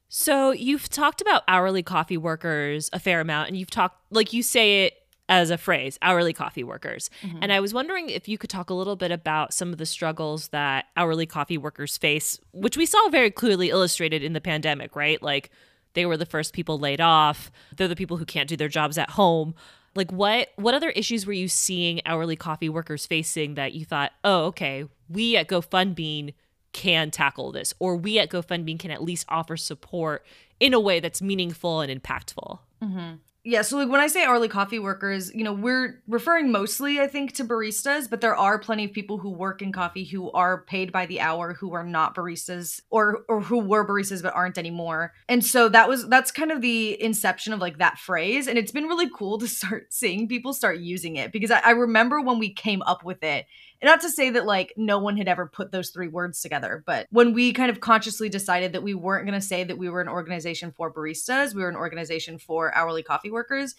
So 0.10 0.52
you've 0.52 0.90
talked 0.90 1.22
about 1.22 1.42
hourly 1.48 1.82
coffee 1.82 2.18
workers 2.18 2.90
a 2.94 3.00
fair 3.00 3.20
amount 3.20 3.50
and 3.50 3.58
you've 3.58 3.72
talked 3.72 4.00
like 4.12 4.34
you 4.34 4.44
say 4.44 4.86
it 4.86 4.94
as 5.30 5.50
a 5.50 5.58
phrase, 5.58 5.98
hourly 6.02 6.34
coffee 6.34 6.64
workers. 6.64 7.10
Mm-hmm. 7.22 7.40
And 7.42 7.54
I 7.54 7.60
was 7.60 7.74
wondering 7.74 8.10
if 8.10 8.28
you 8.28 8.38
could 8.38 8.50
talk 8.50 8.70
a 8.70 8.74
little 8.74 8.96
bit 8.96 9.12
about 9.12 9.54
some 9.54 9.72
of 9.72 9.78
the 9.78 9.86
struggles 9.86 10.50
that 10.50 10.86
hourly 10.98 11.26
coffee 11.26 11.58
workers 11.58 11.98
face, 11.98 12.40
which 12.52 12.78
we 12.78 12.86
saw 12.86 13.10
very 13.10 13.32
clearly 13.32 13.70
illustrated 13.70 14.24
in 14.24 14.34
the 14.34 14.42
pandemic, 14.42 14.96
right? 14.96 15.22
Like 15.22 15.50
they 15.94 16.06
were 16.06 16.18
the 16.18 16.26
first 16.26 16.54
people 16.54 16.78
laid 16.78 17.00
off. 17.00 17.52
They're 17.76 17.88
the 17.88 17.96
people 17.96 18.18
who 18.18 18.26
can't 18.26 18.50
do 18.50 18.58
their 18.58 18.68
jobs 18.68 18.98
at 18.98 19.12
home. 19.12 19.56
Like 19.96 20.12
what 20.12 20.50
what 20.56 20.74
other 20.74 20.90
issues 20.90 21.26
were 21.26 21.34
you 21.34 21.48
seeing 21.48 22.02
hourly 22.06 22.36
coffee 22.36 22.70
workers 22.70 23.06
facing 23.06 23.54
that 23.54 23.74
you 23.74 23.86
thought, 23.86 24.12
"Oh, 24.24 24.46
okay, 24.46 24.86
we 25.08 25.38
at 25.38 25.48
GoFundBean 25.48 26.34
can 26.74 27.12
tackle 27.12 27.52
this 27.52 27.76
or 27.78 27.96
we 27.96 28.18
at 28.18 28.30
GoFundBean 28.30 28.80
can 28.80 28.90
at 28.90 29.04
least 29.04 29.28
offer 29.30 29.56
support 29.56 30.26
in 30.60 30.74
a 30.74 30.80
way 30.80 31.00
that's 31.00 31.22
meaningful 31.22 31.82
and 31.82 32.02
impactful." 32.02 32.60
Mm-hmm 32.84 33.14
yeah, 33.46 33.62
so 33.62 33.76
like 33.76 33.90
when 33.90 34.00
I 34.00 34.08
say 34.08 34.24
hourly 34.24 34.48
coffee 34.48 34.80
workers, 34.80 35.34
you 35.36 35.44
know, 35.44 35.52
we're 35.52 36.02
referring 36.08 36.50
mostly, 36.50 37.02
I 37.02 37.08
think, 37.08 37.34
to 37.34 37.44
baristas, 37.44 38.10
but 38.10 38.22
there 38.22 38.38
are 38.38 38.58
plenty 38.58 38.86
of 38.86 38.94
people 38.94 39.18
who 39.18 39.30
work 39.32 39.62
in 39.62 39.74
coffee 39.74 40.06
who 40.06 40.32
are 40.32 40.62
paid 40.62 40.94
by 40.94 41.06
the 41.06 41.20
hour 41.20 41.54
who 41.54 41.74
are 41.74 41.84
not 41.84 42.16
baristas 42.16 42.80
or 42.90 43.26
or 43.28 43.42
who 43.42 43.60
were 43.60 43.86
baristas 43.86 44.22
but 44.24 44.34
aren't 44.34 44.58
anymore. 44.58 45.12
And 45.28 45.44
so 45.44 45.68
that 45.70 45.90
was 45.90 46.08
that's 46.08 46.32
kind 46.32 46.54
of 46.54 46.62
the 46.62 47.02
inception 47.04 47.52
of 47.52 47.60
like 47.60 47.80
that 47.80 48.00
phrase. 48.00 48.48
And 48.48 48.58
it's 48.58 48.72
been 48.72 48.86
really 48.86 49.10
cool 49.10 49.38
to 49.40 49.48
start 49.48 49.88
seeing 49.94 50.30
people 50.30 50.54
start 50.54 50.78
using 50.80 51.18
it 51.18 51.34
because 51.34 51.52
I, 51.52 51.60
I 51.60 51.72
remember 51.72 52.22
when 52.22 52.40
we 52.40 52.54
came 52.54 52.82
up 52.84 53.04
with 53.04 53.24
it 53.24 53.46
and 53.84 53.90
not 53.90 54.00
to 54.00 54.10
say 54.10 54.30
that 54.30 54.46
like 54.46 54.72
no 54.78 54.98
one 54.98 55.18
had 55.18 55.28
ever 55.28 55.46
put 55.46 55.74
those 55.74 55.90
three 55.90 56.08
words 56.08 56.40
together, 56.42 56.82
but 56.86 57.06
when 57.12 57.34
we 57.34 57.52
kind 57.52 57.70
of 57.70 57.82
consciously 57.82 58.30
decided 58.30 58.72
that 58.72 58.82
we 58.82 58.94
weren't 58.94 59.26
going 59.26 59.38
to 59.38 59.46
say 59.46 59.66
that 59.66 59.78
we 59.78 59.90
were 59.90 60.00
an 60.00 60.08
organization 60.08 60.72
for 60.72 60.90
baristas, 60.90 61.54
we 61.54 61.62
were 61.62 61.68
an 61.68 61.76
organization 61.76 62.38
for 62.40 62.74
hourly 62.74 63.04
coffee 63.04 63.30
workers. 63.30 63.76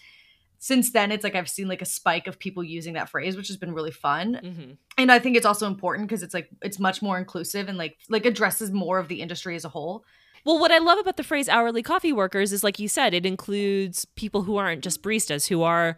Since 0.59 0.91
then, 0.91 1.11
it's 1.11 1.23
like 1.23 1.33
I've 1.33 1.49
seen 1.49 1.67
like 1.67 1.81
a 1.81 1.85
spike 1.85 2.27
of 2.27 2.37
people 2.37 2.63
using 2.63 2.93
that 2.93 3.09
phrase, 3.09 3.35
which 3.35 3.47
has 3.47 3.57
been 3.57 3.73
really 3.73 3.89
fun. 3.89 4.39
Mm-hmm. 4.43 4.71
And 4.99 5.11
I 5.11 5.17
think 5.17 5.37
it's 5.37 5.45
also 5.45 5.65
important 5.65 6.07
because 6.07 6.21
it's 6.21 6.35
like 6.35 6.49
it's 6.61 6.77
much 6.77 7.01
more 7.01 7.17
inclusive 7.17 7.67
and 7.67 7.75
like 7.75 7.97
like 8.07 8.27
addresses 8.27 8.71
more 8.71 8.99
of 8.99 9.07
the 9.07 9.21
industry 9.21 9.55
as 9.55 9.65
a 9.65 9.69
whole. 9.69 10.05
Well, 10.45 10.59
what 10.59 10.71
I 10.71 10.77
love 10.77 10.99
about 10.99 11.17
the 11.17 11.23
phrase 11.23 11.49
hourly 11.49 11.81
coffee 11.81 12.13
workers 12.13 12.53
is 12.53 12.63
like 12.63 12.77
you 12.77 12.87
said, 12.87 13.15
it 13.15 13.25
includes 13.25 14.05
people 14.15 14.43
who 14.43 14.57
aren't 14.57 14.83
just 14.83 15.01
baristas, 15.01 15.47
who 15.47 15.63
are 15.63 15.97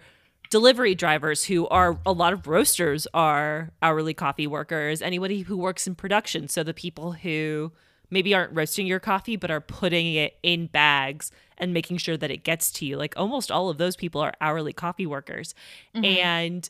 delivery 0.49 0.95
drivers 0.95 1.45
who 1.45 1.67
are 1.67 1.99
a 2.05 2.11
lot 2.11 2.33
of 2.33 2.47
roasters 2.47 3.07
are 3.13 3.71
hourly 3.81 4.13
coffee 4.13 4.47
workers 4.47 5.01
anybody 5.01 5.41
who 5.41 5.57
works 5.57 5.87
in 5.87 5.95
production. 5.95 6.47
So 6.47 6.63
the 6.63 6.73
people 6.73 7.13
who 7.13 7.71
maybe 8.09 8.33
aren't 8.33 8.55
roasting 8.55 8.87
your 8.87 8.99
coffee 8.99 9.35
but 9.35 9.51
are 9.51 9.61
putting 9.61 10.13
it 10.13 10.37
in 10.43 10.67
bags 10.67 11.31
and 11.57 11.73
making 11.73 11.97
sure 11.97 12.17
that 12.17 12.31
it 12.31 12.43
gets 12.43 12.71
to 12.71 12.85
you. 12.85 12.97
Like 12.97 13.13
almost 13.17 13.51
all 13.51 13.69
of 13.69 13.77
those 13.77 13.95
people 13.95 14.21
are 14.21 14.33
hourly 14.39 14.73
coffee 14.73 15.05
workers. 15.05 15.53
Mm-hmm. 15.95 16.05
and 16.05 16.69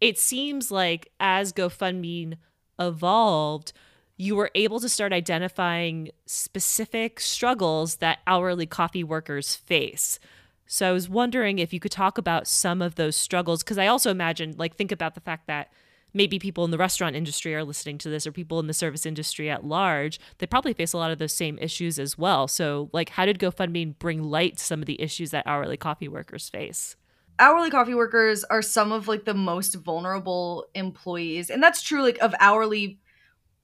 it 0.00 0.18
seems 0.18 0.70
like 0.70 1.10
as 1.18 1.52
gofundbean 1.52 2.34
evolved 2.78 3.72
you 4.18 4.34
were 4.34 4.50
able 4.54 4.80
to 4.80 4.88
start 4.88 5.12
identifying 5.12 6.10
specific 6.24 7.20
struggles 7.20 7.96
that 7.96 8.20
hourly 8.26 8.66
coffee 8.66 9.04
workers 9.04 9.54
face 9.54 10.18
so 10.66 10.88
I 10.88 10.92
was 10.92 11.08
wondering 11.08 11.58
if 11.58 11.72
you 11.72 11.80
could 11.80 11.92
talk 11.92 12.18
about 12.18 12.46
some 12.46 12.82
of 12.82 12.96
those 12.96 13.16
struggles 13.16 13.62
because 13.62 13.78
I 13.78 13.86
also 13.86 14.10
imagine 14.10 14.54
like 14.56 14.76
think 14.76 14.92
about 14.92 15.14
the 15.14 15.20
fact 15.20 15.46
that 15.46 15.72
maybe 16.12 16.38
people 16.38 16.64
in 16.64 16.70
the 16.70 16.78
restaurant 16.78 17.14
industry 17.14 17.54
are 17.54 17.64
listening 17.64 17.98
to 17.98 18.08
this 18.08 18.26
or 18.26 18.32
people 18.32 18.58
in 18.58 18.66
the 18.66 18.74
service 18.74 19.04
industry 19.04 19.50
at 19.50 19.64
large, 19.64 20.18
they 20.38 20.46
probably 20.46 20.72
face 20.72 20.92
a 20.92 20.98
lot 20.98 21.10
of 21.10 21.18
those 21.18 21.32
same 21.32 21.58
issues 21.58 21.98
as 21.98 22.16
well. 22.16 22.48
So 22.48 22.90
like 22.92 23.10
how 23.10 23.26
did 23.26 23.38
GoFundBean 23.38 23.98
bring 23.98 24.22
light 24.22 24.56
to 24.56 24.64
some 24.64 24.80
of 24.80 24.86
the 24.86 25.00
issues 25.00 25.30
that 25.30 25.46
hourly 25.46 25.76
coffee 25.76 26.08
workers 26.08 26.48
face? 26.48 26.96
hourly 27.38 27.70
coffee 27.70 27.94
workers 27.94 28.44
are 28.44 28.62
some 28.62 28.92
of 28.92 29.08
like 29.08 29.24
the 29.24 29.34
most 29.34 29.74
vulnerable 29.74 30.66
employees 30.74 31.50
and 31.50 31.62
that's 31.62 31.82
true 31.82 32.02
like 32.02 32.18
of 32.18 32.34
hourly 32.40 32.98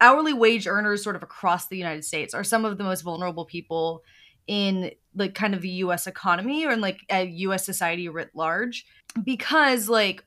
hourly 0.01 0.33
wage 0.33 0.67
earners 0.67 1.03
sort 1.03 1.17
of 1.17 1.23
across 1.23 1.69
the 1.69 1.77
united 1.77 2.05
states 2.05 2.35
are 2.35 2.45
some 2.45 2.65
of 2.65 2.77
the 2.77 2.85
most 2.85 3.03
vulnerable 3.03 3.45
people 3.45 4.03
in 4.46 4.92
like 5.14 5.35
kind 5.35 5.55
of 5.55 5.62
the 5.62 5.68
US 5.68 6.07
economy 6.07 6.64
or 6.64 6.70
in 6.70 6.81
like 6.81 7.00
a 7.11 7.24
US 7.24 7.64
society 7.64 8.09
writ 8.09 8.31
large 8.35 8.87
because 9.24 9.88
like 9.88 10.24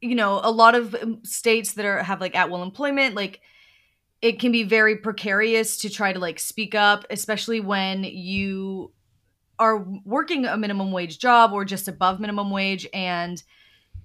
you 0.00 0.14
know 0.14 0.40
a 0.42 0.50
lot 0.50 0.74
of 0.74 0.94
um, 0.94 1.24
states 1.24 1.74
that 1.74 1.84
are 1.84 2.02
have 2.02 2.20
like 2.20 2.34
at 2.34 2.50
will 2.50 2.62
employment 2.62 3.14
like 3.14 3.40
it 4.22 4.38
can 4.38 4.52
be 4.52 4.62
very 4.62 4.96
precarious 4.96 5.78
to 5.78 5.88
try 5.88 6.12
to 6.12 6.18
like 6.18 6.38
speak 6.38 6.74
up 6.74 7.04
especially 7.10 7.60
when 7.60 8.04
you 8.04 8.92
are 9.58 9.84
working 10.04 10.46
a 10.46 10.56
minimum 10.56 10.90
wage 10.90 11.18
job 11.18 11.52
or 11.52 11.64
just 11.64 11.86
above 11.86 12.18
minimum 12.18 12.50
wage 12.50 12.86
and 12.94 13.42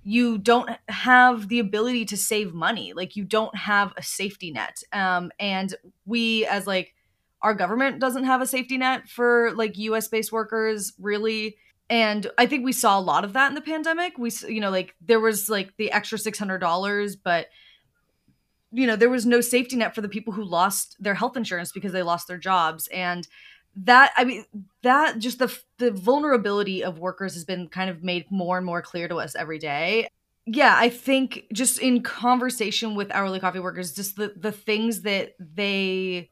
you 0.04 0.38
don't 0.38 0.69
have 0.88 1.48
the 1.48 1.60
ability 1.60 2.06
to 2.06 2.15
save 2.15 2.54
money. 2.54 2.93
Like 2.93 3.15
you 3.15 3.24
don't 3.24 3.56
have 3.58 3.91
a 3.98 4.04
safety 4.04 4.52
net. 4.52 4.84
Um, 4.93 5.32
and 5.39 5.74
we 6.06 6.45
as 6.45 6.67
like 6.67 6.93
our 7.41 7.54
government 7.54 8.00
doesn't 8.00 8.24
have 8.24 8.41
a 8.41 8.48
safety 8.48 8.78
net 8.78 9.08
for 9.08 9.52
like 9.56 9.78
us 9.78 10.08
based 10.08 10.32
workers 10.32 10.93
really. 11.00 11.58
And 11.89 12.28
i 12.38 12.45
think 12.45 12.65
we 12.65 12.71
saw 12.71 12.98
a 12.98 13.02
lot 13.02 13.24
of 13.24 13.34
that 13.34 13.50
in 13.50 13.56
the 13.56 13.62
pandemic. 13.62 14.17
We 14.17 14.32
you 14.48 14.60
know 14.60 14.71
like 14.71 14.95
there 15.02 15.19
was 15.19 15.50
like 15.50 15.76
the 15.78 15.91
extra 15.91 16.17
$600 16.17 17.17
but 17.24 17.48
you 18.71 18.88
know 18.88 18.95
there 18.95 19.10
was 19.10 19.26
no 19.26 19.41
safety 19.41 19.76
net 19.76 19.95
for 19.95 20.02
the 20.02 20.10
people 20.10 20.34
who 20.34 20.43
lost 20.43 20.98
their 21.00 21.13
health 21.13 21.38
insurance 21.38 21.71
because 21.71 21.91
they 21.91 22.04
lost 22.04 22.28
their 22.28 22.38
jobs. 22.38 22.88
And 22.88 23.28
that 23.78 24.13
i 24.15 24.24
mean 24.24 24.45
that 24.84 25.19
just 25.19 25.39
the 25.39 25.54
the 25.80 25.91
vulnerability 25.91 26.84
of 26.84 26.98
workers 26.98 27.34
has 27.34 27.43
been 27.43 27.67
kind 27.67 27.89
of 27.89 28.04
made 28.04 28.26
more 28.32 28.58
and 28.58 28.65
more 28.65 28.82
clear 28.82 29.08
to 29.08 29.17
us 29.17 29.36
every 29.36 29.60
day. 29.60 30.08
Yeah 30.45 30.76
i 30.78 30.89
think 30.89 31.45
just 31.52 31.80
in 31.80 32.02
conversation 32.02 32.95
with 32.95 33.12
hourly 33.12 33.39
coffee 33.39 33.60
workers 33.60 33.93
just 33.93 34.15
the 34.15 34.34
the 34.36 34.52
things 34.52 35.02
that 35.02 35.36
they 35.39 36.30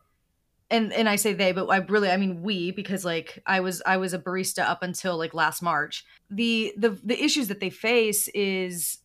and 0.69 0.93
and 0.93 1.09
i 1.09 1.15
say 1.15 1.33
they 1.33 1.51
but 1.51 1.67
i 1.67 1.77
really 1.77 2.09
i 2.09 2.17
mean 2.17 2.41
we 2.41 2.71
because 2.71 3.03
like 3.05 3.41
i 3.45 3.59
was 3.59 3.81
i 3.85 3.97
was 3.97 4.13
a 4.13 4.19
barista 4.19 4.63
up 4.63 4.83
until 4.83 5.17
like 5.17 5.33
last 5.33 5.61
march 5.61 6.05
the 6.29 6.73
the 6.77 6.97
the 7.03 7.21
issues 7.23 7.47
that 7.47 7.59
they 7.59 7.69
face 7.69 8.27
is 8.29 8.99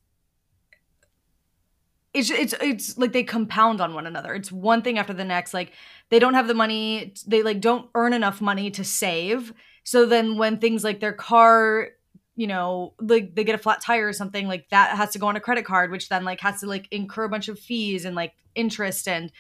it's 2.15 2.31
it's 2.31 2.55
it's 2.61 2.99
like 2.99 3.13
they 3.13 3.23
compound 3.23 3.81
on 3.81 3.95
one 3.95 4.07
another. 4.07 4.35
It's 4.35 4.51
one 4.51 4.83
thing 4.83 4.99
after 4.99 5.13
the 5.13 5.25
next. 5.25 5.53
Like 5.55 5.73
they 6.09 6.19
don't 6.19 6.35
have 6.35 6.49
the 6.49 6.55
money, 6.55 7.15
they 7.27 7.43
like 7.43 7.61
don't 7.61 7.89
earn 7.95 8.13
enough 8.13 8.41
money 8.41 8.71
to 8.73 8.85
save. 8.85 9.53
So 9.85 10.07
then 10.07 10.37
when 10.39 10.59
things 10.59 10.85
like 10.85 11.01
their 11.01 11.13
car, 11.13 11.89
you 12.35 12.47
know, 12.47 12.95
like 13.01 13.35
they 13.35 13.45
get 13.45 13.55
a 13.55 13.59
flat 13.59 13.81
tire 13.81 14.09
or 14.09 14.13
something, 14.13 14.49
like 14.49 14.69
that 14.71 14.97
has 14.97 15.11
to 15.11 15.19
go 15.19 15.29
on 15.29 15.37
a 15.37 15.41
credit 15.41 15.65
card, 15.65 15.91
which 15.91 16.09
then 16.09 16.25
like 16.25 16.41
has 16.41 16.61
to 16.61 16.67
like 16.67 16.89
incur 16.91 17.25
a 17.25 17.29
bunch 17.29 17.49
of 17.49 17.59
fees 17.59 18.05
and 18.05 18.17
like 18.17 18.33
interest 18.55 19.07
and 19.07 19.31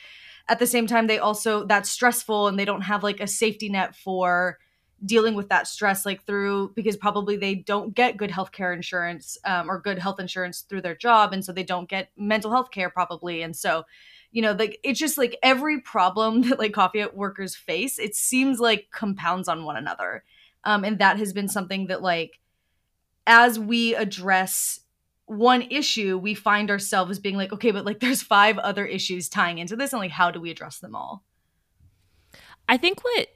at 0.48 0.58
the 0.58 0.66
same 0.66 0.86
time 0.86 1.06
they 1.06 1.18
also 1.18 1.64
that's 1.64 1.90
stressful 1.90 2.48
and 2.48 2.58
they 2.58 2.64
don't 2.64 2.82
have 2.82 3.02
like 3.02 3.20
a 3.20 3.26
safety 3.26 3.68
net 3.68 3.94
for 3.94 4.58
dealing 5.04 5.34
with 5.34 5.48
that 5.48 5.68
stress 5.68 6.04
like 6.04 6.24
through 6.24 6.72
because 6.74 6.96
probably 6.96 7.36
they 7.36 7.54
don't 7.54 7.94
get 7.94 8.16
good 8.16 8.30
health 8.30 8.50
care 8.50 8.72
insurance 8.72 9.38
um, 9.44 9.70
or 9.70 9.80
good 9.80 9.98
health 9.98 10.18
insurance 10.18 10.62
through 10.62 10.80
their 10.80 10.96
job. 10.96 11.32
And 11.32 11.44
so 11.44 11.52
they 11.52 11.62
don't 11.62 11.88
get 11.88 12.10
mental 12.16 12.50
health 12.50 12.70
care 12.70 12.90
probably. 12.90 13.42
And 13.42 13.54
so 13.54 13.84
you 14.30 14.42
know 14.42 14.52
like 14.52 14.78
it's 14.82 14.98
just 14.98 15.16
like 15.16 15.38
every 15.42 15.80
problem 15.80 16.42
that 16.48 16.58
like 16.58 16.72
coffee 16.72 17.04
workers 17.14 17.54
face 17.54 17.98
it 17.98 18.14
seems 18.14 18.60
like 18.60 18.88
compounds 18.90 19.48
on 19.48 19.64
one 19.64 19.76
another. 19.76 20.24
Um, 20.64 20.84
and 20.84 20.98
that 20.98 21.18
has 21.18 21.32
been 21.32 21.48
something 21.48 21.86
that 21.86 22.02
like 22.02 22.40
as 23.26 23.58
we 23.58 23.94
address 23.94 24.80
one 25.28 25.62
issue 25.62 26.18
we 26.18 26.34
find 26.34 26.70
ourselves 26.70 27.18
being 27.18 27.36
like 27.36 27.52
okay 27.52 27.70
but 27.70 27.84
like 27.84 28.00
there's 28.00 28.22
five 28.22 28.58
other 28.58 28.84
issues 28.84 29.28
tying 29.28 29.58
into 29.58 29.76
this 29.76 29.92
and 29.92 30.00
like 30.00 30.10
how 30.10 30.30
do 30.30 30.40
we 30.40 30.50
address 30.50 30.78
them 30.78 30.94
all 30.94 31.22
i 32.68 32.76
think 32.76 33.02
what 33.04 33.28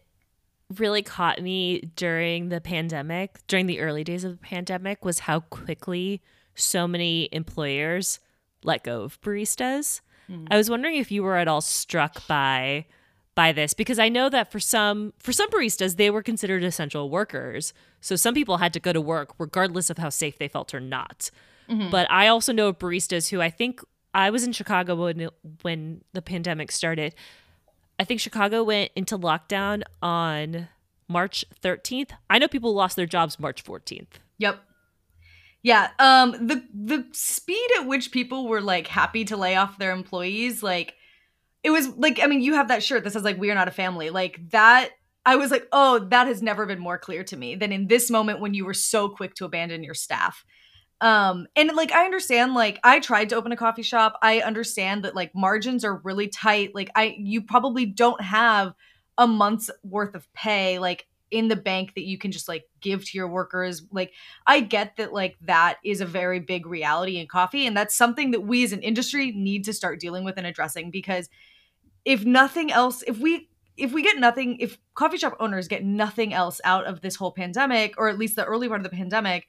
really 0.79 1.03
caught 1.03 1.43
me 1.43 1.81
during 1.97 2.49
the 2.49 2.61
pandemic, 2.61 3.39
during 3.47 3.67
the 3.67 3.81
early 3.81 4.05
days 4.05 4.25
of 4.25 4.33
the 4.33 4.39
pandemic, 4.47 5.05
was 5.05 5.21
how 5.21 5.41
quickly 5.41 6.23
so 6.55 6.87
many 6.87 7.29
employers 7.33 8.21
let 8.65 8.85
go 8.85 9.03
of 9.03 9.21
baristas. 9.21 10.01
Mm. 10.31 10.49
I 10.51 10.57
was 10.57 10.71
wondering 10.71 10.97
if 10.97 11.11
you 11.11 11.23
were 11.23 11.37
at 11.37 11.49
all 11.49 11.61
struck 11.61 12.27
by 12.27 12.87
by 13.35 13.51
this 13.51 13.73
because 13.73 13.99
I 13.99 14.11
know 14.11 14.29
that 14.29 14.53
for 14.53 14.61
some 14.61 15.15
for 15.19 15.33
some 15.33 15.51
baristas 15.51 15.97
they 15.97 16.11
were 16.11 16.23
considered 16.23 16.63
essential 16.63 17.09
workers. 17.09 17.73
So 18.01 18.15
some 18.15 18.35
people 18.35 18.59
had 18.59 18.75
to 18.75 18.81
go 18.81 18.93
to 18.93 19.01
work 19.01 19.35
regardless 19.39 19.89
of 19.89 19.99
how 19.99 20.11
safe 20.11 20.39
they 20.39 20.49
felt 20.49 20.75
or 20.75 20.81
not. 20.81 21.31
Mm-hmm. 21.73 21.91
But 21.91 22.11
I 22.11 22.29
also 22.29 22.53
know 22.53 22.73
baristas 22.73 23.31
who 23.31 23.41
I 23.41 23.51
think 23.51 23.81
I 24.13 24.31
was 24.31 24.45
in 24.45 24.53
Chicago 24.53 24.95
when 24.95 25.31
when 25.63 26.03
the 26.13 26.23
pandemic 26.23 26.71
started 26.71 27.15
I 27.99 28.05
think 28.05 28.21
Chicago 28.21 28.65
went 28.65 28.91
into 28.97 29.17
lockdown 29.17 29.83
on 30.03 30.69
March 31.09 31.45
13th. 31.63 32.11
I 32.29 32.39
know 32.39 32.49
people 32.49 32.75
lost 32.75 32.97
their 32.97 33.07
jobs 33.07 33.39
March 33.39 33.63
14th. 33.63 34.19
Yep. 34.39 34.61
Yeah, 35.63 35.91
um 36.01 36.33
the 36.33 36.65
the 36.75 37.07
speed 37.13 37.71
at 37.79 37.87
which 37.87 38.11
people 38.11 38.49
were 38.49 38.61
like 38.61 38.89
happy 38.89 39.25
to 39.27 39.37
lay 39.37 39.55
off 39.55 39.79
their 39.79 39.93
employees 39.93 40.61
like 40.61 40.95
it 41.63 41.71
was 41.71 41.97
like 41.97 42.19
I 42.21 42.27
mean 42.27 42.41
you 42.41 42.55
have 42.55 42.69
that 42.69 42.83
shirt 42.83 43.05
that 43.05 43.13
says 43.13 43.23
like 43.23 43.39
we 43.39 43.51
are 43.53 43.55
not 43.55 43.69
a 43.69 43.73
family. 43.73 44.11
Like 44.11 44.41
that 44.51 44.91
I 45.25 45.37
was 45.37 45.53
like, 45.53 45.69
"Oh, 45.71 46.01
that 46.11 46.27
has 46.27 46.43
never 46.43 46.67
been 46.67 46.81
more 46.81 46.99
clear 46.99 47.23
to 47.23 47.37
me 47.37 47.55
than 47.55 47.71
in 47.71 47.87
this 47.87 48.11
moment 48.11 48.41
when 48.41 48.55
you 48.55 48.65
were 48.65 48.75
so 48.75 49.09
quick 49.09 49.35
to 49.37 49.45
abandon 49.45 49.85
your 49.85 49.95
staff." 49.95 50.45
Um, 51.03 51.49
and 51.57 51.73
like 51.75 51.91
I 51.91 52.05
understand, 52.05 52.55
like 52.55 52.79
I 52.85 53.01
tried 53.01 53.29
to 53.31 53.35
open 53.35 53.51
a 53.51 53.57
coffee 53.57 53.83
shop. 53.83 54.17
I 54.23 54.41
understand 54.41 55.05
that 55.05 55.17
like 55.17 55.35
margins 55.35 55.85
are 55.85 55.97
really 55.97 56.29
tight. 56.29 56.77
Like 56.77 56.91
I 56.95 57.17
you 57.19 57.43
probably 57.43 57.85
don't 57.85 58.21
have 58.23 58.73
a 59.19 59.27
month's 59.27 59.69
worth 59.83 60.15
of 60.15 60.33
pay 60.33 60.79
like 60.79 61.07
in 61.33 61.49
the 61.49 61.57
bank 61.57 61.95
that 61.95 62.05
you 62.05 62.19
can 62.19 62.31
just 62.31 62.47
like 62.47 62.65
give 62.81 63.05
to 63.05 63.19
your 63.19 63.27
workers. 63.27 63.83
Like 63.91 64.13
I 64.47 64.61
get 64.61 64.97
that 64.99 65.13
like 65.13 65.37
that 65.41 65.79
is 65.85 66.01
a 66.01 66.07
very 66.07 66.39
big 66.39 66.67
reality 66.67 67.19
in 67.19 67.27
coffee 67.27 67.67
and 67.67 67.77
that's 67.77 67.97
something 67.97 68.31
that 68.31 68.43
we 68.43 68.63
as 68.63 68.73
an 68.73 68.83
industry 68.83 69.33
need 69.33 69.65
to 69.65 69.73
start 69.73 69.99
dealing 69.99 70.23
with 70.23 70.37
and 70.37 70.47
addressing 70.47 70.93
because 70.93 71.29
if 72.05 72.25
nothing 72.25 72.71
else, 72.71 73.03
if 73.09 73.19
we 73.19 73.49
if 73.77 73.93
we 73.93 74.03
get 74.03 74.19
nothing, 74.19 74.59
if 74.61 74.79
coffee 74.95 75.17
shop 75.17 75.35
owners 75.41 75.67
get 75.67 75.83
nothing 75.83 76.33
else 76.33 76.61
out 76.63 76.85
of 76.85 77.01
this 77.01 77.17
whole 77.17 77.33
pandemic 77.33 77.95
or 77.99 78.09
at 78.09 78.19
least 78.19 78.37
the 78.37 78.45
early 78.45 78.69
part 78.69 78.79
of 78.79 78.85
the 78.85 78.97
pandemic, 78.97 79.49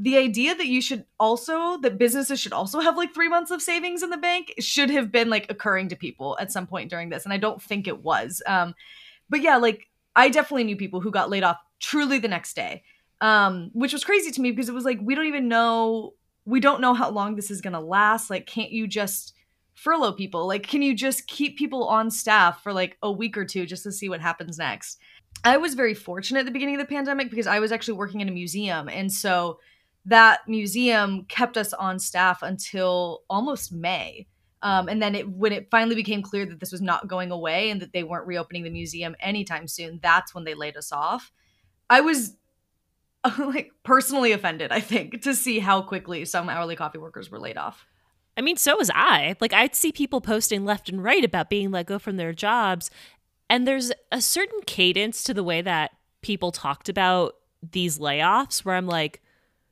the 0.00 0.16
idea 0.16 0.54
that 0.54 0.68
you 0.68 0.80
should 0.80 1.04
also 1.18 1.76
that 1.78 1.98
businesses 1.98 2.38
should 2.38 2.52
also 2.52 2.78
have 2.78 2.96
like 2.96 3.12
three 3.12 3.28
months 3.28 3.50
of 3.50 3.60
savings 3.60 4.02
in 4.02 4.10
the 4.10 4.16
bank 4.16 4.54
should 4.60 4.90
have 4.90 5.10
been 5.10 5.28
like 5.28 5.50
occurring 5.50 5.88
to 5.88 5.96
people 5.96 6.38
at 6.40 6.52
some 6.52 6.66
point 6.66 6.88
during 6.88 7.08
this 7.08 7.24
and 7.24 7.32
i 7.32 7.36
don't 7.36 7.60
think 7.60 7.88
it 7.88 8.02
was. 8.02 8.40
Um 8.46 8.74
but 9.28 9.42
yeah 9.42 9.56
like 9.56 9.88
i 10.14 10.28
definitely 10.28 10.64
knew 10.64 10.76
people 10.76 11.00
who 11.00 11.10
got 11.10 11.30
laid 11.30 11.42
off 11.42 11.58
truly 11.80 12.18
the 12.18 12.28
next 12.28 12.54
day 12.54 12.82
um 13.20 13.70
which 13.72 13.92
was 13.92 14.04
crazy 14.04 14.30
to 14.30 14.40
me 14.40 14.52
because 14.52 14.68
it 14.68 14.74
was 14.74 14.84
like 14.84 15.00
we 15.02 15.14
don't 15.14 15.26
even 15.26 15.48
know 15.48 16.14
we 16.44 16.60
don't 16.60 16.80
know 16.80 16.94
how 16.94 17.10
long 17.10 17.36
this 17.36 17.50
is 17.50 17.60
gonna 17.60 17.80
last. 17.80 18.30
Like 18.30 18.46
can't 18.46 18.70
you 18.70 18.86
just 18.86 19.34
furlough 19.74 20.12
people? 20.12 20.46
Like 20.46 20.66
can 20.66 20.80
you 20.80 20.94
just 20.94 21.26
keep 21.26 21.58
people 21.58 21.84
on 21.86 22.10
staff 22.10 22.62
for 22.62 22.72
like 22.72 22.96
a 23.02 23.12
week 23.12 23.36
or 23.36 23.44
two 23.44 23.66
just 23.66 23.82
to 23.82 23.92
see 23.92 24.08
what 24.08 24.20
happens 24.20 24.56
next? 24.58 24.98
I 25.44 25.58
was 25.58 25.74
very 25.74 25.94
fortunate 25.94 26.40
at 26.40 26.46
the 26.46 26.52
beginning 26.52 26.76
of 26.76 26.80
the 26.80 26.92
pandemic 26.92 27.30
because 27.30 27.46
i 27.46 27.60
was 27.60 27.70
actually 27.70 27.94
working 27.94 28.20
in 28.20 28.28
a 28.28 28.32
museum 28.32 28.88
and 28.88 29.12
so 29.12 29.60
that 30.04 30.40
museum 30.46 31.24
kept 31.24 31.56
us 31.56 31.72
on 31.72 31.98
staff 31.98 32.42
until 32.42 33.22
almost 33.28 33.72
May. 33.72 34.26
Um, 34.62 34.88
and 34.88 35.00
then 35.00 35.14
it, 35.14 35.28
when 35.28 35.52
it 35.52 35.68
finally 35.70 35.94
became 35.94 36.22
clear 36.22 36.44
that 36.46 36.60
this 36.60 36.72
was 36.72 36.80
not 36.80 37.06
going 37.06 37.30
away 37.30 37.70
and 37.70 37.80
that 37.80 37.92
they 37.92 38.02
weren't 38.02 38.26
reopening 38.26 38.64
the 38.64 38.70
museum 38.70 39.14
anytime 39.20 39.68
soon, 39.68 40.00
that's 40.02 40.34
when 40.34 40.44
they 40.44 40.54
laid 40.54 40.76
us 40.76 40.90
off. 40.90 41.30
I 41.88 42.00
was 42.00 42.36
like 43.38 43.72
personally 43.82 44.32
offended, 44.32 44.72
I 44.72 44.80
think, 44.80 45.22
to 45.22 45.34
see 45.34 45.58
how 45.58 45.82
quickly 45.82 46.24
some 46.24 46.48
hourly 46.48 46.76
coffee 46.76 46.98
workers 46.98 47.30
were 47.30 47.40
laid 47.40 47.56
off. 47.56 47.86
I 48.36 48.40
mean, 48.40 48.56
so 48.56 48.76
was 48.76 48.90
I. 48.94 49.34
Like, 49.40 49.52
I'd 49.52 49.74
see 49.74 49.90
people 49.90 50.20
posting 50.20 50.64
left 50.64 50.88
and 50.88 51.02
right 51.02 51.24
about 51.24 51.50
being 51.50 51.70
let 51.70 51.86
go 51.86 51.98
from 51.98 52.16
their 52.16 52.32
jobs. 52.32 52.90
And 53.50 53.66
there's 53.66 53.90
a 54.12 54.20
certain 54.20 54.60
cadence 54.66 55.24
to 55.24 55.34
the 55.34 55.42
way 55.42 55.60
that 55.60 55.90
people 56.22 56.52
talked 56.52 56.88
about 56.88 57.34
these 57.72 57.98
layoffs 57.98 58.64
where 58.64 58.76
I'm 58.76 58.86
like, 58.86 59.22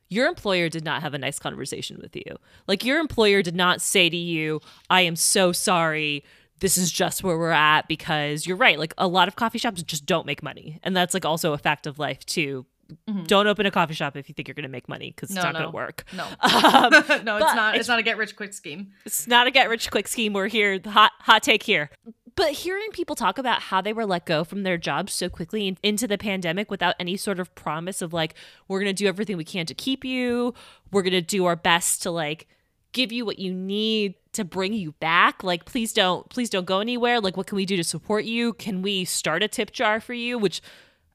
your 0.09 0.27
employer 0.27 0.69
did 0.69 0.83
not 0.83 1.01
have 1.01 1.13
a 1.13 1.17
nice 1.17 1.39
conversation 1.39 1.99
with 2.01 2.15
you. 2.15 2.37
Like 2.67 2.85
your 2.85 2.99
employer 2.99 3.41
did 3.41 3.55
not 3.55 3.81
say 3.81 4.09
to 4.09 4.17
you, 4.17 4.61
I 4.89 5.01
am 5.01 5.15
so 5.15 5.51
sorry. 5.51 6.23
This 6.59 6.77
is 6.77 6.91
just 6.91 7.23
where 7.23 7.37
we're 7.37 7.51
at 7.51 7.87
because 7.87 8.47
you're 8.47 8.57
right. 8.57 8.79
Like 8.79 8.93
a 8.97 9.07
lot 9.07 9.27
of 9.27 9.35
coffee 9.35 9.59
shops 9.59 9.83
just 9.83 10.05
don't 10.05 10.25
make 10.25 10.41
money. 10.41 10.79
And 10.83 10.95
that's 10.95 11.13
like 11.13 11.25
also 11.25 11.53
a 11.53 11.57
fact 11.57 11.85
of 11.87 11.99
life 11.99 12.25
too. 12.25 12.65
Mm-hmm. 13.09 13.23
Don't 13.23 13.47
open 13.47 13.65
a 13.65 13.71
coffee 13.71 13.93
shop 13.93 14.15
if 14.15 14.29
you 14.29 14.33
think 14.33 14.47
you're 14.47 14.55
going 14.55 14.63
to 14.63 14.69
make 14.69 14.87
money 14.87 15.11
because 15.13 15.29
no, 15.35 15.41
it's 15.41 15.43
not 15.43 15.53
no. 15.53 15.59
going 15.59 15.71
to 15.71 15.75
work. 15.75 16.05
No, 16.13 16.23
um, 16.23 17.25
no, 17.25 17.37
it's 17.37 17.55
not. 17.55 17.75
It's, 17.75 17.81
it's, 17.81 17.89
not 17.89 17.99
a 17.99 18.03
get 18.03 18.17
rich 18.17 18.35
quick 18.35 18.53
scheme. 18.53 18.91
It's 19.05 19.27
not 19.27 19.45
a 19.45 19.51
get 19.51 19.69
rich 19.69 19.91
quick 19.91 20.07
scheme. 20.07 20.33
We're 20.33 20.47
here. 20.47 20.79
Hot 20.85 21.11
hot 21.19 21.43
take 21.43 21.63
here. 21.63 21.89
But 22.37 22.51
hearing 22.51 22.91
people 22.91 23.15
talk 23.15 23.39
about 23.39 23.63
how 23.63 23.81
they 23.81 23.93
were 23.93 24.05
let 24.05 24.27
go 24.27 24.43
from 24.43 24.61
their 24.61 24.77
jobs 24.77 25.11
so 25.11 25.27
quickly 25.27 25.75
into 25.81 26.07
the 26.07 26.19
pandemic 26.19 26.69
without 26.69 26.93
any 26.99 27.17
sort 27.17 27.39
of 27.39 27.53
promise 27.55 27.99
of 27.99 28.13
like, 28.13 28.35
we're 28.67 28.79
going 28.79 28.95
to 28.95 29.03
do 29.03 29.07
everything 29.07 29.37
we 29.37 29.43
can 29.43 29.65
to 29.65 29.73
keep 29.73 30.05
you, 30.05 30.53
we're 30.91 31.01
going 31.01 31.13
to 31.13 31.21
do 31.21 31.45
our 31.45 31.55
best 31.55 32.03
to 32.03 32.11
like 32.11 32.47
give 32.91 33.11
you 33.11 33.25
what 33.25 33.39
you 33.39 33.51
need 33.51 34.13
to 34.33 34.45
bring 34.45 34.71
you 34.71 34.91
back 34.93 35.43
like 35.43 35.65
please 35.65 35.93
don't 35.93 36.29
please 36.29 36.49
don't 36.49 36.65
go 36.65 36.79
anywhere 36.79 37.19
like 37.19 37.35
what 37.35 37.45
can 37.45 37.55
we 37.55 37.65
do 37.65 37.75
to 37.75 37.83
support 37.83 38.23
you 38.23 38.53
can 38.53 38.81
we 38.81 39.03
start 39.03 39.43
a 39.43 39.47
tip 39.47 39.71
jar 39.71 39.99
for 39.99 40.13
you 40.13 40.37
which 40.37 40.61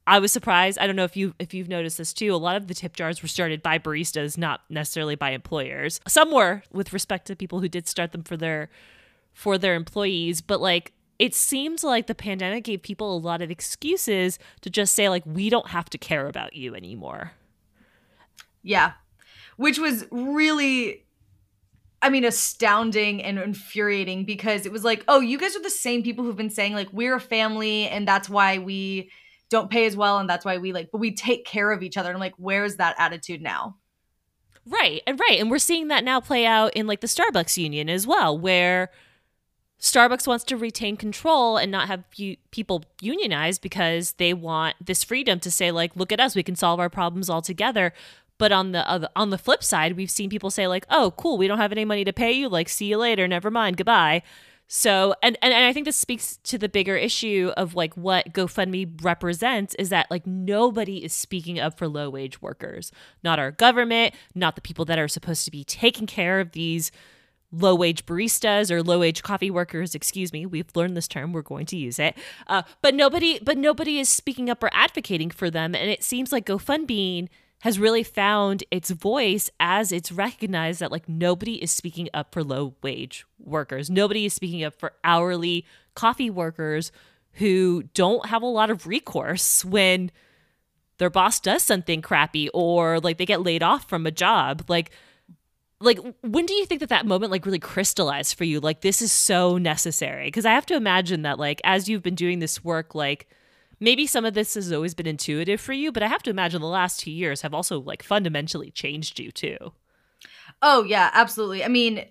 I 0.07 0.19
was 0.19 0.33
surprised. 0.33 0.79
I 0.79 0.87
don't 0.89 0.97
know 0.97 1.05
if 1.05 1.17
you 1.17 1.35
if 1.39 1.55
you've 1.55 1.69
noticed 1.69 1.99
this 1.99 2.13
too. 2.13 2.35
A 2.35 2.37
lot 2.37 2.57
of 2.57 2.67
the 2.67 2.75
tip 2.75 2.95
jars 2.95 3.23
were 3.23 3.29
started 3.29 3.63
by 3.63 3.79
baristas, 3.79 4.37
not 4.37 4.63
necessarily 4.69 5.15
by 5.15 5.31
employers. 5.31 6.01
Some 6.09 6.33
were 6.33 6.65
with 6.73 6.93
respect 6.93 7.29
to 7.29 7.37
people 7.37 7.61
who 7.61 7.69
did 7.69 7.87
start 7.87 8.11
them 8.11 8.25
for 8.25 8.37
their 8.37 8.69
for 9.33 9.59
their 9.59 9.75
employees, 9.75 10.41
but 10.41 10.61
like 10.61 10.93
it 11.23 11.37
seems 11.37 11.85
like 11.85 12.09
the 12.09 12.17
pandemic 12.17 12.65
gave 12.65 12.83
people 12.83 13.17
a 13.17 13.17
lot 13.17 13.43
of 13.43 13.49
excuses 13.49 14.41
to 14.61 14.69
just 14.69 14.93
say 14.93 15.09
like 15.09 15.23
we 15.25 15.49
don't 15.51 15.69
have 15.69 15.89
to 15.91 15.97
care 15.97 16.27
about 16.27 16.57
you 16.57 16.75
anymore. 16.75 17.31
Yeah. 18.65 18.95
Which 19.57 19.79
was 19.79 20.05
really 20.11 21.05
I 22.05 22.09
mean, 22.09 22.25
astounding 22.25 23.23
and 23.23 23.39
infuriating 23.39 24.25
because 24.25 24.67
it 24.67 24.73
was 24.73 24.83
like, 24.83 25.05
oh, 25.07 25.21
you 25.21 25.39
guys 25.39 25.55
are 25.55 25.63
the 25.63 25.71
same 25.71 26.03
people 26.03 26.25
who've 26.25 26.37
been 26.37 26.51
saying, 26.51 26.75
like, 26.75 26.89
we're 26.91 27.15
a 27.15 27.21
family 27.21 27.87
and 27.87 28.09
that's 28.09 28.29
why 28.29 28.59
we 28.59 29.09
don't 29.49 29.71
pay 29.71 29.87
as 29.87 29.97
well 29.97 30.19
and 30.19 30.29
that's 30.29 30.45
why 30.45 30.59
we 30.59 30.73
like, 30.73 30.91
but 30.91 30.99
we 30.99 31.15
take 31.15 31.47
care 31.47 31.71
of 31.71 31.85
each 31.85 31.97
other. 31.97 32.09
And 32.09 32.17
I'm 32.17 32.21
like, 32.21 32.35
where's 32.39 32.77
that 32.77 32.97
attitude 32.99 33.41
now? 33.41 33.77
Right. 34.67 35.03
And 35.07 35.21
right. 35.21 35.39
And 35.39 35.49
we're 35.49 35.61
seeing 35.61 35.87
that 35.89 36.03
now 36.03 36.21
play 36.21 36.45
out 36.45 36.75
in 36.75 36.89
like 36.89 37.01
the 37.01 37.07
Starbucks 37.07 37.57
union 37.57 37.89
as 37.89 38.09
well, 38.09 38.37
where 38.37 38.91
Starbucks 39.83 40.29
wants 40.29 40.45
to 40.45 40.57
retain 40.57 40.97
control 40.97 41.57
and 41.57 41.71
not 41.71 41.89
have 41.89 42.05
people 42.53 42.85
unionize 43.01 43.59
because 43.59 44.13
they 44.13 44.33
want 44.33 44.77
this 44.81 45.03
freedom 45.03 45.41
to 45.41 45.51
say 45.51 45.73
like 45.73 45.97
look 45.97 46.13
at 46.13 46.21
us 46.21 46.37
we 46.37 46.45
can 46.45 46.55
solve 46.55 46.79
our 46.79 46.89
problems 46.89 47.29
all 47.29 47.43
together. 47.43 47.93
But 48.39 48.53
on 48.53 48.71
the 48.71 49.11
on 49.17 49.31
the 49.31 49.39
flip 49.39 49.65
side 49.65 49.97
we've 49.97 50.11
seen 50.11 50.31
people 50.31 50.51
say 50.51 50.69
like 50.69 50.87
oh 50.89 51.13
cool 51.17 51.37
we 51.37 51.49
don't 51.49 51.59
have 51.59 51.73
any 51.73 51.85
money 51.85 52.05
to 52.05 52.13
pay 52.13 52.31
you 52.31 52.49
like 52.49 52.69
see 52.69 52.87
you 52.87 52.97
later 52.97 53.27
never 53.27 53.51
mind 53.51 53.77
goodbye. 53.77 54.23
So 54.69 55.17
and, 55.21 55.37
and 55.43 55.53
and 55.53 55.65
I 55.65 55.73
think 55.73 55.87
this 55.87 55.97
speaks 55.97 56.37
to 56.45 56.59
the 56.59 56.69
bigger 56.69 56.97
issue 56.97 57.51
of 57.57 57.75
like 57.75 57.95
what 57.97 58.33
GoFundBean 58.33 59.03
represents 59.05 59.75
is 59.75 59.89
that 59.89 60.13
like 60.13 60.29
nobody 60.29 61.05
is 61.05 61.13
speaking 61.13 61.59
up 61.59 61.77
for 61.77 61.89
low 61.89 62.09
wage 62.09 62.41
workers. 62.41 62.93
Not 63.25 63.41
our 63.41 63.51
government 63.51 64.15
not 64.33 64.55
the 64.55 64.63
people 64.63 64.85
that 64.85 65.01
are 65.01 65.09
supposed 65.09 65.45
to 65.45 65.51
be 65.51 65.65
taking 65.65 66.07
care 66.07 66.39
of 66.39 66.53
these 66.53 66.93
low 67.53 67.75
wage 67.75 68.07
baristas 68.07 68.71
or 68.71 68.83
low 68.83 68.99
wage 68.99 69.23
coffee 69.23 69.51
workers 69.51 69.95
excuse 69.95 70.33
me 70.33 70.47
we've 70.47 70.75
learned 70.75 70.97
this 70.97 71.07
term 71.07 71.33
we're 71.33 71.43
going 71.43 71.67
to 71.67 71.77
use 71.77 71.99
it 71.99 72.17
uh, 72.47 72.63
but 72.81 72.95
nobody 72.95 73.39
but 73.43 73.59
nobody 73.59 73.99
is 73.99 74.09
speaking 74.09 74.49
up 74.49 74.63
or 74.63 74.71
advocating 74.73 75.31
for 75.31 75.51
them 75.51 75.75
and 75.75 75.91
it 75.91 76.03
seems 76.03 76.33
like 76.33 76.47
gofundbean 76.47 77.29
has 77.63 77.79
really 77.79 78.03
found 78.03 78.65
its 78.73 78.91
voice 78.91 79.49
as 79.61 79.93
it's 79.93 80.11
recognized 80.11 80.81
that 80.81 80.91
like 80.91 81.09
nobody 81.09 81.63
is 81.63 81.71
speaking 81.71 82.09
up 82.13 82.33
for 82.33 82.43
low 82.43 82.75
wage 82.83 83.25
workers. 83.39 83.89
Nobody 83.89 84.27
is 84.27 84.35
speaking 84.35 84.65
up 84.65 84.75
for 84.75 84.95
hourly 85.05 85.65
coffee 85.95 86.29
workers 86.29 86.91
who 87.35 87.85
don't 87.95 88.27
have 88.27 88.43
a 88.43 88.47
lot 88.47 88.69
of 88.69 88.89
recourse 88.89 89.65
when 89.65 90.11
their 90.99 91.09
boss 91.09 91.39
does 91.39 91.63
something 91.63 92.03
crappy 92.03 92.49
or 92.49 92.99
like 92.99 93.19
they 93.19 93.27
get 93.27 93.45
laid 93.45 93.63
off 93.63 93.89
from 93.89 94.07
a 94.07 94.11
job. 94.11 94.65
Like 94.67 94.91
like 95.83 95.99
when 96.23 96.47
do 96.47 96.55
you 96.55 96.67
think 96.67 96.81
that 96.81 96.89
that 96.89 97.07
moment 97.07 97.33
like 97.33 97.45
really 97.45 97.59
crystallized 97.59 98.37
for 98.37 98.45
you? 98.45 98.61
Like 98.61 98.81
this 98.81 99.03
is 99.03 99.13
so 99.13 99.59
necessary. 99.59 100.27
Because 100.27 100.47
i 100.47 100.53
have 100.53 100.67
to 100.67 100.75
imagine 100.75 101.23
that 101.23 101.39
like 101.39 101.61
as 101.65 101.89
you've 101.89 102.03
been 102.03 102.15
doing 102.15 102.39
this 102.39 102.65
work 102.65 102.95
like 102.95 103.29
maybe 103.81 104.07
some 104.07 104.25
of 104.25 104.35
this 104.35 104.55
has 104.55 104.73
always 104.73 104.95
been 104.95 105.07
intuitive 105.07 105.61
for 105.61 105.73
you 105.73 105.91
but 105.91 106.03
i 106.03 106.09
have 106.09 106.23
to 106.23 106.31
imagine 106.31 106.61
the 106.61 106.67
last 106.67 107.01
two 107.01 107.11
years 107.11 107.43
have 107.43 107.55
also 107.55 107.81
like 107.81 108.03
fundamentally 108.03 108.71
changed 108.71 109.19
you 109.19 109.31
too. 109.31 109.73
Oh 110.61 110.85
yeah 110.85 111.11
absolutely. 111.13 111.65
I 111.65 111.69
mean 111.69 112.05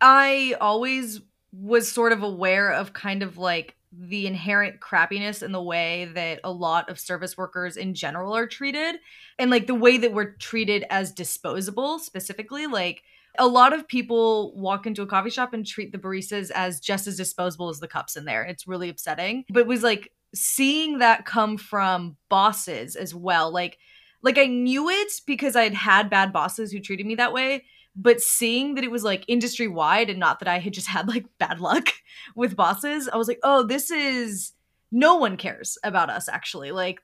i 0.00 0.56
always 0.60 1.20
was 1.52 1.90
sort 1.90 2.12
of 2.12 2.22
aware 2.22 2.72
of 2.72 2.92
kind 2.92 3.22
of 3.22 3.38
like 3.38 3.76
the 4.00 4.26
inherent 4.26 4.80
crappiness 4.80 5.42
in 5.42 5.52
the 5.52 5.62
way 5.62 6.10
that 6.14 6.40
a 6.44 6.50
lot 6.50 6.88
of 6.88 6.98
service 6.98 7.36
workers 7.36 7.76
in 7.76 7.94
general 7.94 8.34
are 8.34 8.46
treated 8.46 8.96
and 9.38 9.50
like 9.50 9.66
the 9.66 9.74
way 9.74 9.96
that 9.98 10.12
we're 10.12 10.32
treated 10.32 10.84
as 10.90 11.12
disposable 11.12 11.98
specifically 11.98 12.66
like 12.66 13.02
a 13.38 13.46
lot 13.46 13.72
of 13.72 13.88
people 13.88 14.54
walk 14.56 14.86
into 14.86 15.02
a 15.02 15.06
coffee 15.06 15.30
shop 15.30 15.52
and 15.52 15.66
treat 15.66 15.92
the 15.92 15.98
baristas 15.98 16.50
as 16.52 16.80
just 16.80 17.06
as 17.06 17.16
disposable 17.16 17.68
as 17.68 17.80
the 17.80 17.88
cups 17.88 18.16
in 18.16 18.24
there. 18.24 18.44
It's 18.44 18.68
really 18.68 18.88
upsetting. 18.88 19.44
But 19.50 19.60
it 19.60 19.66
was 19.66 19.82
like 19.82 20.12
seeing 20.34 20.98
that 20.98 21.24
come 21.24 21.56
from 21.56 22.16
bosses 22.28 22.96
as 22.96 23.14
well 23.14 23.52
like 23.52 23.78
like 24.22 24.36
i 24.36 24.46
knew 24.46 24.88
it 24.90 25.12
because 25.26 25.54
i'd 25.54 25.74
had 25.74 26.10
bad 26.10 26.32
bosses 26.32 26.72
who 26.72 26.80
treated 26.80 27.06
me 27.06 27.14
that 27.14 27.32
way 27.32 27.64
but 27.96 28.20
seeing 28.20 28.74
that 28.74 28.84
it 28.84 28.90
was 28.90 29.04
like 29.04 29.24
industry 29.28 29.68
wide 29.68 30.10
and 30.10 30.18
not 30.18 30.40
that 30.40 30.48
I 30.48 30.58
had 30.58 30.72
just 30.72 30.88
had 30.88 31.08
like 31.08 31.26
bad 31.38 31.60
luck 31.60 31.88
with 32.36 32.56
bosses, 32.56 33.08
I 33.08 33.16
was 33.16 33.28
like, 33.28 33.40
oh, 33.42 33.64
this 33.64 33.90
is 33.90 34.52
no 34.90 35.16
one 35.16 35.36
cares 35.36 35.78
about 35.84 36.10
us 36.10 36.28
actually. 36.28 36.72
Like, 36.72 37.00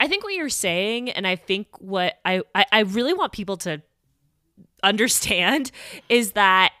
I 0.00 0.08
think 0.08 0.24
what 0.24 0.34
you're 0.34 0.48
saying, 0.48 1.10
and 1.10 1.26
I 1.26 1.36
think 1.36 1.68
what 1.78 2.14
I, 2.24 2.42
I, 2.54 2.66
I 2.72 2.80
really 2.80 3.14
want 3.14 3.32
people 3.32 3.56
to 3.58 3.82
understand 4.82 5.70
is 6.08 6.32
that 6.32 6.72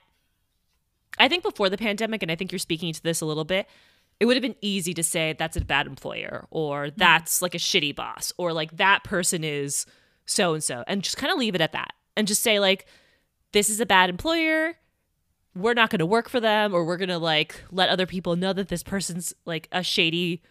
I 1.18 1.28
think 1.28 1.42
before 1.42 1.68
the 1.68 1.78
pandemic, 1.78 2.22
and 2.22 2.32
I 2.32 2.36
think 2.36 2.50
you're 2.50 2.58
speaking 2.58 2.92
to 2.92 3.02
this 3.02 3.20
a 3.20 3.26
little 3.26 3.44
bit, 3.44 3.68
it 4.18 4.26
would 4.26 4.36
have 4.36 4.42
been 4.42 4.56
easy 4.60 4.94
to 4.94 5.02
say 5.02 5.34
that's 5.38 5.56
a 5.56 5.60
bad 5.60 5.86
employer 5.86 6.46
or 6.50 6.86
mm-hmm. 6.86 6.94
that's 6.96 7.42
like 7.42 7.54
a 7.54 7.58
shitty 7.58 7.94
boss 7.94 8.32
or 8.38 8.52
like 8.52 8.76
that 8.76 9.04
person 9.04 9.44
is 9.44 9.86
so 10.26 10.54
and 10.54 10.62
so 10.62 10.84
and 10.86 11.02
just 11.02 11.16
kind 11.16 11.32
of 11.32 11.38
leave 11.38 11.54
it 11.54 11.60
at 11.60 11.72
that 11.72 11.92
and 12.16 12.28
just 12.28 12.42
say 12.42 12.60
like 12.60 12.86
this 13.52 13.70
is 13.70 13.80
a 13.80 13.86
bad 13.86 14.10
employer 14.10 14.76
we're 15.54 15.74
not 15.74 15.90
going 15.90 15.98
to 15.98 16.06
work 16.06 16.28
for 16.28 16.40
them 16.40 16.74
or 16.74 16.84
we're 16.84 16.96
going 16.96 17.08
to 17.08 17.18
like 17.18 17.62
let 17.70 17.88
other 17.88 18.06
people 18.06 18.36
know 18.36 18.52
that 18.52 18.68
this 18.68 18.82
person's 18.82 19.34
like 19.44 19.68
a 19.72 19.82
shady 19.82 20.42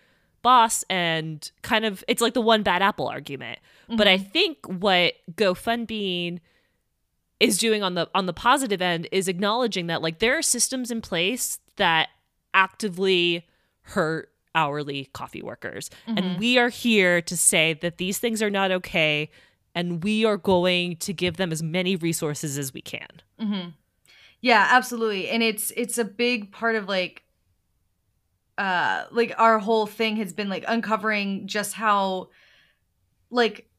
boss 0.41 0.83
and 0.89 1.51
kind 1.61 1.85
of 1.85 2.03
it's 2.07 2.21
like 2.21 2.33
the 2.33 2.41
one 2.41 2.63
bad 2.63 2.81
apple 2.81 3.07
argument 3.07 3.59
mm-hmm. 3.83 3.95
but 3.95 4.07
i 4.07 4.17
think 4.17 4.57
what 4.65 5.13
gofundbean 5.33 6.39
is 7.39 7.57
doing 7.57 7.83
on 7.83 7.95
the 7.95 8.09
on 8.15 8.25
the 8.25 8.33
positive 8.33 8.81
end 8.81 9.07
is 9.11 9.27
acknowledging 9.27 9.87
that 9.87 10.01
like 10.01 10.19
there 10.19 10.37
are 10.37 10.41
systems 10.41 10.91
in 10.91 11.01
place 11.01 11.59
that 11.77 12.09
actively 12.53 13.47
hurt 13.81 14.29
hourly 14.53 15.09
coffee 15.13 15.41
workers 15.41 15.89
mm-hmm. 16.07 16.17
and 16.17 16.39
we 16.39 16.57
are 16.57 16.69
here 16.69 17.21
to 17.21 17.37
say 17.37 17.73
that 17.73 17.97
these 17.97 18.17
things 18.19 18.41
are 18.41 18.49
not 18.49 18.71
okay 18.71 19.29
and 19.75 20.03
we 20.03 20.25
are 20.25 20.37
going 20.37 20.97
to 20.97 21.13
give 21.13 21.37
them 21.37 21.51
as 21.51 21.63
many 21.63 21.95
resources 21.95 22.57
as 22.57 22.73
we 22.73 22.81
can. 22.81 23.07
Mm-hmm. 23.39 23.69
Yeah, 24.41 24.67
absolutely. 24.71 25.29
And 25.29 25.43
it's 25.43 25.71
it's 25.77 25.97
a 25.97 26.05
big 26.05 26.51
part 26.51 26.75
of 26.75 26.87
like 26.87 27.23
uh 28.57 29.05
like 29.11 29.33
our 29.37 29.59
whole 29.59 29.85
thing 29.85 30.17
has 30.17 30.33
been 30.33 30.49
like 30.49 30.65
uncovering 30.67 31.47
just 31.47 31.73
how 31.73 32.29
like 33.29 33.69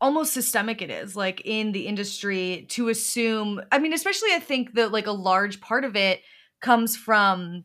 almost 0.00 0.32
systemic 0.32 0.80
it 0.80 0.90
is 0.90 1.16
like 1.16 1.42
in 1.44 1.72
the 1.72 1.86
industry 1.86 2.66
to 2.70 2.88
assume 2.88 3.60
I 3.70 3.78
mean 3.78 3.92
especially 3.92 4.32
I 4.32 4.40
think 4.40 4.74
that 4.74 4.92
like 4.92 5.06
a 5.06 5.12
large 5.12 5.60
part 5.60 5.84
of 5.84 5.96
it 5.96 6.22
comes 6.60 6.96
from 6.96 7.64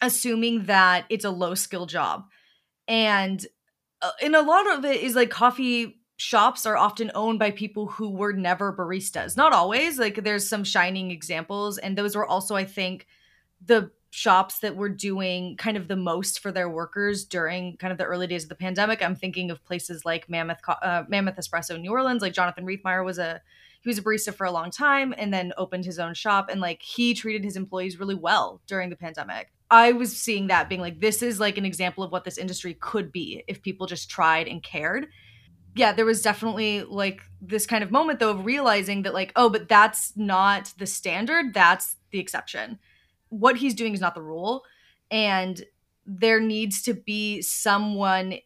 assuming 0.00 0.64
that 0.64 1.04
it's 1.08 1.24
a 1.24 1.30
low 1.30 1.54
skill 1.54 1.86
job. 1.86 2.24
And 2.88 3.44
uh, 4.02 4.12
and 4.22 4.34
a 4.34 4.42
lot 4.42 4.70
of 4.72 4.84
it 4.84 5.02
is 5.02 5.14
like 5.14 5.30
coffee 5.30 5.99
shops 6.20 6.66
are 6.66 6.76
often 6.76 7.10
owned 7.14 7.38
by 7.38 7.50
people 7.50 7.86
who 7.86 8.10
were 8.10 8.34
never 8.34 8.74
baristas. 8.74 9.38
Not 9.38 9.54
always, 9.54 9.98
like 9.98 10.22
there's 10.22 10.46
some 10.46 10.64
shining 10.64 11.10
examples 11.10 11.78
and 11.78 11.96
those 11.96 12.14
were 12.14 12.26
also 12.26 12.54
I 12.54 12.64
think 12.64 13.06
the 13.64 13.90
shops 14.10 14.58
that 14.58 14.76
were 14.76 14.88
doing 14.88 15.56
kind 15.56 15.76
of 15.76 15.88
the 15.88 15.96
most 15.96 16.40
for 16.40 16.52
their 16.52 16.68
workers 16.68 17.24
during 17.24 17.76
kind 17.78 17.90
of 17.90 17.96
the 17.96 18.04
early 18.04 18.26
days 18.26 18.42
of 18.42 18.48
the 18.50 18.54
pandemic. 18.54 19.02
I'm 19.02 19.14
thinking 19.14 19.50
of 19.50 19.64
places 19.64 20.04
like 20.04 20.28
Mammoth 20.28 20.60
uh, 20.68 21.04
Mammoth 21.08 21.36
Espresso 21.36 21.80
New 21.80 21.90
Orleans, 21.90 22.20
like 22.20 22.34
Jonathan 22.34 22.66
Riethmaier 22.66 23.04
was 23.04 23.18
a 23.18 23.40
he 23.80 23.88
was 23.88 23.96
a 23.96 24.02
barista 24.02 24.34
for 24.34 24.44
a 24.44 24.52
long 24.52 24.70
time 24.70 25.14
and 25.16 25.32
then 25.32 25.54
opened 25.56 25.86
his 25.86 25.98
own 25.98 26.12
shop 26.12 26.50
and 26.50 26.60
like 26.60 26.82
he 26.82 27.14
treated 27.14 27.44
his 27.44 27.56
employees 27.56 27.98
really 27.98 28.14
well 28.14 28.60
during 28.66 28.90
the 28.90 28.96
pandemic. 28.96 29.50
I 29.70 29.92
was 29.92 30.14
seeing 30.14 30.48
that 30.48 30.68
being 30.68 30.82
like 30.82 31.00
this 31.00 31.22
is 31.22 31.40
like 31.40 31.56
an 31.56 31.64
example 31.64 32.04
of 32.04 32.12
what 32.12 32.24
this 32.24 32.36
industry 32.36 32.74
could 32.74 33.10
be 33.10 33.42
if 33.48 33.62
people 33.62 33.86
just 33.86 34.10
tried 34.10 34.48
and 34.48 34.62
cared 34.62 35.06
yeah, 35.74 35.92
there 35.92 36.04
was 36.04 36.22
definitely 36.22 36.82
like 36.82 37.20
this 37.40 37.66
kind 37.66 37.82
of 37.82 37.90
moment 37.90 38.18
though 38.18 38.30
of 38.30 38.44
realizing 38.44 39.02
that 39.02 39.14
like, 39.14 39.32
oh, 39.36 39.48
but 39.48 39.68
that's 39.68 40.16
not 40.16 40.72
the 40.78 40.86
standard, 40.86 41.54
that's 41.54 41.96
the 42.10 42.18
exception. 42.18 42.78
What 43.28 43.56
he's 43.56 43.74
doing 43.74 43.94
is 43.94 44.00
not 44.00 44.14
the 44.14 44.22
rule. 44.22 44.64
And 45.10 45.62
there 46.06 46.40
needs 46.40 46.82
to 46.82 46.94
be 46.94 47.42
someone 47.42 48.38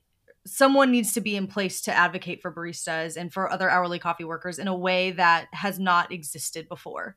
someone 0.47 0.91
needs 0.91 1.15
to 1.15 1.23
be 1.23 1.37
in 1.37 1.47
place 1.47 1.81
to 1.81 1.93
advocate 1.93 2.43
for 2.43 2.53
baristas 2.53 3.17
and 3.17 3.33
for 3.33 3.51
other 3.51 3.71
hourly 3.71 3.99
coffee 3.99 4.25
workers 4.25 4.59
in 4.59 4.69
a 4.69 4.77
way 4.77 5.11
that 5.11 5.47
has 5.53 5.79
not 5.79 6.13
existed 6.13 6.69
before. 6.69 7.17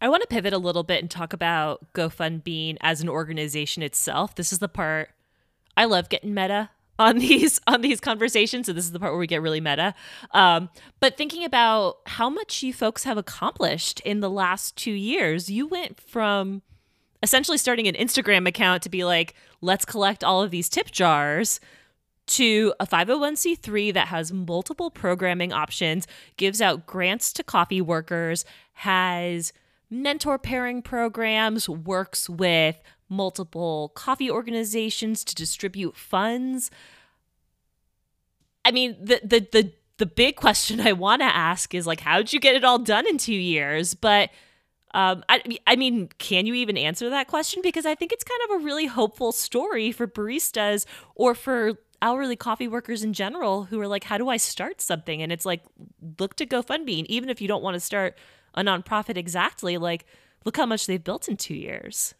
I 0.00 0.08
want 0.08 0.22
to 0.22 0.26
pivot 0.26 0.52
a 0.52 0.58
little 0.58 0.82
bit 0.82 1.00
and 1.00 1.08
talk 1.08 1.32
about 1.32 1.92
GoFundBean 1.92 2.78
as 2.80 3.00
an 3.00 3.08
organization 3.08 3.84
itself. 3.84 4.34
This 4.34 4.52
is 4.52 4.58
the 4.58 4.68
part 4.68 5.10
I 5.76 5.84
love 5.84 6.08
getting 6.08 6.34
meta 6.34 6.70
on 6.98 7.18
these 7.20 7.60
on 7.66 7.80
these 7.80 8.00
conversations. 8.00 8.66
So 8.66 8.72
this 8.72 8.84
is 8.84 8.92
the 8.92 9.00
part 9.00 9.12
where 9.12 9.20
we 9.20 9.26
get 9.26 9.42
really 9.42 9.60
meta. 9.60 9.94
Um, 10.32 10.70
but 11.00 11.16
thinking 11.16 11.44
about 11.44 11.96
how 12.06 12.28
much 12.30 12.62
you 12.62 12.72
folks 12.72 13.04
have 13.04 13.18
accomplished 13.18 14.00
in 14.00 14.20
the 14.20 14.30
last 14.30 14.76
two 14.76 14.92
years 14.92 15.50
you 15.50 15.66
went 15.66 16.00
from 16.00 16.62
essentially 17.22 17.58
starting 17.58 17.86
an 17.86 17.94
Instagram 17.94 18.48
account 18.48 18.82
to 18.82 18.88
be 18.88 19.04
like, 19.04 19.34
let's 19.60 19.84
collect 19.84 20.24
all 20.24 20.42
of 20.42 20.50
these 20.50 20.68
tip 20.68 20.90
jars 20.90 21.60
to 22.26 22.72
a 22.80 22.86
501c3 22.86 23.92
that 23.94 24.08
has 24.08 24.32
multiple 24.32 24.90
programming 24.90 25.52
options, 25.52 26.06
gives 26.36 26.60
out 26.60 26.86
grants 26.86 27.32
to 27.32 27.42
coffee 27.42 27.80
workers, 27.80 28.44
has 28.74 29.52
mentor 29.90 30.38
pairing 30.38 30.82
programs, 30.82 31.68
works 31.68 32.28
with 32.28 32.80
multiple 33.12 33.92
coffee 33.94 34.30
organizations 34.30 35.22
to 35.24 35.34
distribute 35.34 35.96
funds. 35.96 36.70
I 38.64 38.70
mean, 38.70 38.96
the 39.00 39.20
the 39.22 39.48
the 39.52 39.72
the 39.98 40.06
big 40.06 40.36
question 40.36 40.80
I 40.80 40.92
want 40.92 41.22
to 41.22 41.26
ask 41.26 41.74
is 41.74 41.86
like, 41.86 42.00
how'd 42.00 42.32
you 42.32 42.40
get 42.40 42.56
it 42.56 42.64
all 42.64 42.78
done 42.78 43.06
in 43.06 43.18
two 43.18 43.34
years? 43.34 43.94
But 43.94 44.30
um, 44.94 45.24
I, 45.28 45.42
I 45.66 45.76
mean, 45.76 46.08
can 46.18 46.46
you 46.46 46.54
even 46.54 46.76
answer 46.76 47.08
that 47.10 47.28
question? 47.28 47.62
Because 47.62 47.86
I 47.86 47.94
think 47.94 48.12
it's 48.12 48.24
kind 48.24 48.40
of 48.48 48.60
a 48.60 48.64
really 48.64 48.86
hopeful 48.86 49.32
story 49.32 49.92
for 49.92 50.06
baristas 50.06 50.86
or 51.14 51.34
for 51.34 51.78
hourly 52.02 52.36
coffee 52.36 52.68
workers 52.68 53.02
in 53.02 53.12
general 53.12 53.64
who 53.64 53.80
are 53.80 53.86
like, 53.86 54.04
how 54.04 54.18
do 54.18 54.28
I 54.28 54.36
start 54.36 54.80
something? 54.80 55.22
And 55.22 55.32
it's 55.32 55.46
like, 55.46 55.62
look 56.18 56.34
to 56.36 56.46
GoFundBean. 56.46 57.06
even 57.06 57.30
if 57.30 57.40
you 57.40 57.48
don't 57.48 57.62
want 57.62 57.74
to 57.74 57.80
start 57.80 58.18
a 58.54 58.62
nonprofit 58.62 59.16
exactly, 59.16 59.78
like, 59.78 60.04
look 60.44 60.56
how 60.56 60.66
much 60.66 60.86
they've 60.86 61.02
built 61.02 61.28
in 61.28 61.36
two 61.36 61.54
years. 61.54 62.14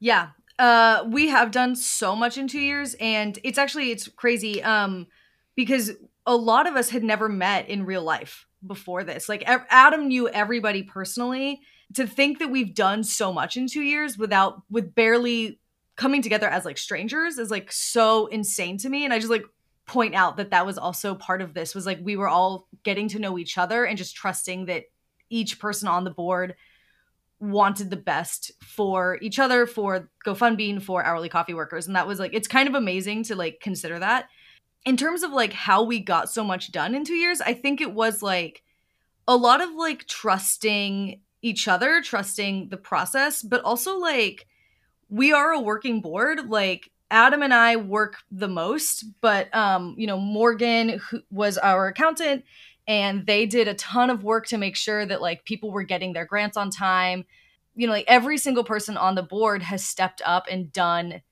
Yeah. 0.00 0.28
Uh, 0.58 1.04
we 1.06 1.28
have 1.28 1.50
done 1.50 1.76
so 1.76 2.16
much 2.16 2.38
in 2.38 2.48
two 2.48 2.60
years, 2.60 2.94
and 3.00 3.38
it's 3.44 3.58
actually 3.58 3.90
it's 3.90 4.08
crazy. 4.08 4.62
Um, 4.62 5.06
because 5.54 5.92
a 6.26 6.36
lot 6.36 6.66
of 6.66 6.76
us 6.76 6.90
had 6.90 7.02
never 7.02 7.28
met 7.28 7.68
in 7.68 7.84
real 7.84 8.02
life 8.02 8.46
before 8.66 9.04
this. 9.04 9.28
Like 9.28 9.42
Adam 9.46 10.08
knew 10.08 10.28
everybody 10.28 10.82
personally. 10.82 11.60
To 11.94 12.04
think 12.04 12.40
that 12.40 12.50
we've 12.50 12.74
done 12.74 13.04
so 13.04 13.32
much 13.32 13.56
in 13.56 13.68
two 13.68 13.82
years 13.82 14.18
without 14.18 14.62
with 14.68 14.94
barely 14.94 15.60
coming 15.94 16.20
together 16.20 16.48
as 16.48 16.64
like 16.64 16.78
strangers 16.78 17.38
is 17.38 17.50
like 17.50 17.70
so 17.70 18.26
insane 18.26 18.76
to 18.78 18.88
me. 18.88 19.04
And 19.04 19.14
I 19.14 19.18
just 19.20 19.30
like 19.30 19.44
point 19.86 20.14
out 20.14 20.36
that 20.36 20.50
that 20.50 20.66
was 20.66 20.78
also 20.78 21.14
part 21.14 21.40
of 21.40 21.54
this 21.54 21.76
was 21.76 21.86
like 21.86 22.00
we 22.02 22.16
were 22.16 22.28
all 22.28 22.66
getting 22.82 23.08
to 23.10 23.20
know 23.20 23.38
each 23.38 23.56
other 23.56 23.84
and 23.84 23.96
just 23.96 24.16
trusting 24.16 24.66
that 24.66 24.84
each 25.30 25.60
person 25.60 25.86
on 25.86 26.02
the 26.02 26.10
board 26.10 26.56
wanted 27.38 27.90
the 27.90 27.96
best 27.96 28.50
for 28.62 29.18
each 29.20 29.38
other 29.38 29.66
for 29.66 30.08
GoFundBean 30.24 30.82
for 30.82 31.04
hourly 31.04 31.28
coffee 31.28 31.54
workers 31.54 31.86
and 31.86 31.96
that 31.96 32.06
was 32.06 32.18
like 32.18 32.32
it's 32.34 32.48
kind 32.48 32.68
of 32.68 32.74
amazing 32.74 33.24
to 33.24 33.36
like 33.36 33.60
consider 33.60 33.98
that 33.98 34.28
in 34.84 34.96
terms 34.96 35.22
of 35.22 35.32
like 35.32 35.52
how 35.52 35.82
we 35.82 36.00
got 36.00 36.30
so 36.30 36.42
much 36.42 36.72
done 36.72 36.94
in 36.94 37.04
2 37.04 37.14
years 37.14 37.40
I 37.40 37.52
think 37.52 37.80
it 37.80 37.92
was 37.92 38.22
like 38.22 38.62
a 39.28 39.36
lot 39.36 39.60
of 39.60 39.70
like 39.74 40.06
trusting 40.06 41.20
each 41.42 41.68
other 41.68 42.00
trusting 42.02 42.70
the 42.70 42.78
process 42.78 43.42
but 43.42 43.62
also 43.62 43.98
like 43.98 44.46
we 45.08 45.32
are 45.32 45.52
a 45.52 45.60
working 45.60 46.00
board. 46.00 46.48
Like 46.48 46.90
Adam 47.10 47.42
and 47.42 47.54
I 47.54 47.76
work 47.76 48.16
the 48.30 48.48
most, 48.48 49.04
but 49.20 49.54
um, 49.54 49.94
you 49.96 50.06
know, 50.06 50.18
Morgan 50.18 51.00
who 51.10 51.20
was 51.30 51.58
our 51.58 51.88
accountant 51.88 52.44
and 52.86 53.26
they 53.26 53.46
did 53.46 53.68
a 53.68 53.74
ton 53.74 54.10
of 54.10 54.22
work 54.22 54.46
to 54.48 54.58
make 54.58 54.76
sure 54.76 55.04
that 55.04 55.20
like 55.20 55.44
people 55.44 55.70
were 55.70 55.82
getting 55.82 56.12
their 56.12 56.24
grants 56.24 56.56
on 56.56 56.70
time. 56.70 57.24
You 57.74 57.86
know, 57.86 57.92
like 57.92 58.06
every 58.08 58.38
single 58.38 58.64
person 58.64 58.96
on 58.96 59.14
the 59.14 59.22
board 59.22 59.62
has 59.62 59.84
stepped 59.84 60.22
up 60.24 60.46
and 60.50 60.72
done 60.72 61.22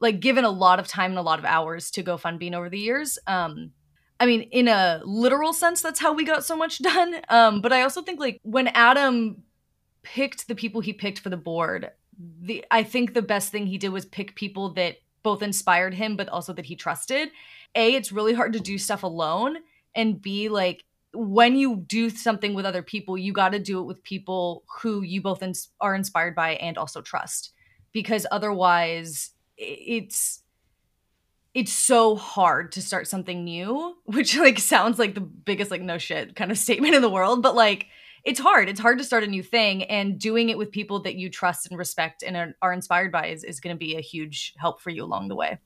like 0.00 0.20
given 0.20 0.44
a 0.44 0.50
lot 0.50 0.78
of 0.78 0.86
time 0.86 1.12
and 1.12 1.18
a 1.18 1.22
lot 1.22 1.38
of 1.38 1.44
hours 1.44 1.90
to 1.92 2.04
GoFundBean 2.04 2.54
over 2.54 2.68
the 2.68 2.78
years. 2.78 3.18
Um 3.26 3.72
I 4.20 4.26
mean, 4.26 4.42
in 4.42 4.66
a 4.66 5.00
literal 5.04 5.52
sense, 5.52 5.80
that's 5.80 6.00
how 6.00 6.12
we 6.12 6.24
got 6.24 6.44
so 6.44 6.56
much 6.56 6.78
done. 6.82 7.14
Um, 7.28 7.60
but 7.60 7.72
I 7.72 7.82
also 7.82 8.02
think 8.02 8.20
like 8.20 8.40
when 8.42 8.68
Adam 8.68 9.42
picked 10.02 10.48
the 10.48 10.54
people 10.54 10.80
he 10.80 10.92
picked 10.92 11.20
for 11.20 11.30
the 11.30 11.36
board, 11.36 11.90
the 12.40 12.64
I 12.70 12.82
think 12.82 13.14
the 13.14 13.22
best 13.22 13.52
thing 13.52 13.66
he 13.66 13.78
did 13.78 13.90
was 13.90 14.04
pick 14.04 14.34
people 14.34 14.70
that 14.74 14.96
both 15.22 15.42
inspired 15.42 15.94
him 15.94 16.16
but 16.16 16.28
also 16.28 16.52
that 16.54 16.66
he 16.66 16.76
trusted. 16.76 17.30
A, 17.74 17.94
it's 17.94 18.12
really 18.12 18.34
hard 18.34 18.54
to 18.54 18.60
do 18.60 18.78
stuff 18.78 19.02
alone 19.02 19.58
and 19.94 20.20
B 20.20 20.48
like 20.48 20.84
when 21.14 21.56
you 21.56 21.76
do 21.76 22.10
something 22.10 22.54
with 22.54 22.66
other 22.66 22.82
people, 22.82 23.16
you 23.16 23.32
got 23.32 23.50
to 23.50 23.58
do 23.58 23.80
it 23.80 23.84
with 23.84 24.02
people 24.02 24.64
who 24.80 25.02
you 25.02 25.22
both 25.22 25.42
ins- 25.42 25.70
are 25.80 25.94
inspired 25.94 26.34
by 26.34 26.52
and 26.54 26.76
also 26.76 27.00
trust 27.00 27.52
because 27.92 28.26
otherwise 28.30 29.30
it's 29.56 30.42
it's 31.54 31.72
so 31.72 32.14
hard 32.14 32.72
to 32.72 32.82
start 32.82 33.08
something 33.08 33.42
new, 33.42 33.96
which 34.04 34.36
like 34.36 34.58
sounds 34.58 34.98
like 34.98 35.14
the 35.14 35.20
biggest 35.20 35.70
like 35.70 35.82
no 35.82 35.98
shit 35.98 36.36
kind 36.36 36.50
of 36.50 36.58
statement 36.58 36.94
in 36.94 37.02
the 37.02 37.10
world, 37.10 37.42
but 37.42 37.54
like 37.54 37.86
it's 38.24 38.40
hard. 38.40 38.68
It's 38.68 38.80
hard 38.80 38.98
to 38.98 39.04
start 39.04 39.24
a 39.24 39.28
new 39.28 39.42
thing, 39.42 39.84
and 39.84 40.18
doing 40.18 40.50
it 40.50 40.58
with 40.58 40.70
people 40.70 41.00
that 41.02 41.14
you 41.14 41.30
trust 41.30 41.68
and 41.70 41.78
respect 41.78 42.22
and 42.22 42.36
are, 42.36 42.54
are 42.60 42.72
inspired 42.72 43.10
by 43.10 43.28
is, 43.28 43.44
is 43.44 43.60
going 43.60 43.74
to 43.74 43.78
be 43.78 43.96
a 43.96 44.00
huge 44.00 44.54
help 44.58 44.80
for 44.80 44.90
you 44.90 45.04
along 45.04 45.28
the 45.28 45.36
way. 45.36 45.58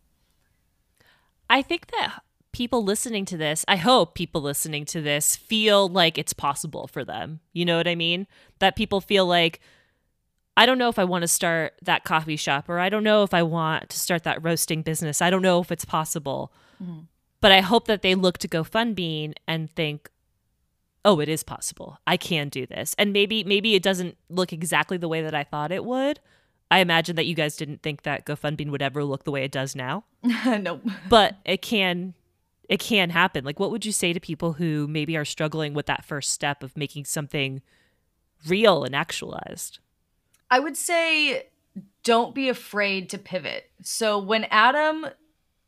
I 1.50 1.62
think 1.62 1.90
that 1.90 2.20
people 2.52 2.84
listening 2.84 3.24
to 3.26 3.36
this, 3.36 3.64
I 3.66 3.76
hope 3.76 4.14
people 4.14 4.42
listening 4.42 4.84
to 4.86 5.00
this 5.00 5.36
feel 5.36 5.88
like 5.88 6.18
it's 6.18 6.32
possible 6.32 6.86
for 6.86 7.04
them. 7.04 7.40
You 7.52 7.64
know 7.64 7.76
what 7.76 7.88
I 7.88 7.94
mean? 7.94 8.26
That 8.58 8.76
people 8.76 9.00
feel 9.00 9.26
like, 9.26 9.60
I 10.56 10.66
don't 10.66 10.78
know 10.78 10.90
if 10.90 10.98
I 10.98 11.04
want 11.04 11.22
to 11.22 11.28
start 11.28 11.74
that 11.82 12.04
coffee 12.04 12.36
shop 12.36 12.68
or 12.68 12.78
I 12.78 12.90
don't 12.90 13.04
know 13.04 13.22
if 13.22 13.32
I 13.32 13.42
want 13.42 13.88
to 13.88 13.98
start 13.98 14.24
that 14.24 14.42
roasting 14.44 14.82
business. 14.82 15.22
I 15.22 15.30
don't 15.30 15.42
know 15.42 15.60
if 15.60 15.72
it's 15.72 15.86
possible. 15.86 16.52
Mm-hmm. 16.82 17.00
But 17.40 17.52
I 17.52 17.60
hope 17.60 17.86
that 17.86 18.02
they 18.02 18.14
look 18.14 18.38
to 18.38 18.48
GoFundBean 18.48 19.34
and 19.48 19.70
think, 19.70 20.10
oh, 21.04 21.18
it 21.20 21.28
is 21.28 21.42
possible. 21.42 21.98
I 22.06 22.16
can 22.16 22.48
do 22.48 22.66
this. 22.66 22.94
And 22.98 23.12
maybe 23.12 23.42
maybe 23.42 23.74
it 23.74 23.82
doesn't 23.82 24.16
look 24.28 24.52
exactly 24.52 24.96
the 24.96 25.08
way 25.08 25.22
that 25.22 25.34
I 25.34 25.42
thought 25.42 25.72
it 25.72 25.84
would. 25.84 26.20
I 26.70 26.78
imagine 26.78 27.16
that 27.16 27.26
you 27.26 27.34
guys 27.34 27.56
didn't 27.56 27.82
think 27.82 28.02
that 28.02 28.24
GoFundBean 28.24 28.70
would 28.70 28.80
ever 28.80 29.04
look 29.04 29.24
the 29.24 29.30
way 29.30 29.42
it 29.42 29.52
does 29.52 29.74
now. 29.74 30.04
nope. 30.46 30.82
But 31.08 31.36
it 31.44 31.60
can 31.62 32.14
it 32.68 32.80
can 32.80 33.10
happen. 33.10 33.44
Like 33.44 33.60
what 33.60 33.70
would 33.70 33.84
you 33.84 33.92
say 33.92 34.12
to 34.12 34.20
people 34.20 34.54
who 34.54 34.86
maybe 34.88 35.16
are 35.16 35.24
struggling 35.24 35.74
with 35.74 35.86
that 35.86 36.04
first 36.04 36.32
step 36.32 36.62
of 36.62 36.76
making 36.76 37.04
something 37.04 37.62
real 38.46 38.84
and 38.84 38.94
actualized? 38.94 39.78
I 40.50 40.58
would 40.58 40.76
say 40.76 41.48
don't 42.04 42.34
be 42.34 42.48
afraid 42.48 43.08
to 43.10 43.18
pivot. 43.18 43.70
So 43.82 44.18
when 44.18 44.44
Adam 44.50 45.06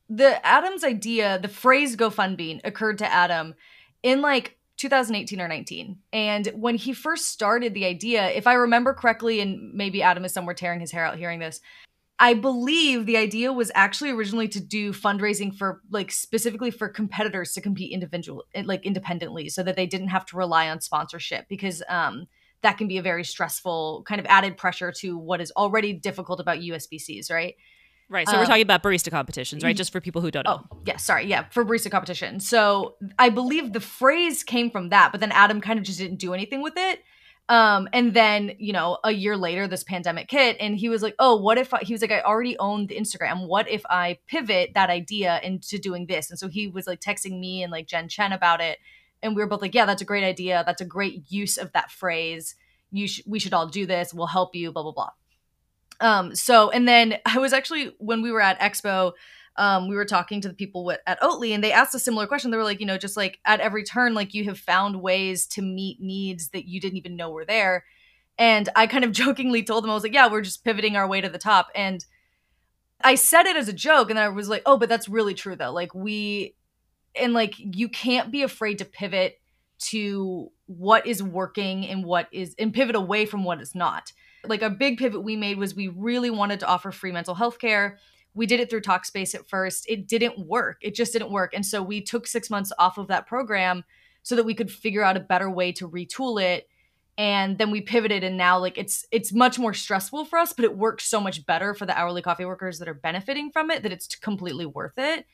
the 0.08 0.44
Adam's 0.46 0.84
idea, 0.84 1.38
the 1.40 1.48
phrase 1.48 1.96
GoFundBean 1.96 2.60
occurred 2.64 2.98
to 2.98 3.10
Adam 3.10 3.54
in 4.02 4.20
like 4.20 4.58
2018 4.76 5.40
or 5.40 5.48
19. 5.48 5.98
And 6.12 6.46
when 6.54 6.74
he 6.74 6.92
first 6.92 7.28
started 7.28 7.74
the 7.74 7.86
idea, 7.86 8.30
if 8.30 8.46
I 8.46 8.54
remember 8.54 8.92
correctly, 8.92 9.40
and 9.40 9.72
maybe 9.72 10.02
Adam 10.02 10.24
is 10.24 10.32
somewhere 10.32 10.54
tearing 10.54 10.80
his 10.80 10.92
hair 10.92 11.06
out 11.06 11.16
hearing 11.16 11.38
this, 11.38 11.60
I 12.18 12.34
believe 12.34 13.06
the 13.06 13.16
idea 13.16 13.52
was 13.52 13.72
actually 13.74 14.10
originally 14.10 14.46
to 14.48 14.60
do 14.60 14.92
fundraising 14.92 15.54
for 15.54 15.80
like 15.90 16.12
specifically 16.12 16.70
for 16.70 16.88
competitors 16.88 17.52
to 17.52 17.60
compete 17.60 17.92
individual 17.92 18.44
like 18.64 18.86
independently 18.86 19.48
so 19.48 19.62
that 19.62 19.74
they 19.74 19.86
didn't 19.86 20.08
have 20.08 20.24
to 20.26 20.36
rely 20.36 20.68
on 20.68 20.80
sponsorship 20.80 21.46
because 21.48 21.82
um 21.88 22.26
that 22.64 22.78
can 22.78 22.88
be 22.88 22.98
a 22.98 23.02
very 23.02 23.24
stressful 23.24 24.02
kind 24.06 24.20
of 24.20 24.26
added 24.26 24.56
pressure 24.56 24.90
to 24.90 25.16
what 25.18 25.40
is 25.40 25.52
already 25.56 25.92
difficult 25.92 26.40
about 26.40 26.58
USBCs, 26.58 27.30
right? 27.30 27.54
Right. 28.08 28.26
So 28.26 28.34
um, 28.34 28.40
we're 28.40 28.46
talking 28.46 28.62
about 28.62 28.82
barista 28.82 29.10
competitions, 29.10 29.62
right? 29.62 29.76
Just 29.76 29.92
for 29.92 30.00
people 30.00 30.22
who 30.22 30.30
don't 30.30 30.44
know. 30.44 30.62
Oh, 30.70 30.78
yeah. 30.86 30.96
Sorry. 30.96 31.26
Yeah. 31.26 31.44
For 31.50 31.64
barista 31.64 31.90
competition. 31.90 32.40
So 32.40 32.96
I 33.18 33.28
believe 33.28 33.72
the 33.72 33.80
phrase 33.80 34.42
came 34.42 34.70
from 34.70 34.90
that, 34.90 35.12
but 35.12 35.20
then 35.20 35.32
Adam 35.32 35.60
kind 35.60 35.78
of 35.78 35.84
just 35.84 35.98
didn't 35.98 36.18
do 36.18 36.34
anything 36.34 36.62
with 36.62 36.74
it. 36.76 37.00
Um, 37.48 37.88
and 37.92 38.14
then, 38.14 38.52
you 38.58 38.72
know, 38.72 38.98
a 39.04 39.10
year 39.10 39.36
later, 39.36 39.68
this 39.68 39.84
pandemic 39.84 40.30
hit, 40.30 40.56
and 40.60 40.76
he 40.76 40.88
was 40.88 41.02
like, 41.02 41.14
oh, 41.18 41.36
what 41.36 41.58
if 41.58 41.74
I, 41.74 41.80
he 41.82 41.92
was 41.92 42.00
like, 42.00 42.10
I 42.10 42.22
already 42.22 42.56
owned 42.58 42.88
the 42.88 42.96
Instagram. 42.96 43.46
What 43.46 43.68
if 43.68 43.82
I 43.90 44.18
pivot 44.26 44.70
that 44.74 44.88
idea 44.88 45.40
into 45.42 45.78
doing 45.78 46.06
this? 46.06 46.30
And 46.30 46.38
so 46.38 46.48
he 46.48 46.68
was 46.68 46.86
like 46.86 47.00
texting 47.00 47.38
me 47.38 47.62
and 47.62 47.70
like 47.70 47.86
Jen 47.86 48.08
Chen 48.08 48.32
about 48.32 48.62
it. 48.62 48.78
And 49.22 49.36
we 49.36 49.42
were 49.42 49.48
both 49.48 49.60
like, 49.60 49.74
yeah, 49.74 49.84
that's 49.84 50.00
a 50.00 50.06
great 50.06 50.24
idea. 50.24 50.62
That's 50.64 50.80
a 50.80 50.86
great 50.86 51.30
use 51.30 51.58
of 51.58 51.72
that 51.72 51.90
phrase. 51.90 52.54
You 52.90 53.06
sh- 53.08 53.22
we 53.26 53.38
should 53.38 53.52
all 53.52 53.66
do 53.66 53.84
this. 53.84 54.14
We'll 54.14 54.26
help 54.26 54.54
you, 54.54 54.72
blah, 54.72 54.82
blah, 54.82 54.92
blah. 54.92 55.10
Um, 56.00 56.34
so, 56.34 56.70
and 56.70 56.88
then 56.88 57.18
I 57.26 57.38
was 57.38 57.52
actually, 57.52 57.94
when 57.98 58.22
we 58.22 58.32
were 58.32 58.40
at 58.40 58.58
Expo, 58.58 59.12
um, 59.56 59.88
we 59.88 59.94
were 59.94 60.04
talking 60.04 60.40
to 60.40 60.48
the 60.48 60.54
people 60.54 60.92
at 61.06 61.20
Oatly 61.20 61.54
and 61.54 61.62
they 61.62 61.72
asked 61.72 61.94
a 61.94 61.98
similar 61.98 62.26
question. 62.26 62.50
They 62.50 62.56
were 62.56 62.64
like, 62.64 62.80
you 62.80 62.86
know, 62.86 62.98
just 62.98 63.16
like 63.16 63.38
at 63.44 63.60
every 63.60 63.84
turn, 63.84 64.14
like 64.14 64.34
you 64.34 64.44
have 64.44 64.58
found 64.58 65.00
ways 65.00 65.46
to 65.48 65.62
meet 65.62 66.00
needs 66.00 66.48
that 66.48 66.66
you 66.66 66.80
didn't 66.80 66.98
even 66.98 67.16
know 67.16 67.30
were 67.30 67.44
there. 67.44 67.84
And 68.36 68.68
I 68.74 68.86
kind 68.86 69.04
of 69.04 69.12
jokingly 69.12 69.62
told 69.62 69.84
them, 69.84 69.90
I 69.90 69.94
was 69.94 70.02
like, 70.02 70.14
yeah, 70.14 70.30
we're 70.30 70.42
just 70.42 70.64
pivoting 70.64 70.96
our 70.96 71.06
way 71.06 71.20
to 71.20 71.28
the 71.28 71.38
top. 71.38 71.68
And 71.74 72.04
I 73.02 73.14
said 73.14 73.46
it 73.46 73.56
as 73.56 73.68
a 73.68 73.72
joke. 73.72 74.10
And 74.10 74.18
then 74.18 74.24
I 74.24 74.28
was 74.28 74.48
like, 74.48 74.62
oh, 74.66 74.76
but 74.76 74.88
that's 74.88 75.08
really 75.08 75.34
true 75.34 75.56
though. 75.56 75.72
Like 75.72 75.94
we, 75.94 76.56
and 77.14 77.32
like 77.32 77.54
you 77.58 77.88
can't 77.88 78.32
be 78.32 78.42
afraid 78.42 78.78
to 78.78 78.84
pivot 78.84 79.40
to 79.76 80.50
what 80.66 81.06
is 81.06 81.22
working 81.22 81.86
and 81.86 82.04
what 82.04 82.28
is, 82.32 82.56
and 82.58 82.74
pivot 82.74 82.96
away 82.96 83.26
from 83.26 83.44
what 83.44 83.60
is 83.60 83.74
not 83.74 84.12
like 84.48 84.62
a 84.62 84.70
big 84.70 84.98
pivot 84.98 85.22
we 85.22 85.36
made 85.36 85.58
was 85.58 85.74
we 85.74 85.88
really 85.88 86.30
wanted 86.30 86.60
to 86.60 86.66
offer 86.66 86.90
free 86.90 87.12
mental 87.12 87.34
health 87.34 87.58
care. 87.58 87.98
We 88.34 88.46
did 88.46 88.60
it 88.60 88.68
through 88.68 88.82
Talkspace 88.82 89.34
at 89.34 89.48
first. 89.48 89.86
It 89.88 90.08
didn't 90.08 90.38
work. 90.46 90.78
It 90.80 90.94
just 90.94 91.12
didn't 91.12 91.30
work. 91.30 91.54
And 91.54 91.64
so 91.64 91.82
we 91.82 92.00
took 92.00 92.26
six 92.26 92.50
months 92.50 92.72
off 92.78 92.98
of 92.98 93.08
that 93.08 93.26
program 93.26 93.84
so 94.22 94.36
that 94.36 94.44
we 94.44 94.54
could 94.54 94.70
figure 94.70 95.02
out 95.02 95.16
a 95.16 95.20
better 95.20 95.50
way 95.50 95.72
to 95.72 95.88
retool 95.88 96.42
it 96.42 96.68
and 97.16 97.58
then 97.58 97.70
we 97.70 97.80
pivoted 97.80 98.24
and 98.24 98.36
now 98.36 98.58
like 98.58 98.76
it's 98.76 99.06
it's 99.12 99.32
much 99.32 99.58
more 99.58 99.72
stressful 99.72 100.24
for 100.24 100.38
us 100.38 100.52
but 100.52 100.64
it 100.64 100.76
works 100.76 101.04
so 101.04 101.20
much 101.20 101.46
better 101.46 101.74
for 101.74 101.86
the 101.86 101.96
hourly 101.96 102.22
coffee 102.22 102.44
workers 102.44 102.78
that 102.78 102.88
are 102.88 102.94
benefiting 102.94 103.50
from 103.50 103.70
it 103.70 103.82
that 103.82 103.92
it's 103.92 104.14
completely 104.16 104.66
worth 104.66 104.98
it 104.98 105.26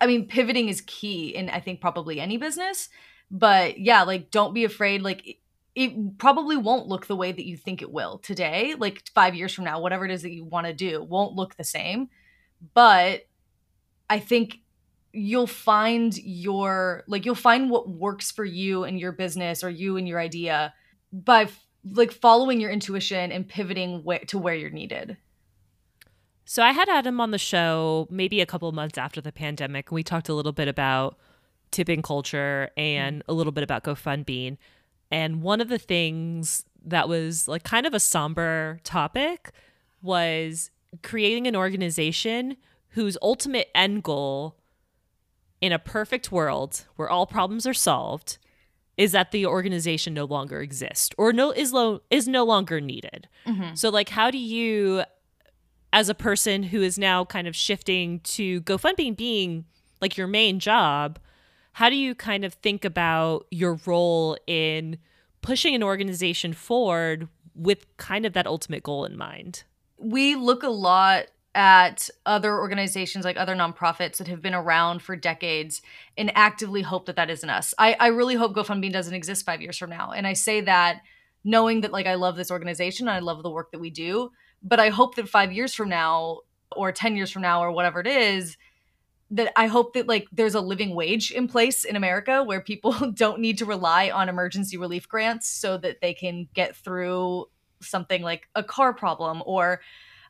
i 0.00 0.06
mean 0.06 0.26
pivoting 0.26 0.68
is 0.68 0.80
key 0.82 1.28
in 1.28 1.48
i 1.50 1.60
think 1.60 1.80
probably 1.80 2.20
any 2.20 2.36
business 2.36 2.88
but 3.30 3.78
yeah 3.78 4.02
like 4.02 4.30
don't 4.30 4.54
be 4.54 4.64
afraid 4.64 5.02
like 5.02 5.26
it, 5.26 5.36
it 5.74 6.18
probably 6.18 6.56
won't 6.56 6.88
look 6.88 7.06
the 7.06 7.16
way 7.16 7.32
that 7.32 7.46
you 7.46 7.56
think 7.56 7.82
it 7.82 7.92
will 7.92 8.18
today 8.18 8.74
like 8.76 9.04
5 9.14 9.34
years 9.34 9.54
from 9.54 9.64
now 9.64 9.80
whatever 9.80 10.04
it 10.04 10.10
is 10.10 10.22
that 10.22 10.32
you 10.32 10.44
want 10.44 10.66
to 10.66 10.72
do 10.72 11.02
won't 11.02 11.36
look 11.36 11.54
the 11.54 11.64
same 11.64 12.08
but 12.74 13.26
i 14.08 14.18
think 14.18 14.58
you'll 15.12 15.46
find 15.46 16.16
your 16.18 17.04
like 17.06 17.24
you'll 17.24 17.34
find 17.34 17.70
what 17.70 17.88
works 17.88 18.30
for 18.30 18.44
you 18.44 18.84
and 18.84 18.98
your 18.98 19.12
business 19.12 19.62
or 19.62 19.70
you 19.70 19.96
and 19.96 20.08
your 20.08 20.18
idea 20.18 20.72
by 21.12 21.48
like 21.84 22.12
following 22.12 22.60
your 22.60 22.70
intuition 22.70 23.30
and 23.30 23.48
pivoting 23.48 24.02
wh- 24.06 24.24
to 24.26 24.38
where 24.38 24.54
you're 24.54 24.70
needed. 24.70 25.16
So 26.44 26.62
I 26.62 26.72
had 26.72 26.88
Adam 26.88 27.20
on 27.20 27.30
the 27.30 27.38
show 27.38 28.06
maybe 28.10 28.40
a 28.40 28.46
couple 28.46 28.70
months 28.72 28.98
after 28.98 29.20
the 29.20 29.32
pandemic. 29.32 29.90
and 29.90 29.94
We 29.94 30.02
talked 30.02 30.28
a 30.28 30.34
little 30.34 30.52
bit 30.52 30.68
about 30.68 31.18
tipping 31.70 32.02
culture 32.02 32.70
and 32.76 33.22
a 33.28 33.32
little 33.32 33.52
bit 33.52 33.64
about 33.64 33.84
GoFundBean. 33.84 34.58
And 35.10 35.42
one 35.42 35.60
of 35.60 35.68
the 35.68 35.78
things 35.78 36.64
that 36.84 37.08
was 37.08 37.48
like 37.48 37.62
kind 37.62 37.86
of 37.86 37.94
a 37.94 38.00
somber 38.00 38.80
topic 38.82 39.52
was 40.02 40.70
creating 41.02 41.46
an 41.46 41.56
organization 41.56 42.56
whose 42.90 43.16
ultimate 43.22 43.68
end 43.74 44.02
goal 44.02 44.56
in 45.60 45.72
a 45.72 45.78
perfect 45.78 46.30
world 46.30 46.84
where 46.96 47.08
all 47.08 47.26
problems 47.26 47.66
are 47.66 47.74
solved 47.74 48.38
is 48.96 49.12
that 49.12 49.30
the 49.30 49.46
organization 49.46 50.12
no 50.12 50.24
longer 50.24 50.60
exists 50.60 51.10
or 51.16 51.32
no 51.32 51.50
is 51.50 51.72
lo- 51.72 52.02
is 52.10 52.28
no 52.28 52.44
longer 52.44 52.80
needed. 52.80 53.28
Mm-hmm. 53.46 53.74
So 53.74 53.88
like 53.88 54.10
how 54.10 54.30
do 54.30 54.38
you 54.38 55.04
as 55.92 56.08
a 56.08 56.14
person 56.14 56.64
who 56.64 56.82
is 56.82 56.98
now 56.98 57.24
kind 57.24 57.46
of 57.46 57.54
shifting 57.54 58.20
to 58.20 58.60
GoFundBean 58.62 59.16
being 59.16 59.64
like 60.00 60.16
your 60.16 60.26
main 60.26 60.58
job, 60.58 61.18
how 61.74 61.88
do 61.88 61.96
you 61.96 62.14
kind 62.14 62.44
of 62.44 62.54
think 62.54 62.84
about 62.84 63.46
your 63.50 63.78
role 63.86 64.36
in 64.46 64.98
pushing 65.42 65.74
an 65.74 65.82
organization 65.82 66.52
forward 66.52 67.28
with 67.54 67.96
kind 67.96 68.26
of 68.26 68.32
that 68.32 68.46
ultimate 68.46 68.82
goal 68.82 69.04
in 69.04 69.16
mind? 69.16 69.64
We 70.02 70.34
look 70.34 70.62
a 70.62 70.68
lot 70.68 71.26
at 71.54 72.08
other 72.24 72.58
organizations 72.58 73.24
like 73.24 73.36
other 73.36 73.54
nonprofits 73.54 74.16
that 74.16 74.28
have 74.28 74.40
been 74.40 74.54
around 74.54 75.02
for 75.02 75.14
decades 75.16 75.82
and 76.16 76.32
actively 76.34 76.82
hope 76.82 77.06
that 77.06 77.16
that 77.16 77.28
isn't 77.28 77.50
us. 77.50 77.74
I, 77.78 77.94
I 78.00 78.06
really 78.08 78.34
hope 78.34 78.54
GoFundBean 78.54 78.92
doesn't 78.92 79.14
exist 79.14 79.44
five 79.44 79.60
years 79.60 79.76
from 79.76 79.90
now. 79.90 80.12
And 80.12 80.26
I 80.26 80.32
say 80.32 80.62
that 80.62 81.02
knowing 81.44 81.82
that 81.82 81.92
like 81.92 82.06
I 82.06 82.14
love 82.14 82.36
this 82.36 82.50
organization 82.50 83.06
and 83.06 83.14
I 83.14 83.20
love 83.20 83.42
the 83.42 83.50
work 83.50 83.70
that 83.72 83.80
we 83.80 83.90
do, 83.90 84.30
but 84.62 84.80
I 84.80 84.88
hope 84.88 85.16
that 85.16 85.28
five 85.28 85.52
years 85.52 85.74
from 85.74 85.88
now 85.90 86.40
or 86.74 86.90
10 86.90 87.16
years 87.16 87.30
from 87.30 87.42
now 87.42 87.62
or 87.62 87.70
whatever 87.70 88.00
it 88.00 88.06
is, 88.06 88.56
that 89.30 89.52
I 89.56 89.66
hope 89.66 89.94
that 89.94 90.06
like 90.06 90.28
there's 90.30 90.54
a 90.54 90.60
living 90.60 90.94
wage 90.94 91.30
in 91.32 91.48
place 91.48 91.84
in 91.84 91.96
America 91.96 92.42
where 92.44 92.60
people 92.60 92.92
don't 93.14 93.40
need 93.40 93.58
to 93.58 93.66
rely 93.66 94.10
on 94.10 94.28
emergency 94.28 94.76
relief 94.76 95.08
grants 95.08 95.48
so 95.48 95.76
that 95.78 96.00
they 96.00 96.14
can 96.14 96.48
get 96.54 96.76
through 96.76 97.46
something 97.84 98.22
like 98.22 98.48
a 98.54 98.62
car 98.62 98.92
problem 98.92 99.42
or 99.46 99.80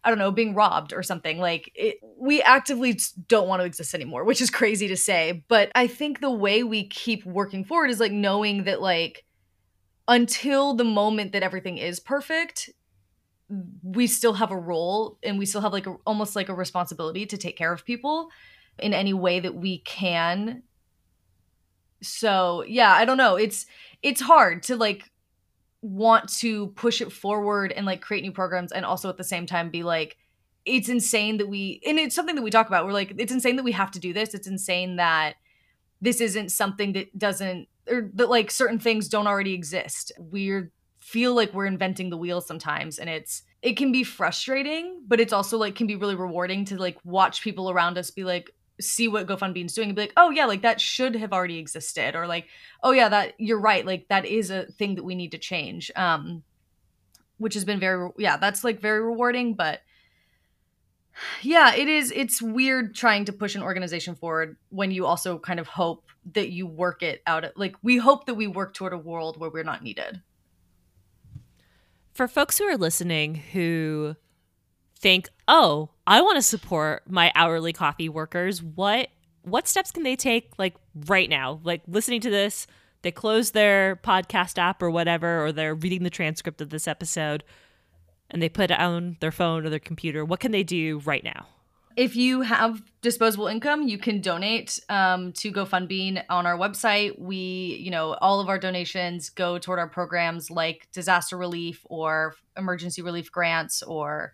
I 0.05 0.09
don't 0.09 0.19
know, 0.19 0.33
being 0.33 0.55
robbed 0.55 0.93
or 0.93 1.03
something. 1.03 1.39
Like 1.39 1.71
it, 1.75 1.99
we 2.19 2.43
actively 2.43 2.99
don't 3.29 3.47
want 3.47 3.61
to 3.61 3.67
exist 3.67 3.95
anymore, 3.95 4.25
which 4.25 4.41
is 4.41 4.51
crazy 4.51 4.89
to 4.89 4.97
say. 4.97 5.45
But 5.49 5.71
I 5.75 5.87
think 5.87 6.21
the 6.21 6.31
way 6.31 6.65
we 6.65 6.89
keep 6.89 7.25
working 7.25 7.65
forward 7.65 7.91
is 7.91 8.01
like 8.01 8.13
knowing 8.13 8.65
that 8.65 8.83
like 8.83 9.25
until 10.09 10.75
the 10.75 10.85
moment 10.85 11.33
that 11.33 11.45
everything 11.45 11.79
is 11.79 12.01
perfect, 12.01 12.71
we 13.83 14.07
still 14.07 14.33
have 14.35 14.51
a 14.51 14.57
role 14.57 15.19
and 15.23 15.39
we 15.39 15.47
still 15.47 15.61
have 15.61 15.73
like 15.73 15.87
a, 15.87 15.95
almost 16.05 16.35
like 16.35 16.49
a 16.49 16.55
responsibility 16.55 17.27
to 17.27 17.37
take 17.37 17.57
care 17.57 17.73
of 17.73 17.85
people 17.85 18.29
in 18.79 18.95
any 18.95 19.13
way 19.13 19.39
that 19.39 19.55
we 19.55 19.79
can. 19.81 20.63
So, 22.03 22.65
yeah, 22.67 22.93
I 22.93 23.05
don't 23.05 23.17
know. 23.17 23.37
It's 23.37 23.67
it's 24.03 24.21
hard 24.21 24.65
to 24.65 24.77
like 24.77 25.12
want 25.83 26.29
to 26.29 26.69
push 26.69 27.01
it 27.01 27.13
forward 27.13 27.73
and 27.73 27.85
like 27.85 28.01
create 28.01 28.23
new 28.23 28.33
programs 28.33 28.73
and 28.73 28.85
also 28.85 29.09
at 29.09 29.17
the 29.17 29.25
same 29.25 29.47
time 29.47 29.69
be 29.69 29.83
like 29.83 30.17
it's 30.65 30.89
insane 30.89 31.39
that 31.39 31.49
we 31.49 31.81
and 31.85 31.99
it's 31.99 32.15
something 32.15 32.37
that 32.37 32.43
we 32.43 32.51
talk 32.51 32.69
about. 32.69 32.87
We're 32.87 32.93
like 32.93 33.15
it's 33.19 33.33
insane 33.33 33.57
that 33.57 33.65
we 33.65 33.73
have 33.73 33.91
to 33.93 33.99
do 33.99 34.13
this. 34.13 34.33
It's 34.33 34.47
insane 34.47 34.97
that 34.97 35.35
this 36.01 36.21
isn't 36.21 36.51
something 36.51 36.93
that 36.93 37.19
doesn't 37.19 37.69
or 37.89 38.11
that 38.15 38.31
like 38.31 38.51
certain 38.51 38.79
things 38.79 39.09
don't 39.09 39.27
already 39.27 39.55
exist. 39.55 40.13
We 40.19 40.63
feel 41.01 41.35
like 41.35 41.53
we're 41.53 41.67
inventing 41.67 42.11
the 42.11 42.17
wheel 42.17 42.41
sometimes 42.41 43.01
and 43.01 43.11
it's 43.11 43.43
it 43.61 43.77
can 43.77 43.91
be 43.91 44.05
frustrating 44.05 45.03
but 45.09 45.19
it's 45.19 45.33
also 45.33 45.59
like 45.59 45.75
can 45.75 45.89
be 45.89 45.97
really 45.97 46.15
rewarding 46.15 46.65
to 46.65 46.77
like 46.77 46.97
watch 47.05 47.43
people 47.43 47.69
around 47.69 47.99
us 47.99 48.09
be 48.09 48.23
like 48.23 48.55
see 48.81 49.09
what 49.09 49.27
GoFundBean 49.27 49.67
is 49.67 49.75
doing 49.75 49.89
and 49.89 49.97
be 49.97 50.03
like, 50.03 50.13
oh 50.17 50.31
yeah, 50.31 50.47
like 50.47 50.63
that 50.63 50.81
should 50.81 51.15
have 51.17 51.33
already 51.33 51.59
existed, 51.59 52.15
or 52.15 52.27
like, 52.27 52.47
oh 52.83 52.93
yeah, 52.93 53.09
that 53.09 53.35
you're 53.39 53.61
right, 53.61 53.87
like 53.87 54.09
that 54.09 54.27
is 54.27 54.51
a 54.51 54.67
thing 54.67 54.95
that 54.97 55.05
we 55.05 55.15
need 55.15 55.33
to 55.33 55.39
change. 55.39 55.91
Um, 55.97 56.43
which 57.39 57.55
has 57.55 57.65
been 57.65 57.81
very 57.81 58.11
yeah, 58.19 58.37
that's 58.37 58.63
like 58.63 58.81
very 58.81 59.01
rewarding, 59.01 59.55
but 59.55 59.81
yeah, 61.43 61.75
it 61.75 61.89
is. 61.89 62.13
It's 62.13 62.41
weird 62.41 62.95
trying 62.95 63.25
to 63.27 63.33
push 63.33 63.55
an 63.55 63.63
organization 63.63 64.15
forward 64.15 64.57
when 64.71 64.91
you 64.91 65.07
also 65.07 65.39
kind 65.39 65.61
of 65.61 65.67
hope 65.67 66.05
that 66.33 66.51
you 66.51 66.67
work 66.67 67.03
it 67.03 67.23
out. 67.27 67.45
Like 67.57 67.77
we 67.83 67.99
hope 67.99 68.27
that 68.27 68.35
we 68.35 68.47
work 68.47 68.75
toward 68.75 68.93
a 68.93 68.99
world 68.99 69.39
where 69.39 69.51
we're 69.51 69.65
not 69.65 69.83
needed. 69.83 70.23
For 72.15 72.29
folks 72.29 72.59
who 72.59 72.65
are 72.65 72.77
listening 72.77 73.35
who 73.35 74.17
think, 74.99 75.29
"Oh, 75.49 75.91
I 76.07 76.21
want 76.21 76.37
to 76.37 76.43
support 76.43 77.03
my 77.09 77.33
hourly 77.35 77.73
coffee 77.73 78.09
workers." 78.09 78.63
What 78.63 79.09
what 79.43 79.69
steps 79.69 79.91
can 79.91 80.03
they 80.03 80.17
take 80.17 80.53
like 80.59 80.75
right 81.07 81.29
now? 81.29 81.61
Like 81.65 81.83
listening 81.87 82.21
to 82.23 82.31
this, 82.31 82.67
they 83.03 83.11
close 83.11 83.51
their 83.51 83.97
podcast 83.97 84.59
app 84.59 84.83
or 84.83 84.91
whatever 84.91 85.45
or 85.45 85.53
they're 85.53 85.75
reading 85.75 86.05
the 86.05 86.11
transcript 86.11 86.61
of 86.61 86.71
this 86.71 86.87
episode 86.87 87.45
and 88.31 88.41
they 88.41 88.49
put 88.49 88.71
it 88.71 88.79
on 88.79 89.17
their 89.21 89.33
phone 89.33 89.67
or 89.67 89.71
their 89.71 89.79
computer. 89.79 90.25
What 90.25 90.41
can 90.41 90.53
they 90.53 90.63
do 90.63 91.01
right 91.05 91.23
now? 91.23 91.47
If 91.95 92.17
you 92.17 92.41
have 92.41 92.83
disposable 93.03 93.49
income, 93.49 93.87
you 93.87 93.99
can 93.99 94.23
donate 94.23 94.81
um, 94.89 95.33
to 95.35 95.53
GoFundBean 95.53 96.25
on 96.31 96.47
our 96.47 96.57
website. 96.57 97.19
We, 97.19 97.79
you 97.85 97.91
know, 97.91 98.15
all 98.15 98.41
of 98.41 98.49
our 98.49 98.59
donations 98.59 99.29
go 99.29 99.59
toward 99.59 99.79
our 99.79 99.89
programs 99.89 100.51
like 100.51 100.89
disaster 100.93 101.37
relief 101.37 101.83
or 101.85 102.35
emergency 102.57 103.03
relief 103.03 103.31
grants 103.31 103.83
or 103.83 104.33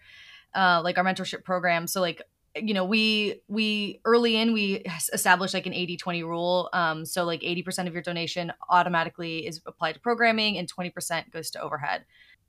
uh, 0.55 0.80
like 0.82 0.99
our 0.99 1.05
mentorship 1.05 1.44
program. 1.44 1.86
So 1.86 2.01
like 2.01 2.22
you 2.55 2.74
know 2.74 2.84
we 2.84 3.40
we 3.49 4.01
early 4.05 4.36
in 4.36 4.53
we 4.53 4.84
established 5.12 5.55
like 5.55 5.66
an 5.66 5.72
80-20 5.72 6.22
rule. 6.22 6.68
Um 6.72 7.05
so 7.05 7.24
like 7.24 7.40
80% 7.40 7.86
of 7.86 7.92
your 7.92 8.03
donation 8.03 8.53
automatically 8.68 9.46
is 9.46 9.61
applied 9.66 9.92
to 9.92 10.01
programming 10.01 10.59
and 10.59 10.72
20% 10.72 11.30
goes 11.30 11.51
to 11.51 11.61
overhead. 11.61 12.05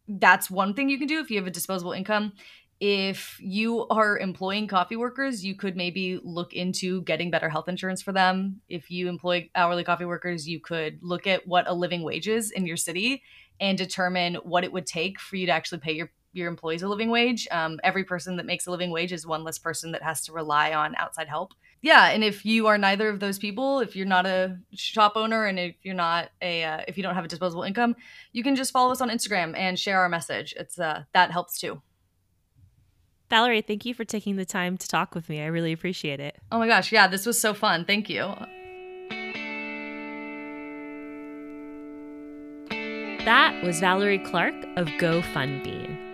That's 0.08 0.50
one 0.50 0.74
thing 0.74 0.90
you 0.90 0.98
can 0.98 1.08
do 1.08 1.20
if 1.20 1.30
you 1.30 1.38
have 1.38 1.48
a 1.48 1.52
disposable 1.52 1.92
income. 1.92 2.34
If 2.80 3.38
you 3.42 3.88
are 3.90 4.18
employing 4.18 4.68
coffee 4.68 4.96
workers 4.96 5.44
you 5.44 5.56
could 5.56 5.76
maybe 5.76 6.20
look 6.24 6.54
into 6.54 7.02
getting 7.04 7.30
better 7.30 7.50
health 7.50 7.68
insurance 7.68 8.02
for 8.02 8.14
them. 8.14 8.62
If 8.70 8.90
you 8.90 9.10
employ 9.10 9.50
hourly 9.54 9.84
coffee 9.84 10.06
workers 10.06 10.48
you 10.48 10.60
could 10.60 11.00
look 11.02 11.28
at 11.28 11.46
what 11.46 11.68
a 11.68 11.74
living 11.74 12.04
wage 12.04 12.28
is 12.28 12.52
in 12.52 12.66
your 12.66 12.78
city 12.78 13.22
and 13.60 13.78
determine 13.78 14.36
what 14.36 14.64
it 14.64 14.72
would 14.72 14.86
take 14.86 15.20
for 15.20 15.36
you 15.36 15.46
to 15.48 15.52
actually 15.52 15.80
pay 15.80 15.92
your 15.92 16.12
your 16.34 16.48
employees 16.48 16.82
a 16.82 16.88
living 16.88 17.10
wage. 17.10 17.48
Um, 17.52 17.80
every 17.84 18.04
person 18.04 18.38
that 18.38 18.46
makes 18.46 18.68
a 18.68 18.72
living 18.72 18.92
wage 18.92 19.12
is 19.12 19.26
one 19.26 19.44
less 19.44 19.58
person 19.58 19.92
that 19.94 20.04
has 20.04 20.22
to 20.26 20.32
rely 20.32 20.74
on 20.74 20.96
outside 20.96 21.28
help. 21.28 21.54
Yeah, 21.82 22.08
and 22.10 22.24
if 22.24 22.46
you 22.46 22.68
are 22.68 22.78
neither 22.78 23.10
of 23.10 23.20
those 23.20 23.40
people, 23.40 23.80
if 23.80 23.96
you're 23.96 24.06
not 24.06 24.26
a 24.26 24.58
shop 24.74 25.14
owner 25.16 25.46
and 25.46 25.58
if 25.58 25.76
you're 25.84 25.96
not 25.96 26.30
a 26.42 26.64
uh, 26.64 26.82
if 26.88 26.98
you 26.98 27.04
don't 27.04 27.16
have 27.16 27.26
a 27.26 27.28
disposable 27.28 27.64
income, 27.64 27.96
you 28.34 28.44
can 28.44 28.56
just 28.56 28.72
follow 28.72 28.92
us 28.92 29.02
on 29.02 29.10
Instagram 29.10 29.58
and 29.58 29.80
share 29.80 30.02
our 30.02 30.10
message. 30.10 30.54
It's 30.58 30.78
uh, 30.78 31.04
that 31.14 31.32
helps 31.32 31.60
too. 31.60 31.82
Valerie, 33.30 33.62
thank 33.62 33.86
you 33.86 33.94
for 33.94 34.04
taking 34.04 34.36
the 34.36 34.46
time 34.46 34.78
to 34.78 34.88
talk 34.88 35.14
with 35.14 35.30
me. 35.30 35.40
I 35.42 35.46
really 35.46 35.72
appreciate 35.72 36.20
it. 36.20 36.38
Oh 36.52 36.58
my 36.58 36.68
gosh, 36.68 36.92
yeah, 36.92 37.08
this 37.08 37.26
was 37.26 37.40
so 37.40 37.54
fun. 37.54 37.86
Thank 37.86 38.10
you. 38.10 38.34
That 43.26 43.64
was 43.64 43.80
Valerie 43.80 44.18
Clark 44.20 44.56
of 44.76 44.88
GoFundBean. 44.88 46.09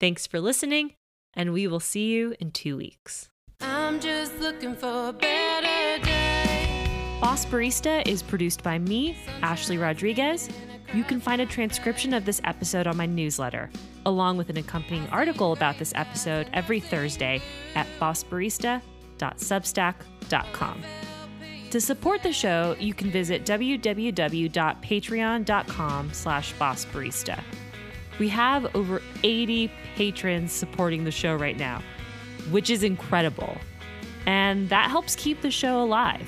Thanks 0.00 0.26
for 0.26 0.40
listening, 0.40 0.94
and 1.34 1.52
we 1.52 1.66
will 1.66 1.80
see 1.80 2.12
you 2.12 2.34
in 2.40 2.52
two 2.52 2.76
weeks. 2.76 3.28
I'm 3.60 4.00
just 4.00 4.38
looking 4.38 4.76
for 4.76 5.08
a 5.08 5.12
better 5.12 6.04
day. 6.04 7.18
Boss 7.20 7.44
Barista 7.44 8.06
is 8.06 8.22
produced 8.22 8.62
by 8.62 8.78
me, 8.78 9.18
Ashley 9.42 9.76
Rodriguez. 9.76 10.48
You 10.94 11.04
can 11.04 11.20
find 11.20 11.42
a 11.42 11.46
transcription 11.46 12.14
of 12.14 12.24
this 12.24 12.40
episode 12.44 12.86
on 12.86 12.96
my 12.96 13.04
newsletter, 13.06 13.68
along 14.06 14.38
with 14.38 14.48
an 14.48 14.56
accompanying 14.56 15.06
article 15.10 15.52
about 15.52 15.78
this 15.78 15.92
episode 15.94 16.48
every 16.52 16.80
Thursday 16.80 17.42
at 17.74 17.86
bossbarista.substack.com. 18.00 20.82
To 21.70 21.80
support 21.82 22.22
the 22.22 22.32
show, 22.32 22.74
you 22.80 22.94
can 22.94 23.10
visit 23.10 23.44
www.patreon.com 23.44 26.12
slash 26.14 26.54
bossbarista. 26.54 27.44
We 28.18 28.30
have 28.30 28.74
over 28.74 29.02
80 29.22 29.70
patrons 29.94 30.50
supporting 30.52 31.04
the 31.04 31.10
show 31.10 31.36
right 31.36 31.58
now, 31.58 31.82
which 32.50 32.70
is 32.70 32.82
incredible. 32.82 33.58
And 34.24 34.70
that 34.70 34.88
helps 34.90 35.14
keep 35.14 35.42
the 35.42 35.50
show 35.50 35.82
alive. 35.82 36.26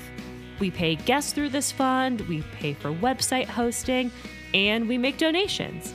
We 0.59 0.69
pay 0.69 0.93
guests 0.95 1.33
through 1.33 1.49
this 1.49 1.71
fund, 1.71 2.21
we 2.21 2.43
pay 2.53 2.73
for 2.73 2.93
website 2.93 3.47
hosting, 3.47 4.11
and 4.53 4.87
we 4.87 4.97
make 4.97 5.17
donations. 5.17 5.93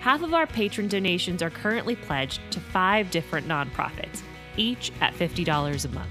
Half 0.00 0.22
of 0.22 0.34
our 0.34 0.46
patron 0.46 0.86
donations 0.88 1.42
are 1.42 1.50
currently 1.50 1.96
pledged 1.96 2.40
to 2.50 2.60
five 2.60 3.10
different 3.10 3.48
nonprofits, 3.48 4.22
each 4.56 4.92
at 5.00 5.14
$50 5.14 5.84
a 5.84 5.88
month 5.88 6.10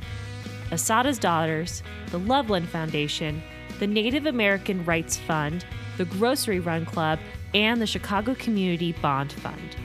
Asada's 0.71 1.19
Daughters, 1.19 1.83
the 2.09 2.19
Loveland 2.19 2.67
Foundation, 2.69 3.43
the 3.79 3.85
Native 3.85 4.25
American 4.25 4.83
Rights 4.85 5.17
Fund, 5.17 5.65
the 5.97 6.05
Grocery 6.05 6.59
Run 6.59 6.83
Club, 6.85 7.19
and 7.53 7.79
the 7.79 7.85
Chicago 7.85 8.33
Community 8.35 8.93
Bond 8.93 9.31
Fund. 9.31 9.75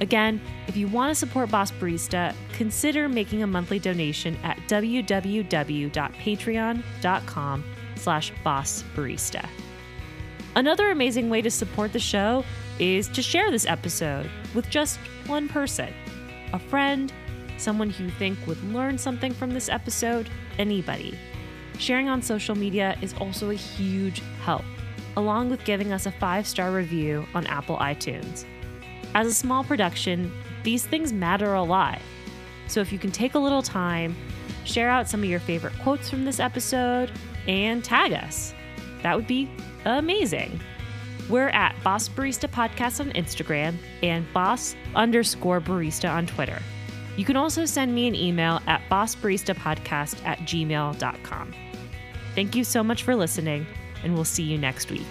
Again, 0.00 0.40
if 0.66 0.76
you 0.76 0.88
want 0.88 1.12
to 1.12 1.14
support 1.14 1.48
Boss 1.50 1.70
Barista, 1.70 2.34
consider 2.54 3.08
making 3.08 3.44
a 3.44 3.46
monthly 3.46 3.78
donation 3.78 4.36
at 4.42 4.56
www.patreon.com 4.66 7.64
slash 7.94 8.32
bossbarista. 8.44 9.48
Another 10.54 10.90
amazing 10.90 11.30
way 11.30 11.40
to 11.42 11.50
support 11.50 11.92
the 11.92 11.98
show 11.98 12.44
is 12.78 13.08
to 13.08 13.22
share 13.22 13.50
this 13.50 13.66
episode 13.66 14.30
with 14.54 14.68
just 14.68 14.98
one 15.26 15.48
person 15.48 15.92
a 16.52 16.58
friend, 16.58 17.10
someone 17.56 17.88
who 17.88 18.04
you 18.04 18.10
think 18.10 18.38
would 18.46 18.62
learn 18.64 18.98
something 18.98 19.32
from 19.32 19.52
this 19.52 19.70
episode, 19.70 20.28
anybody. 20.58 21.18
Sharing 21.78 22.10
on 22.10 22.20
social 22.20 22.54
media 22.54 22.98
is 23.00 23.14
also 23.14 23.48
a 23.48 23.54
huge 23.54 24.20
help 24.42 24.64
along 25.16 25.50
with 25.50 25.64
giving 25.64 25.92
us 25.92 26.06
a 26.06 26.12
five 26.12 26.46
star 26.46 26.70
review 26.70 27.26
on 27.34 27.46
Apple 27.46 27.76
iTunes. 27.78 28.44
As 29.14 29.26
a 29.26 29.34
small 29.34 29.64
production, 29.64 30.32
these 30.62 30.86
things 30.86 31.12
matter 31.12 31.54
a 31.54 31.62
lot. 31.62 32.00
So 32.68 32.80
if 32.80 32.92
you 32.92 32.98
can 32.98 33.10
take 33.10 33.34
a 33.34 33.38
little 33.38 33.62
time, 33.62 34.16
share 34.64 34.88
out 34.88 35.08
some 35.08 35.22
of 35.22 35.28
your 35.28 35.40
favorite 35.40 35.74
quotes 35.82 36.08
from 36.08 36.24
this 36.24 36.40
episode, 36.40 37.10
and 37.46 37.84
tag 37.84 38.12
us, 38.12 38.54
that 39.02 39.16
would 39.16 39.26
be 39.26 39.50
amazing. 39.84 40.60
We're 41.28 41.48
at 41.48 41.74
Boss 41.82 42.08
Barista 42.08 42.48
Podcast 42.50 43.00
on 43.00 43.10
Instagram 43.12 43.76
and 44.02 44.30
Boss 44.32 44.74
underscore 44.94 45.60
barista 45.60 46.12
on 46.12 46.26
Twitter. 46.26 46.60
You 47.16 47.24
can 47.24 47.36
also 47.36 47.64
send 47.64 47.94
me 47.94 48.08
an 48.08 48.14
email 48.14 48.60
at 48.66 48.82
bossbaristapodcast 48.90 50.24
at 50.26 50.38
gmail.com. 50.40 51.54
Thank 52.34 52.56
you 52.56 52.64
so 52.64 52.82
much 52.82 53.02
for 53.02 53.14
listening 53.14 53.66
and 54.02 54.14
we'll 54.14 54.24
see 54.24 54.42
you 54.42 54.58
next 54.58 54.90
week. 54.90 55.06